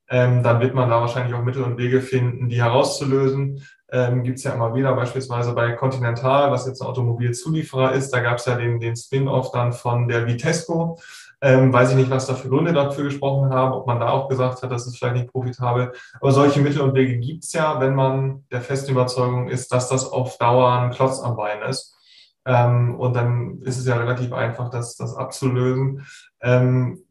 ähm, 0.09 0.42
dann 0.42 0.61
wird 0.61 0.74
man 0.74 0.90
da 0.90 1.00
wahrscheinlich 1.00 1.35
auch 1.35 1.42
Mittel 1.42 1.62
und 1.62 1.78
Wege 1.78 2.00
finden, 2.00 2.48
die 2.48 2.62
herauszulösen 2.62 3.66
ähm, 3.94 4.24
gibt 4.24 4.38
es 4.38 4.44
ja 4.44 4.52
immer 4.52 4.74
wieder, 4.74 4.92
beispielsweise 4.96 5.54
bei 5.54 5.70
Continental, 5.72 6.50
was 6.50 6.66
jetzt 6.66 6.83
ein 6.83 6.88
Automobilzulieferer 6.88 7.92
ist, 7.92 8.11
da 8.11 8.18
gab 8.18 8.38
es 8.38 8.46
ja 8.46 8.57
den, 8.57 8.80
den 8.80 8.96
Spin-off 8.96 9.52
dann 9.52 9.72
von 9.72 10.09
der 10.09 10.26
Vitesco. 10.26 10.98
Ähm, 11.40 11.72
weiß 11.72 11.90
ich 11.90 11.96
nicht, 11.96 12.11
was 12.11 12.26
da 12.26 12.35
für 12.35 12.48
Gründe 12.48 12.72
dafür 12.72 13.04
gesprochen 13.04 13.50
haben, 13.50 13.72
ob 13.72 13.87
man 13.87 14.00
da 14.00 14.09
auch 14.09 14.28
gesagt 14.28 14.62
hat, 14.62 14.72
das 14.72 14.87
ist 14.87 14.98
vielleicht 14.98 15.14
nicht 15.14 15.30
profitabel. 15.30 15.92
Aber 16.20 16.33
solche 16.33 16.61
Mittel 16.61 16.80
und 16.80 16.94
Wege 16.94 17.18
gibt 17.18 17.44
es 17.44 17.52
ja, 17.52 17.78
wenn 17.80 17.94
man 17.94 18.44
der 18.50 18.62
festen 18.62 18.90
Überzeugung 18.90 19.48
ist, 19.48 19.70
dass 19.70 19.88
das 19.88 20.11
auf 20.11 20.38
Dauer 20.38 20.72
ein 20.72 20.90
Klotz 20.90 21.20
am 21.20 21.37
Bein 21.37 21.62
ist. 21.62 21.96
Ähm, 22.46 22.98
und 22.98 23.14
dann 23.14 23.61
ist 23.62 23.78
es 23.78 23.87
ja 23.87 23.96
relativ 23.96 24.33
einfach, 24.33 24.70
das, 24.70 24.96
das 24.96 25.14
abzulösen. 25.14 26.04
Ähm, 26.42 27.04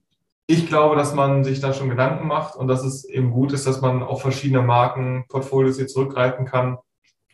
ich 0.48 0.68
glaube, 0.68 0.96
dass 0.96 1.14
man 1.14 1.44
sich 1.44 1.62
da 1.62 1.74
schon 1.74 1.90
Gedanken 1.90 2.28
macht 2.28 2.56
und 2.56 2.68
dass 2.68 2.84
es 2.84 3.06
eben 3.06 3.32
gut 3.32 3.54
ist, 3.54 3.66
dass 3.66 3.82
man 3.82 4.04
auf 4.04 4.22
verschiedene 4.22 4.62
Markenportfolios 4.62 5.78
hier 5.78 5.88
zurückgreifen 5.88 6.46
kann 6.46 6.78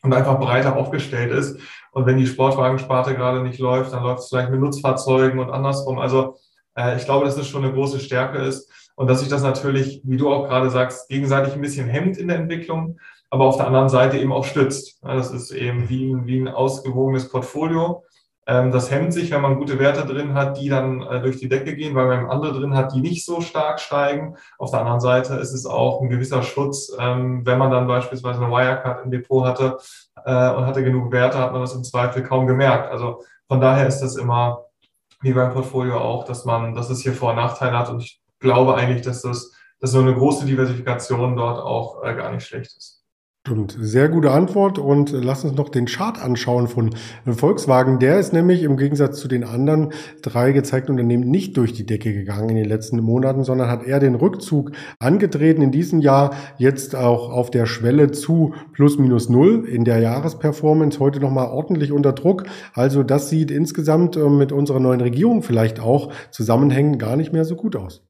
und 0.04 0.14
einfach 0.14 0.40
breiter 0.40 0.76
aufgestellt 0.76 1.32
ist. 1.32 1.60
Und 1.92 2.06
wenn 2.06 2.18
die 2.18 2.28
Sportwagensparte 2.28 3.16
gerade 3.16 3.42
nicht 3.42 3.60
läuft, 3.60 3.94
dann 3.94 4.04
läuft 4.04 4.20
es 4.20 4.30
vielleicht 4.30 4.52
mit 4.52 4.60
Nutzfahrzeugen 4.60 5.40
und 5.40 5.50
andersrum. 5.50 5.98
Also 5.98 6.38
äh, 6.76 6.98
ich 6.98 7.06
glaube, 7.06 7.26
dass 7.26 7.38
es 7.38 7.48
schon 7.48 7.64
eine 7.64 7.74
große 7.74 8.00
Stärke 8.00 8.38
ist 8.38 8.72
und 8.96 9.08
dass 9.08 9.22
sich 9.22 9.30
das 9.30 9.42
natürlich, 9.42 10.02
wie 10.04 10.18
du 10.18 10.32
auch 10.32 10.48
gerade 10.48 10.70
sagst, 10.70 11.10
gegenseitig 11.10 11.54
ein 11.54 11.62
bisschen 11.62 11.88
hemmt 11.88 12.18
in 12.18 12.28
der 12.28 12.38
Entwicklung, 12.38 13.00
aber 13.32 13.46
auf 13.46 13.58
der 13.58 13.68
anderen 13.68 13.90
Seite 13.90 14.18
eben 14.18 14.32
auch 14.32 14.46
stützt. 14.46 15.00
Das 15.02 15.32
ist 15.32 15.52
eben 15.52 15.90
wie, 15.90 16.16
wie 16.26 16.40
ein 16.40 16.48
ausgewogenes 16.48 17.30
Portfolio. 17.30 18.04
Ähm, 18.50 18.72
das 18.72 18.90
hemmt 18.90 19.14
sich, 19.14 19.30
wenn 19.30 19.42
man 19.42 19.58
gute 19.58 19.78
Werte 19.78 20.08
drin 20.08 20.34
hat, 20.34 20.58
die 20.60 20.70
dann 20.70 21.04
äh, 21.04 21.22
durch 21.22 21.38
die 21.38 21.50
Decke 21.50 21.76
gehen, 21.76 21.94
weil 21.94 22.08
man 22.08 22.32
andere 22.32 22.60
drin 22.60 22.76
hat, 22.76 22.94
die 22.96 23.00
nicht 23.00 23.24
so 23.24 23.42
stark 23.42 23.80
steigen. 23.80 24.38
Auf 24.58 24.72
der 24.72 24.80
anderen 24.80 25.02
Seite 25.02 25.36
ist 25.36 25.54
es 25.54 25.68
auch 25.68 26.02
ein 26.02 26.10
gewisser 26.10 26.42
Schutz, 26.42 26.92
ähm, 27.00 27.46
wenn 27.46 27.60
man 27.60 27.70
dann 27.70 27.86
beispielsweise 27.86 28.44
eine 28.44 28.52
Wirecard 28.52 29.06
im 29.06 29.12
Depot 29.12 29.46
hatte 29.46 29.78
äh, 30.26 30.50
und 30.50 30.66
hatte 30.66 30.84
genug 30.84 31.12
Werte, 31.12 31.38
hat 31.38 31.52
man 31.52 31.62
das 31.62 31.76
im 31.76 31.84
Zweifel 31.84 32.24
kaum 32.24 32.48
gemerkt. 32.48 32.92
Also 32.92 33.22
von 33.48 33.62
daher 33.62 33.86
ist 33.86 34.00
das 34.00 34.16
immer 34.16 34.66
wie 35.22 35.34
beim 35.34 35.54
Portfolio 35.54 36.00
auch, 36.00 36.24
dass 36.24 36.44
man, 36.44 36.74
dass 36.74 36.90
es 36.90 37.02
hier 37.02 37.14
Vor- 37.14 37.32
und 37.32 37.36
Nachteile 37.36 37.78
hat. 37.78 37.90
Und 37.90 38.02
ich 38.02 38.20
glaube 38.40 38.74
eigentlich, 38.74 39.04
dass 39.04 39.22
das, 39.22 39.52
dass 39.80 39.92
so 39.92 40.00
eine 40.00 40.16
große 40.16 40.48
Diversifikation 40.48 41.36
dort 41.36 41.60
auch 41.60 42.04
äh, 42.04 42.16
gar 42.16 42.32
nicht 42.32 42.48
schlecht 42.48 42.76
ist. 42.76 42.99
Stimmt, 43.50 43.76
sehr 43.82 44.10
gute 44.10 44.30
Antwort 44.30 44.78
und 44.78 45.10
lass 45.10 45.44
uns 45.44 45.56
noch 45.56 45.70
den 45.70 45.88
Chart 45.88 46.22
anschauen 46.22 46.68
von 46.68 46.92
Volkswagen. 47.26 47.98
Der 47.98 48.20
ist 48.20 48.32
nämlich 48.32 48.62
im 48.62 48.78
Gegensatz 48.78 49.20
zu 49.20 49.28
den 49.28 49.44
anderen 49.44 49.92
drei 50.22 50.52
gezeigten 50.52 50.92
Unternehmen 50.92 51.28
nicht 51.32 51.58
durch 51.58 51.74
die 51.74 51.84
Decke 51.84 52.14
gegangen 52.14 52.50
in 52.50 52.58
den 52.58 52.68
letzten 52.68 53.02
Monaten, 53.02 53.44
sondern 53.44 53.68
hat 53.68 53.82
eher 53.84 54.00
den 54.00 54.14
Rückzug 54.14 54.74
angetreten 55.00 55.64
in 55.64 55.72
diesem 55.72 56.00
Jahr, 56.00 56.36
jetzt 56.60 56.96
auch 56.96 57.32
auf 57.32 57.50
der 57.50 57.66
Schwelle 57.66 58.12
zu 58.12 58.54
plus 58.72 59.00
minus 59.00 59.30
null 59.30 59.68
in 59.68 59.84
der 59.84 59.98
Jahresperformance, 59.98 61.00
heute 61.00 61.20
nochmal 61.20 61.48
ordentlich 61.48 61.92
unter 61.92 62.14
Druck. 62.14 62.44
Also 62.76 63.02
das 63.02 63.30
sieht 63.32 63.50
insgesamt 63.50 64.16
äh, 64.16 64.30
mit 64.30 64.52
unserer 64.52 64.80
neuen 64.80 65.02
Regierung 65.02 65.42
vielleicht 65.42 65.80
auch 65.80 66.14
zusammenhängend 66.30 67.00
gar 67.00 67.16
nicht 67.16 67.34
mehr 67.34 67.46
so 67.46 67.56
gut 67.56 67.76
aus. 67.76 68.09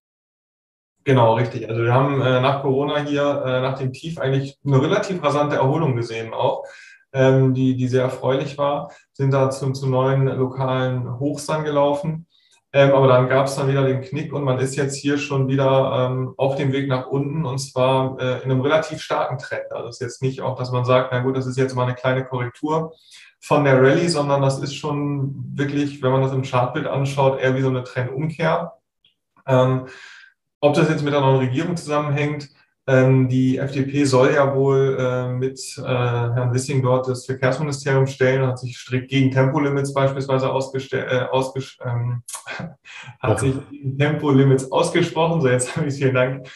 Genau, 1.05 1.35
richtig. 1.35 1.67
Also 1.69 1.83
wir 1.83 1.93
haben 1.93 2.21
äh, 2.21 2.41
nach 2.41 2.61
Corona 2.61 2.99
hier, 2.99 3.43
äh, 3.45 3.61
nach 3.61 3.77
dem 3.77 3.93
Tief 3.93 4.19
eigentlich 4.19 4.59
eine 4.65 4.81
relativ 4.81 5.23
rasante 5.23 5.55
Erholung 5.55 5.95
gesehen 5.95 6.33
auch, 6.33 6.65
ähm, 7.13 7.53
die, 7.53 7.75
die 7.75 7.87
sehr 7.87 8.03
erfreulich 8.03 8.57
war, 8.57 8.91
sind 9.13 9.31
da 9.31 9.49
zu, 9.49 9.71
zu 9.71 9.87
neuen 9.87 10.25
lokalen 10.27 11.19
Hochs 11.19 11.45
dann 11.47 11.63
gelaufen. 11.63 12.27
Ähm, 12.71 12.91
aber 12.91 13.07
dann 13.07 13.27
gab 13.27 13.47
es 13.47 13.55
dann 13.55 13.67
wieder 13.67 13.83
den 13.83 14.01
Knick 14.01 14.31
und 14.31 14.43
man 14.43 14.59
ist 14.59 14.75
jetzt 14.75 14.95
hier 14.95 15.17
schon 15.17 15.47
wieder 15.47 16.11
ähm, 16.11 16.35
auf 16.37 16.55
dem 16.55 16.71
Weg 16.71 16.87
nach 16.87 17.07
unten 17.07 17.43
und 17.45 17.57
zwar 17.57 18.19
äh, 18.19 18.43
in 18.43 18.51
einem 18.51 18.61
relativ 18.61 19.01
starken 19.01 19.39
Trend. 19.39 19.71
Also 19.71 19.87
es 19.87 19.95
ist 19.95 20.01
jetzt 20.01 20.21
nicht 20.21 20.41
auch, 20.41 20.55
dass 20.55 20.71
man 20.71 20.85
sagt, 20.85 21.09
na 21.11 21.21
gut, 21.21 21.35
das 21.35 21.47
ist 21.47 21.57
jetzt 21.57 21.75
mal 21.75 21.85
eine 21.85 21.95
kleine 21.95 22.25
Korrektur 22.25 22.93
von 23.39 23.63
der 23.63 23.81
Rallye, 23.81 24.07
sondern 24.07 24.43
das 24.43 24.59
ist 24.59 24.75
schon 24.75 25.33
wirklich, 25.55 26.03
wenn 26.03 26.11
man 26.11 26.21
das 26.21 26.33
im 26.33 26.43
Chartbild 26.43 26.85
anschaut, 26.85 27.39
eher 27.39 27.55
wie 27.55 27.61
so 27.61 27.69
eine 27.69 27.83
Trendumkehr. 27.83 28.73
Ähm, 29.47 29.87
ob 30.61 30.73
das 30.73 30.89
jetzt 30.89 31.03
mit 31.03 31.13
der 31.13 31.21
neuen 31.21 31.39
Regierung 31.39 31.77
zusammenhängt, 31.77 32.49
ähm, 32.89 33.29
die 33.29 33.59
FDP 33.59 34.03
soll 34.05 34.33
ja 34.33 34.55
wohl 34.55 34.97
äh, 34.99 35.27
mit 35.31 35.59
äh, 35.77 35.83
Herrn 35.83 36.51
Wissing 36.51 36.81
dort 36.81 37.07
das 37.07 37.27
Verkehrsministerium 37.27 38.07
stellen, 38.07 38.47
hat 38.47 38.57
sich 38.57 38.77
strikt 38.77 39.09
gegen 39.09 39.29
Tempolimits 39.29 39.93
beispielsweise 39.93 40.51
ausgestellt, 40.51 41.07
äh, 41.11 41.25
ausges 41.25 41.77
ähm, 41.85 42.23
hat 43.19 43.41
sich 43.41 43.53
gegen 43.69 43.95
Tempolimits 43.95 44.71
ausgesprochen. 44.71 45.39
So, 45.39 45.49
jetzt 45.49 45.75
habe 45.77 45.85
ich 45.85 45.95
vielen 45.95 46.15
Dank. 46.15 46.49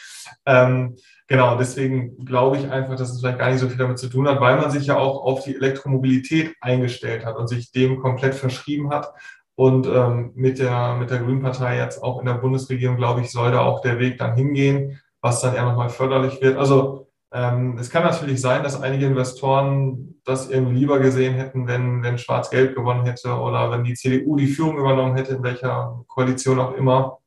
Ähm, 0.44 0.96
genau, 1.28 1.56
deswegen 1.56 2.24
glaube 2.24 2.56
ich 2.56 2.68
einfach, 2.68 2.96
dass 2.96 3.12
es 3.12 3.20
vielleicht 3.20 3.38
gar 3.38 3.50
nicht 3.50 3.60
so 3.60 3.68
viel 3.68 3.78
damit 3.78 3.98
zu 3.98 4.08
tun 4.08 4.26
hat, 4.26 4.40
weil 4.40 4.56
man 4.56 4.72
sich 4.72 4.86
ja 4.86 4.96
auch 4.96 5.22
auf 5.22 5.44
die 5.44 5.54
Elektromobilität 5.54 6.56
eingestellt 6.60 7.24
hat 7.24 7.36
und 7.36 7.46
sich 7.46 7.70
dem 7.70 8.00
komplett 8.00 8.34
verschrieben 8.34 8.90
hat. 8.90 9.12
Und 9.56 9.86
ähm, 9.86 10.32
mit, 10.34 10.58
der, 10.58 10.94
mit 10.94 11.10
der 11.10 11.18
Grünen 11.18 11.42
Partei 11.42 11.76
jetzt 11.78 12.02
auch 12.02 12.18
in 12.18 12.26
der 12.26 12.34
Bundesregierung, 12.34 12.96
glaube 12.96 13.20
ich, 13.20 13.30
soll 13.30 13.52
da 13.52 13.60
auch 13.60 13.80
der 13.80 13.98
Weg 13.98 14.18
dann 14.18 14.34
hingehen, 14.34 15.00
was 15.20 15.40
dann 15.40 15.54
eher 15.54 15.64
nochmal 15.64 15.90
förderlich 15.90 16.42
wird. 16.42 16.58
Also 16.58 17.08
ähm, 17.32 17.78
es 17.78 17.90
kann 17.90 18.04
natürlich 18.04 18.40
sein, 18.40 18.62
dass 18.62 18.80
einige 18.80 19.06
Investoren 19.06 20.20
das 20.24 20.50
irgendwie 20.50 20.78
lieber 20.78 20.98
gesehen 20.98 21.34
hätten, 21.34 21.66
wenn, 21.66 22.02
wenn 22.02 22.18
Schwarz-Gelb 22.18 22.74
gewonnen 22.74 23.04
hätte 23.04 23.32
oder 23.34 23.70
wenn 23.70 23.84
die 23.84 23.94
CDU 23.94 24.36
die 24.36 24.46
Führung 24.46 24.78
übernommen 24.78 25.16
hätte, 25.16 25.34
in 25.34 25.42
welcher 25.42 26.04
Koalition 26.08 26.58
auch 26.58 26.74
immer, 26.74 27.18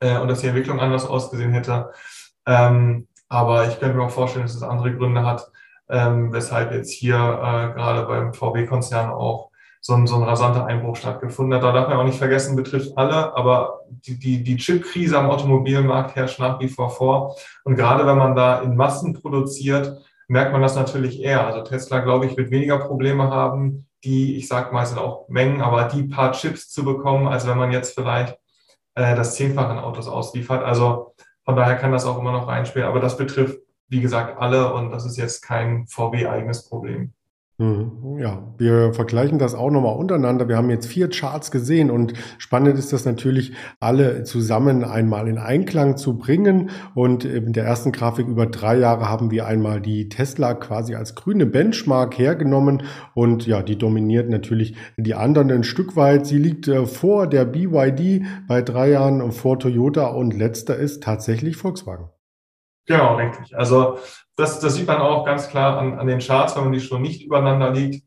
äh, 0.00 0.18
und 0.18 0.28
dass 0.28 0.40
die 0.40 0.48
Entwicklung 0.48 0.80
anders 0.80 1.06
ausgesehen 1.06 1.52
hätte. 1.52 1.90
Ähm, 2.46 3.08
aber 3.28 3.68
ich 3.68 3.78
könnte 3.78 3.96
mir 3.96 4.04
auch 4.04 4.10
vorstellen, 4.10 4.46
dass 4.46 4.54
es 4.54 4.62
andere 4.62 4.94
Gründe 4.94 5.24
hat, 5.24 5.50
ähm, 5.88 6.32
weshalb 6.32 6.72
jetzt 6.72 6.92
hier 6.92 7.16
äh, 7.16 7.74
gerade 7.74 8.06
beim 8.06 8.34
VW-Konzern 8.34 9.10
auch 9.10 9.49
so 9.80 9.94
ein, 9.94 10.06
so 10.06 10.16
ein 10.16 10.22
rasanter 10.22 10.66
Einbruch 10.66 10.96
stattgefunden 10.96 11.54
hat. 11.54 11.62
Da 11.62 11.72
darf 11.72 11.88
man 11.88 11.98
auch 11.98 12.04
nicht 12.04 12.18
vergessen, 12.18 12.56
betrifft 12.56 12.96
alle, 12.96 13.34
aber 13.34 13.80
die, 13.88 14.18
die, 14.18 14.42
die 14.42 14.56
Chip-Krise 14.56 15.18
am 15.18 15.30
Automobilmarkt 15.30 16.16
herrscht 16.16 16.38
nach 16.38 16.60
wie 16.60 16.68
vor 16.68 16.90
vor. 16.90 17.36
Und 17.64 17.76
gerade 17.76 18.06
wenn 18.06 18.18
man 18.18 18.34
da 18.34 18.60
in 18.60 18.76
Massen 18.76 19.14
produziert, 19.14 19.98
merkt 20.28 20.52
man 20.52 20.62
das 20.62 20.76
natürlich 20.76 21.22
eher. 21.22 21.46
Also 21.46 21.62
Tesla, 21.62 22.00
glaube 22.00 22.26
ich, 22.26 22.36
wird 22.36 22.50
weniger 22.50 22.78
Probleme 22.78 23.30
haben, 23.30 23.86
die, 24.04 24.36
ich 24.36 24.48
sage 24.48 24.72
mal, 24.72 24.86
sind 24.86 24.98
auch 24.98 25.28
Mengen, 25.28 25.60
aber 25.60 25.84
die 25.84 26.04
paar 26.04 26.32
Chips 26.32 26.70
zu 26.70 26.84
bekommen, 26.84 27.26
als 27.26 27.46
wenn 27.46 27.58
man 27.58 27.72
jetzt 27.72 27.94
vielleicht 27.94 28.38
äh, 28.94 29.14
das 29.16 29.34
Zehnfache 29.34 29.72
in 29.72 29.78
Autos 29.78 30.08
ausliefert. 30.08 30.62
Also 30.62 31.14
von 31.44 31.56
daher 31.56 31.76
kann 31.76 31.92
das 31.92 32.04
auch 32.04 32.18
immer 32.18 32.32
noch 32.32 32.48
reinspielen. 32.48 32.86
Aber 32.86 33.00
das 33.00 33.16
betrifft, 33.16 33.58
wie 33.88 34.00
gesagt, 34.00 34.38
alle 34.40 34.72
und 34.72 34.90
das 34.90 35.04
ist 35.04 35.16
jetzt 35.16 35.42
kein 35.42 35.86
VW-eigenes 35.86 36.68
Problem. 36.68 37.12
Mhm. 37.60 38.16
Ja, 38.18 38.54
wir 38.56 38.94
vergleichen 38.94 39.38
das 39.38 39.54
auch 39.54 39.70
nochmal 39.70 39.94
untereinander. 39.94 40.48
Wir 40.48 40.56
haben 40.56 40.70
jetzt 40.70 40.86
vier 40.86 41.10
Charts 41.10 41.50
gesehen 41.50 41.90
und 41.90 42.14
spannend 42.38 42.78
ist 42.78 42.94
das 42.94 43.04
natürlich, 43.04 43.52
alle 43.80 44.24
zusammen 44.24 44.82
einmal 44.82 45.28
in 45.28 45.36
Einklang 45.36 45.98
zu 45.98 46.16
bringen. 46.16 46.70
Und 46.94 47.26
in 47.26 47.52
der 47.52 47.64
ersten 47.66 47.92
Grafik 47.92 48.28
über 48.28 48.46
drei 48.46 48.78
Jahre 48.78 49.10
haben 49.10 49.30
wir 49.30 49.46
einmal 49.46 49.82
die 49.82 50.08
Tesla 50.08 50.54
quasi 50.54 50.94
als 50.94 51.14
grüne 51.14 51.44
Benchmark 51.44 52.16
hergenommen 52.16 52.84
und 53.14 53.46
ja, 53.46 53.62
die 53.62 53.76
dominiert 53.76 54.30
natürlich 54.30 54.74
die 54.96 55.14
anderen 55.14 55.50
ein 55.50 55.64
Stück 55.64 55.96
weit. 55.96 56.24
Sie 56.24 56.38
liegt 56.38 56.66
äh, 56.66 56.86
vor 56.86 57.26
der 57.26 57.44
BYD 57.44 58.24
bei 58.48 58.62
drei 58.62 58.88
Jahren 58.88 59.20
und 59.20 59.32
vor 59.32 59.58
Toyota 59.58 60.06
und 60.06 60.32
letzter 60.32 60.76
ist 60.76 61.02
tatsächlich 61.02 61.58
Volkswagen. 61.58 62.08
Genau, 62.86 63.16
richtig. 63.16 63.56
Also 63.56 63.98
das, 64.36 64.60
das 64.60 64.74
sieht 64.74 64.86
man 64.86 65.00
auch 65.00 65.24
ganz 65.24 65.48
klar 65.48 65.78
an, 65.78 65.98
an 65.98 66.06
den 66.06 66.20
Charts, 66.20 66.56
wenn 66.56 66.64
man 66.64 66.72
die 66.72 66.80
schon 66.80 67.02
nicht 67.02 67.22
übereinander 67.22 67.70
liegt, 67.70 68.04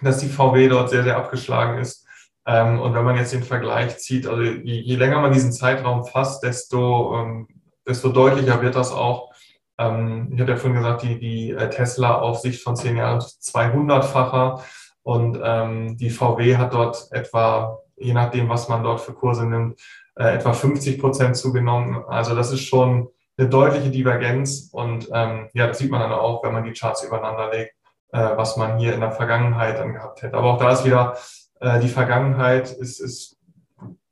dass 0.00 0.18
die 0.18 0.28
VW 0.28 0.68
dort 0.68 0.90
sehr, 0.90 1.02
sehr 1.02 1.16
abgeschlagen 1.16 1.78
ist. 1.78 2.06
Ähm, 2.46 2.80
und 2.80 2.94
wenn 2.94 3.04
man 3.04 3.16
jetzt 3.16 3.32
den 3.32 3.42
Vergleich 3.42 3.98
zieht, 3.98 4.26
also 4.26 4.42
je, 4.42 4.80
je 4.80 4.96
länger 4.96 5.20
man 5.20 5.32
diesen 5.32 5.52
Zeitraum 5.52 6.04
fasst, 6.04 6.42
desto, 6.42 7.18
ähm, 7.18 7.48
desto 7.86 8.08
deutlicher 8.10 8.62
wird 8.62 8.76
das 8.76 8.92
auch. 8.92 9.32
Ähm, 9.78 10.30
ich 10.32 10.40
hatte 10.40 10.52
ja 10.52 10.56
vorhin 10.56 10.78
gesagt, 10.78 11.02
die, 11.02 11.18
die 11.18 11.50
äh, 11.50 11.68
Tesla 11.68 12.20
auf 12.20 12.38
Sicht 12.38 12.62
von 12.62 12.76
zehn 12.76 12.96
Jahren 12.96 13.20
200-facher 13.20 14.62
und 15.02 15.38
ähm, 15.42 15.96
die 15.96 16.10
VW 16.10 16.56
hat 16.56 16.72
dort 16.72 17.08
etwa, 17.10 17.78
je 17.96 18.12
nachdem, 18.12 18.48
was 18.48 18.68
man 18.68 18.82
dort 18.82 19.00
für 19.00 19.12
Kurse 19.12 19.46
nimmt, 19.46 19.80
äh, 20.16 20.34
etwa 20.34 20.52
50 20.52 21.00
Prozent 21.00 21.36
zugenommen. 21.36 22.04
Also 22.08 22.34
das 22.34 22.52
ist 22.52 22.62
schon 22.62 23.08
eine 23.38 23.48
deutliche 23.48 23.90
Divergenz 23.90 24.70
und 24.72 25.08
ähm, 25.12 25.48
ja, 25.52 25.66
das 25.66 25.78
sieht 25.78 25.90
man 25.90 26.00
dann 26.00 26.12
auch, 26.12 26.42
wenn 26.42 26.52
man 26.52 26.64
die 26.64 26.72
Charts 26.72 27.04
übereinander 27.04 27.50
legt, 27.50 27.74
äh, 28.12 28.36
was 28.36 28.56
man 28.56 28.78
hier 28.78 28.94
in 28.94 29.00
der 29.00 29.12
Vergangenheit 29.12 29.78
dann 29.78 29.92
gehabt 29.92 30.22
hätte. 30.22 30.36
Aber 30.36 30.54
auch 30.54 30.58
da 30.58 30.72
ist 30.72 30.84
wieder, 30.84 31.16
äh, 31.60 31.80
die 31.80 31.88
Vergangenheit 31.88 32.70
ist, 32.70 33.00
ist 33.00 33.36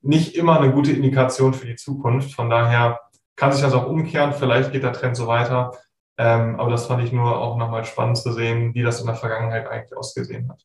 nicht 0.03 0.37
immer 0.37 0.61
eine 0.61 0.72
gute 0.72 0.93
Indikation 0.93 1.55
für 1.55 1.66
die 1.66 1.77
Zukunft. 1.77 2.35
Von 2.35 2.51
daher 2.51 3.01
kann 3.37 3.53
sich 3.53 3.62
das 3.62 3.72
auch 3.72 3.89
umkehren. 3.89 4.33
Vielleicht 4.33 4.72
geht 4.72 4.83
der 4.83 4.93
Trend 4.93 5.16
so 5.16 5.27
weiter. 5.27 5.72
Ähm, 6.16 6.61
aber 6.61 6.70
das 6.70 6.87
fand 6.87 7.03
ich 7.03 7.12
nur 7.12 7.41
auch 7.41 7.57
nochmal 7.57 7.85
spannend 7.85 8.18
zu 8.18 8.33
sehen, 8.33 8.75
wie 8.75 8.83
das 8.83 9.01
in 9.01 9.07
der 9.07 9.16
Vergangenheit 9.16 9.66
eigentlich 9.66 9.97
ausgesehen 9.97 10.49
hat. 10.49 10.62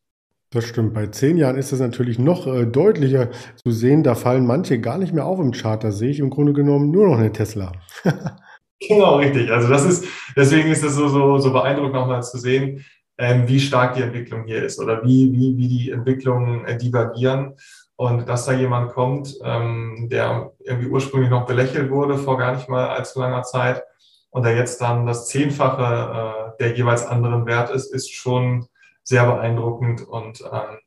Das 0.52 0.66
stimmt. 0.66 0.94
Bei 0.94 1.08
zehn 1.08 1.38
Jahren 1.38 1.58
ist 1.58 1.72
das 1.72 1.80
natürlich 1.80 2.20
noch 2.20 2.48
äh, 2.48 2.66
deutlicher 2.66 3.30
zu 3.56 3.72
sehen. 3.72 4.04
Da 4.04 4.16
fallen 4.16 4.46
manche 4.46 4.80
gar 4.80 4.98
nicht 4.98 5.14
mehr 5.14 5.26
auf 5.26 5.40
im 5.40 5.52
Chart. 5.52 5.84
Da 5.84 5.92
sehe 5.92 6.10
ich 6.10 6.20
im 6.20 6.30
Grunde 6.30 6.54
genommen 6.54 6.92
nur 6.92 7.08
noch 7.08 7.18
eine 7.18 7.32
Tesla. 7.32 7.72
Genau, 8.82 9.18
richtig. 9.18 9.52
Also 9.52 9.68
das 9.68 9.84
ist, 9.86 10.06
deswegen 10.36 10.72
ist 10.72 10.84
es 10.84 10.96
so, 10.96 11.08
so, 11.10 11.38
so 11.38 11.52
beeindruckend 11.52 11.94
nochmal 11.96 12.24
zu 12.24 12.38
sehen, 12.38 12.86
ähm, 13.18 13.48
wie 13.48 13.60
stark 13.60 13.96
die 13.96 14.02
Entwicklung 14.02 14.46
hier 14.46 14.64
ist 14.64 14.80
oder 14.80 15.04
wie, 15.04 15.32
wie, 15.34 15.58
wie 15.58 15.68
die 15.68 15.92
Entwicklungen 15.92 16.66
äh, 16.66 16.78
divergieren. 16.78 17.56
Und 17.98 18.30
dass 18.30 18.46
da 18.46 18.54
jemand 18.54 18.94
kommt, 18.94 19.38
ähm, 19.44 20.08
der 20.10 20.54
irgendwie 20.64 20.88
ursprünglich 20.88 21.30
noch 21.30 21.46
belächelt 21.46 21.92
wurde 21.92 22.18
vor 22.18 22.38
gar 22.38 22.56
nicht 22.56 22.70
mal 22.70 22.88
allzu 22.88 23.20
langer 23.20 23.44
Zeit 23.44 23.84
und 24.30 24.46
der 24.46 24.56
jetzt 24.56 24.80
dann 24.80 25.06
das 25.06 25.28
Zehnfache 25.28 26.54
äh, 26.56 26.58
der 26.64 26.78
jeweils 26.78 27.06
anderen 27.06 27.46
Wert 27.46 27.72
ist, 27.72 27.94
ist 27.94 28.14
schon 28.14 28.68
sehr 29.04 29.26
beeindruckend 29.26 30.08
und 30.08 30.42
ähm, 30.42 30.78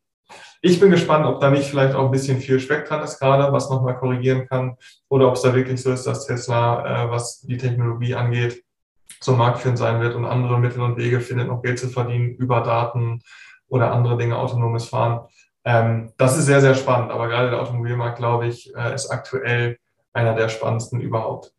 ich 0.64 0.78
bin 0.78 0.90
gespannt, 0.90 1.26
ob 1.26 1.40
da 1.40 1.50
nicht 1.50 1.68
vielleicht 1.68 1.94
auch 1.94 2.04
ein 2.04 2.10
bisschen 2.12 2.40
viel 2.40 2.60
Speck 2.60 2.86
dran 2.86 3.02
ist 3.02 3.18
gerade, 3.18 3.52
was 3.52 3.68
nochmal 3.68 3.96
korrigieren 3.96 4.46
kann, 4.48 4.76
oder 5.08 5.26
ob 5.26 5.34
es 5.34 5.42
da 5.42 5.54
wirklich 5.54 5.82
so 5.82 5.92
ist, 5.92 6.06
dass 6.06 6.26
Tesla, 6.26 7.06
äh, 7.06 7.10
was 7.10 7.40
die 7.40 7.56
Technologie 7.56 8.14
angeht, 8.14 8.62
so 9.20 9.32
marktführend 9.32 9.78
sein 9.78 10.00
wird 10.00 10.14
und 10.14 10.24
andere 10.24 10.58
Mittel 10.60 10.80
und 10.80 10.96
Wege 10.96 11.20
findet, 11.20 11.48
noch 11.48 11.62
Geld 11.62 11.80
zu 11.80 11.88
verdienen 11.88 12.36
über 12.36 12.60
Daten 12.60 13.22
oder 13.68 13.92
andere 13.92 14.16
Dinge, 14.16 14.38
autonomes 14.38 14.88
Fahren. 14.88 15.26
Ähm, 15.64 16.12
das 16.16 16.38
ist 16.38 16.46
sehr, 16.46 16.60
sehr 16.60 16.76
spannend, 16.76 17.10
aber 17.10 17.26
gerade 17.26 17.50
der 17.50 17.60
Automobilmarkt, 17.60 18.18
glaube 18.18 18.46
ich, 18.46 18.72
äh, 18.76 18.94
ist 18.94 19.10
aktuell 19.10 19.78
einer 20.12 20.34
der 20.34 20.48
spannendsten 20.48 21.00
überhaupt. 21.00 21.52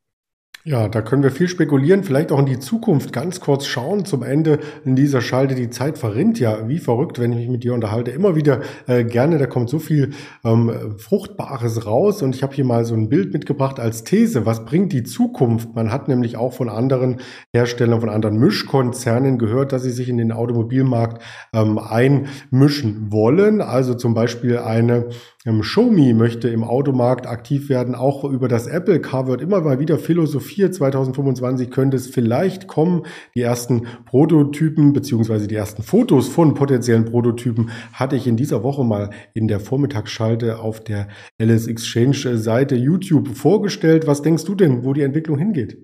Ja, 0.66 0.88
da 0.88 1.01
können 1.01 1.24
wir 1.24 1.32
viel 1.32 1.49
spekulieren, 1.49 2.05
vielleicht 2.05 2.32
auch 2.32 2.39
in 2.39 2.45
die 2.45 2.57
Zukunft 2.57 3.11
ganz 3.11 3.41
kurz 3.41 3.66
schauen. 3.66 4.05
Zum 4.05 4.24
Ende 4.24 4.59
in 4.86 4.95
dieser 4.95 5.20
Schalte, 5.20 5.55
die 5.55 5.70
Zeit 5.70 5.97
verrinnt 5.97 6.39
ja 6.39 6.70
wie 6.70 6.78
verrückt, 6.78 7.20
wenn 7.20 7.34
ich 7.34 7.39
mich 7.39 7.49
mit 7.49 7.66
dir 7.66 7.74
unterhalte. 7.74 8.11
Immer 8.11 8.38
wieder 8.38 8.61
äh, 8.88 9.03
gerne, 9.03 9.39
da 9.39 9.45
kommt 9.45 9.70
so 9.70 9.78
viel 9.78 10.11
ähm, 10.45 10.95
Fruchtbares 10.97 11.86
raus. 11.86 12.22
Und 12.22 12.34
ich 12.34 12.43
habe 12.43 12.55
hier 12.55 12.64
mal 12.64 12.86
so 12.86 12.95
ein 12.95 13.09
Bild 13.09 13.34
mitgebracht 13.34 13.78
als 13.78 14.05
These. 14.05 14.45
Was 14.45 14.64
bringt 14.64 14.93
die 14.93 15.03
Zukunft? 15.03 15.76
Man 15.76 15.91
hat 15.91 16.07
nämlich 16.07 16.38
auch 16.38 16.53
von 16.53 16.70
anderen 16.70 17.20
Herstellern, 17.53 17.99
von 17.99 18.09
anderen 18.09 18.38
Mischkonzernen 18.38 19.39
gehört, 19.39 19.74
dass 19.74 19.84
sie 19.84 19.91
sich 19.91 20.07
in 20.07 20.18
den 20.18 20.32
Automobilmarkt 20.32 21.22
ähm, 21.51 21.78
einmischen 21.78 23.11
wollen. 23.11 23.59
Also 23.59 23.95
zum 23.95 24.14
Beispiel 24.14 24.59
eine 24.59 25.09
Xiaomi 25.46 26.14
möchte 26.14 26.48
im 26.48 26.64
Automarkt 26.64 27.28
aktiv 27.28 27.68
werden. 27.68 27.96
Auch 27.96 28.24
über 28.24 28.48
das 28.48 28.66
Apple 28.66 29.02
Car 29.02 29.28
wird 29.28 29.41
immer 29.41 29.60
mal 29.60 29.78
wieder 29.78 29.98
philosophiert. 29.98 30.74
2025 30.74 31.70
könnte 31.70 31.98
es 31.98 32.08
vielleicht 32.08 32.68
kommen. 32.68 33.06
Die 33.36 33.41
ersten 33.41 33.88
Prototypen 34.06 34.94
beziehungsweise 34.94 35.48
die 35.48 35.56
ersten 35.56 35.84
Fotos 35.84 36.30
von 36.30 36.54
potenziellen 36.54 37.04
Prototypen 37.04 37.72
hatte 37.91 38.16
ich 38.16 38.26
in 38.26 38.38
dieser 38.38 38.64
Woche 38.64 38.86
mal 38.86 39.10
in 39.34 39.50
der 39.50 39.60
Vormittagsschalte 39.60 40.60
auf 40.60 40.82
der 40.82 41.10
LS 41.38 41.68
Exchange 41.68 42.38
Seite 42.38 42.76
YouTube 42.76 43.36
vorgestellt. 43.36 44.08
Was 44.08 44.22
denkst 44.22 44.46
du 44.46 44.56
denn, 44.56 44.86
wo 44.86 44.94
die 44.94 45.02
Entwicklung 45.02 45.38
hingeht? 45.38 45.84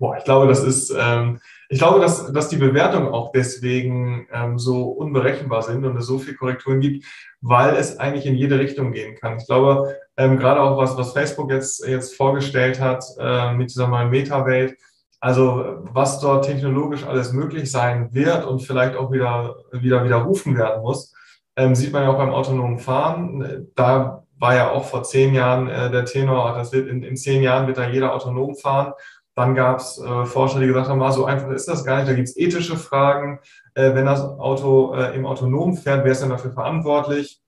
Boah, 0.00 0.16
ich 0.16 0.24
glaube, 0.24 0.48
das 0.48 0.64
ist, 0.64 0.92
ähm, 0.98 1.40
ich 1.68 1.78
glaube, 1.78 2.00
dass, 2.00 2.32
dass 2.32 2.48
die 2.48 2.56
Bewertungen 2.56 3.08
auch 3.08 3.32
deswegen 3.32 4.26
ähm, 4.32 4.58
so 4.58 4.84
unberechenbar 4.84 5.60
sind 5.60 5.84
und 5.84 5.94
es 5.98 6.06
so 6.06 6.18
viel 6.18 6.34
Korrekturen 6.34 6.80
gibt, 6.80 7.04
weil 7.40 7.76
es 7.76 7.98
eigentlich 7.98 8.26
in 8.26 8.34
jede 8.34 8.58
Richtung 8.58 8.92
gehen 8.92 9.16
kann. 9.16 9.38
Ich 9.38 9.46
glaube, 9.46 9.96
ähm, 10.16 10.38
gerade 10.38 10.60
auch 10.60 10.76
was, 10.76 10.96
was 10.96 11.12
Facebook 11.12 11.50
jetzt, 11.50 11.86
jetzt 11.86 12.16
vorgestellt 12.16 12.80
hat 12.80 13.04
äh, 13.18 13.52
mit 13.54 13.70
dieser 13.70 13.88
neuen 13.88 14.10
Meta-Welt, 14.10 14.76
also 15.20 15.78
was 15.82 16.20
dort 16.20 16.46
technologisch 16.46 17.04
alles 17.04 17.32
möglich 17.32 17.70
sein 17.70 18.12
wird 18.12 18.44
und 18.46 18.60
vielleicht 18.60 18.96
auch 18.96 19.10
wieder, 19.12 19.56
wieder 19.72 20.04
widerrufen 20.04 20.56
werden 20.56 20.82
muss, 20.82 21.14
ähm, 21.56 21.74
sieht 21.74 21.92
man 21.92 22.02
ja 22.02 22.10
auch 22.10 22.18
beim 22.18 22.32
autonomen 22.32 22.78
Fahren. 22.78 23.68
Da 23.74 24.24
war 24.38 24.54
ja 24.54 24.70
auch 24.70 24.84
vor 24.84 25.02
zehn 25.02 25.34
Jahren 25.34 25.68
äh, 25.68 25.90
der 25.90 26.06
Tenor, 26.06 26.54
das 26.54 26.72
wird 26.72 26.88
in, 26.88 27.02
in 27.02 27.16
zehn 27.16 27.42
Jahren 27.42 27.66
wird 27.66 27.78
da 27.78 27.88
jeder 27.88 28.14
autonom 28.14 28.54
fahren. 28.54 28.94
Dann 29.34 29.54
gab 29.54 29.78
es 29.78 29.98
äh, 29.98 30.24
Forscher, 30.24 30.60
die 30.60 30.66
gesagt 30.66 30.88
haben, 30.88 31.02
ah, 31.02 31.12
so 31.12 31.24
einfach 31.24 31.50
ist 31.50 31.68
das 31.68 31.84
gar 31.84 31.96
nicht. 31.96 32.08
Da 32.08 32.14
gibt 32.14 32.28
es 32.28 32.36
ethische 32.36 32.76
Fragen. 32.76 33.38
Äh, 33.74 33.94
wenn 33.94 34.06
das 34.06 34.22
Auto 34.22 34.94
äh, 34.94 35.14
im 35.14 35.26
Autonom 35.26 35.76
fährt, 35.76 36.04
wer 36.04 36.12
ist 36.12 36.22
denn 36.22 36.30
dafür 36.30 36.52
verantwortlich? 36.52 37.40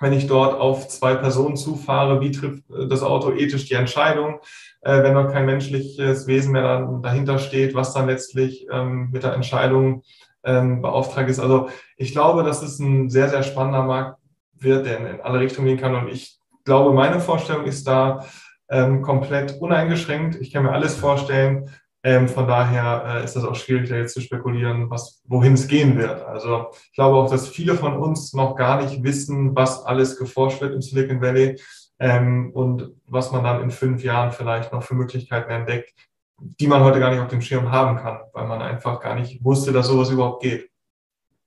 Wenn 0.00 0.12
ich 0.12 0.26
dort 0.26 0.58
auf 0.58 0.88
zwei 0.88 1.14
Personen 1.14 1.56
zufahre, 1.56 2.20
wie 2.20 2.30
trifft 2.30 2.68
äh, 2.70 2.88
das 2.88 3.02
Auto 3.02 3.32
ethisch 3.32 3.66
die 3.68 3.74
Entscheidung? 3.74 4.40
Äh, 4.80 5.02
wenn 5.02 5.14
dort 5.14 5.32
kein 5.32 5.46
menschliches 5.46 6.26
Wesen 6.26 6.52
mehr 6.52 6.62
dann 6.62 7.02
dahinter 7.02 7.38
steht, 7.38 7.74
was 7.74 7.92
dann 7.92 8.06
letztlich 8.06 8.66
ähm, 8.70 9.10
mit 9.12 9.22
der 9.22 9.34
Entscheidung 9.34 10.02
ähm, 10.44 10.80
beauftragt 10.80 11.28
ist. 11.28 11.40
Also 11.40 11.68
ich 11.96 12.12
glaube, 12.12 12.44
dass 12.44 12.62
es 12.62 12.78
ein 12.78 13.10
sehr, 13.10 13.28
sehr 13.28 13.42
spannender 13.42 13.82
Markt 13.82 14.18
wird, 14.54 14.86
der 14.86 14.98
in 14.98 15.20
alle 15.20 15.40
Richtungen 15.40 15.66
gehen 15.66 15.78
kann. 15.78 15.94
Und 15.94 16.08
ich 16.08 16.38
glaube, 16.64 16.94
meine 16.94 17.20
Vorstellung 17.20 17.64
ist 17.64 17.86
da, 17.86 18.24
ähm, 18.68 19.02
komplett 19.02 19.60
uneingeschränkt. 19.60 20.36
Ich 20.40 20.52
kann 20.52 20.64
mir 20.64 20.72
alles 20.72 20.96
vorstellen. 20.96 21.70
Ähm, 22.02 22.28
von 22.28 22.46
daher 22.46 23.04
äh, 23.16 23.24
ist 23.24 23.34
das 23.34 23.44
auch 23.44 23.56
schwierig, 23.56 23.88
da 23.88 23.96
jetzt 23.96 24.14
zu 24.14 24.20
spekulieren, 24.20 24.90
was, 24.90 25.22
wohin 25.24 25.54
es 25.54 25.66
gehen 25.66 25.98
wird. 25.98 26.24
Also 26.24 26.68
ich 26.72 26.92
glaube 26.92 27.16
auch, 27.16 27.28
dass 27.28 27.48
viele 27.48 27.74
von 27.74 27.96
uns 27.96 28.32
noch 28.32 28.54
gar 28.54 28.80
nicht 28.80 29.02
wissen, 29.02 29.56
was 29.56 29.84
alles 29.84 30.16
geforscht 30.16 30.60
wird 30.60 30.72
im 30.72 30.82
Silicon 30.82 31.20
Valley 31.20 31.60
ähm, 31.98 32.52
und 32.52 32.92
was 33.06 33.32
man 33.32 33.42
dann 33.42 33.60
in 33.60 33.70
fünf 33.70 34.04
Jahren 34.04 34.30
vielleicht 34.30 34.72
noch 34.72 34.84
für 34.84 34.94
Möglichkeiten 34.94 35.50
entdeckt, 35.50 35.94
die 36.38 36.68
man 36.68 36.84
heute 36.84 37.00
gar 37.00 37.10
nicht 37.10 37.20
auf 37.20 37.28
dem 37.28 37.40
Schirm 37.40 37.72
haben 37.72 37.96
kann, 37.96 38.20
weil 38.32 38.46
man 38.46 38.62
einfach 38.62 39.00
gar 39.00 39.16
nicht 39.16 39.42
wusste, 39.42 39.72
dass 39.72 39.88
sowas 39.88 40.10
überhaupt 40.10 40.42
geht. 40.42 40.70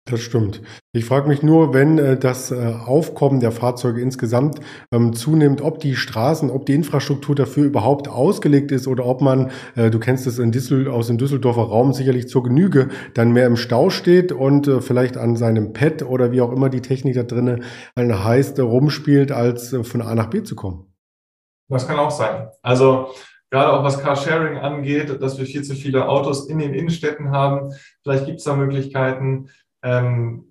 Das 0.06 0.22
stimmt. 0.22 0.62
Ich 0.91 1.06
frage 1.06 1.28
mich 1.28 1.43
nur, 1.43 1.74
wenn 1.74 2.00
äh, 2.00 2.18
das 2.18 2.52
äh, 2.52 2.56
Aufkommen 2.56 3.39
der 3.39 3.52
Fahrzeuge 3.52 4.02
insgesamt 4.02 4.60
ähm, 4.91 5.14
zunimmt, 5.14 5.62
ob 5.62 5.80
die 5.80 5.95
Straßen, 5.95 6.50
ob 6.50 6.66
die 6.66 6.74
Infrastruktur 6.74 7.36
dafür 7.36 7.66
überhaupt 7.66 8.08
ausgelegt 8.08 8.72
ist 8.72 8.88
oder 8.88 9.06
ob 9.06 9.22
man, 9.22 9.52
äh, 9.76 9.91
du 9.91 10.00
kennst 10.00 10.26
es 10.26 10.39
in 10.39 10.52
Düssel, 10.52 10.88
aus 10.88 11.08
dem 11.08 11.20
Düsseldorfer 11.20 11.62
Raum 11.62 11.93
sicherlich 11.93 12.28
zur 12.28 12.43
Genüge, 12.43 12.89
dann 13.14 13.34
mehr 13.34 13.45
im 13.45 13.56
Stau 13.56 13.91
steht 13.91 14.32
und 14.32 14.68
äh, 14.68 14.82
vielleicht 14.82 15.16
an 15.16 15.36
seinem 15.36 15.74
Pad 15.74 16.02
oder 16.02 16.32
wie 16.32 16.41
auch 16.41 16.52
immer 16.52 16.70
die 16.70 16.82
Technik 16.82 17.14
da 17.16 17.24
drinnen 17.24 17.64
heißt, 17.97 18.60
rumspielt, 18.60 19.32
als 19.32 19.74
äh, 19.74 19.84
von 19.84 20.02
A 20.02 20.16
nach 20.16 20.32
B 20.32 20.41
zu 20.41 20.56
kommen. 20.56 20.91
Das 21.68 21.88
kann 21.88 22.00
auch 22.00 22.12
sein. 22.12 22.47
Also 22.64 23.10
gerade 23.52 23.74
auch 23.74 23.84
was 23.84 24.00
Carsharing 24.02 24.58
angeht, 24.58 25.22
dass 25.22 25.38
wir 25.38 25.45
viel 25.45 25.64
zu 25.64 25.76
viele 25.76 26.08
Autos 26.10 26.50
in 26.50 26.58
den 26.58 26.74
Innenstädten 26.74 27.30
haben. 27.30 27.72
Vielleicht 28.02 28.26
gibt 28.26 28.39
es 28.39 28.45
da 28.45 28.56
Möglichkeiten, 28.56 29.50
ähm, 29.84 30.45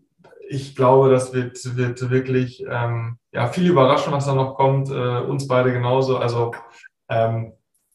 ich 0.49 0.75
glaube, 0.75 1.11
das 1.11 1.33
wird, 1.33 1.77
wird 1.77 2.11
wirklich 2.11 2.65
ähm, 2.69 3.19
ja, 3.33 3.49
viel 3.49 3.69
überraschen, 3.71 4.13
was 4.13 4.27
da 4.27 4.35
noch 4.35 4.55
kommt. 4.55 4.89
Äh, 4.91 5.21
uns 5.21 5.47
beide 5.47 5.73
genauso. 5.73 6.19
Also 6.19 6.53
ähm, 7.09 7.53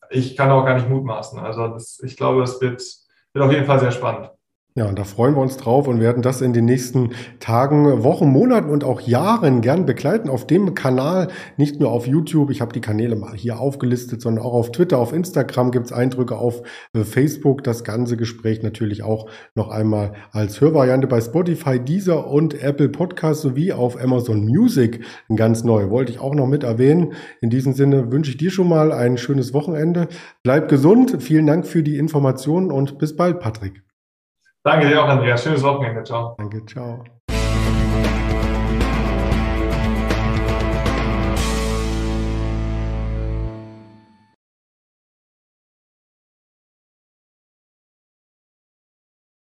ich 0.09 0.37
kann 0.37 0.51
auch 0.51 0.65
gar 0.65 0.75
nicht 0.75 0.89
mutmaßen. 0.89 1.39
Also 1.39 1.67
das, 1.69 1.99
ich 2.03 2.15
glaube, 2.15 2.43
es 2.43 2.61
wird, 2.61 2.83
wird 3.33 3.45
auf 3.45 3.51
jeden 3.51 3.65
Fall 3.65 3.79
sehr 3.79 3.91
spannend. 3.91 4.29
Ja, 4.75 4.87
und 4.89 4.97
da 4.97 5.03
freuen 5.03 5.35
wir 5.35 5.41
uns 5.41 5.57
drauf 5.57 5.87
und 5.87 5.99
werden 5.99 6.23
das 6.23 6.41
in 6.41 6.51
den 6.51 6.65
nächsten 6.65 7.11
Tagen, 7.39 8.03
Wochen, 8.03 8.29
Monaten 8.29 8.71
und 8.71 8.83
auch 8.83 9.01
Jahren 9.01 9.61
gern 9.61 9.85
begleiten 9.85 10.31
auf 10.31 10.47
dem 10.47 10.73
Kanal, 10.73 11.27
nicht 11.57 11.79
nur 11.79 11.91
auf 11.91 12.07
YouTube. 12.07 12.49
Ich 12.49 12.59
habe 12.59 12.73
die 12.73 12.81
Kanäle 12.81 13.15
mal 13.15 13.35
hier 13.35 13.59
aufgelistet, 13.59 14.19
sondern 14.23 14.43
auch 14.43 14.53
auf 14.53 14.71
Twitter, 14.71 14.97
auf 14.97 15.13
Instagram 15.13 15.69
gibt's 15.69 15.91
Eindrücke, 15.91 16.37
auf 16.39 16.63
äh, 16.93 17.03
Facebook. 17.03 17.63
Das 17.63 17.83
ganze 17.83 18.17
Gespräch 18.17 18.63
natürlich 18.63 19.03
auch 19.03 19.29
noch 19.53 19.69
einmal 19.69 20.13
als 20.31 20.59
Hörvariante 20.59 21.05
bei 21.05 21.21
Spotify, 21.21 21.79
Deezer 21.79 22.25
und 22.25 22.59
Apple 22.59 22.89
Podcast 22.89 23.41
sowie 23.41 23.73
auf 23.73 24.01
Amazon 24.01 24.43
Music 24.43 25.01
ganz 25.35 25.63
neu. 25.63 25.91
Wollte 25.91 26.11
ich 26.11 26.19
auch 26.19 26.33
noch 26.33 26.47
mit 26.47 26.63
erwähnen. 26.63 27.13
In 27.41 27.51
diesem 27.51 27.73
Sinne 27.73 28.11
wünsche 28.11 28.31
ich 28.31 28.37
dir 28.37 28.49
schon 28.49 28.69
mal 28.69 28.91
ein 28.91 29.19
schönes 29.19 29.53
Wochenende. 29.53 30.07
Bleib 30.41 30.67
gesund. 30.67 31.17
Vielen 31.19 31.45
Dank 31.45 31.67
für 31.67 31.83
die 31.83 31.97
Informationen 31.97 32.71
und 32.71 32.97
bis 32.97 33.15
bald, 33.15 33.39
Patrick. 33.39 33.83
Danke 34.63 34.87
dir 34.87 35.03
auch, 35.03 35.09
Andreas. 35.09 35.43
Schönes 35.43 35.63
Wochenende. 35.63 36.03
Ciao. 36.03 36.35
Danke, 36.37 36.65
ciao. 36.65 37.03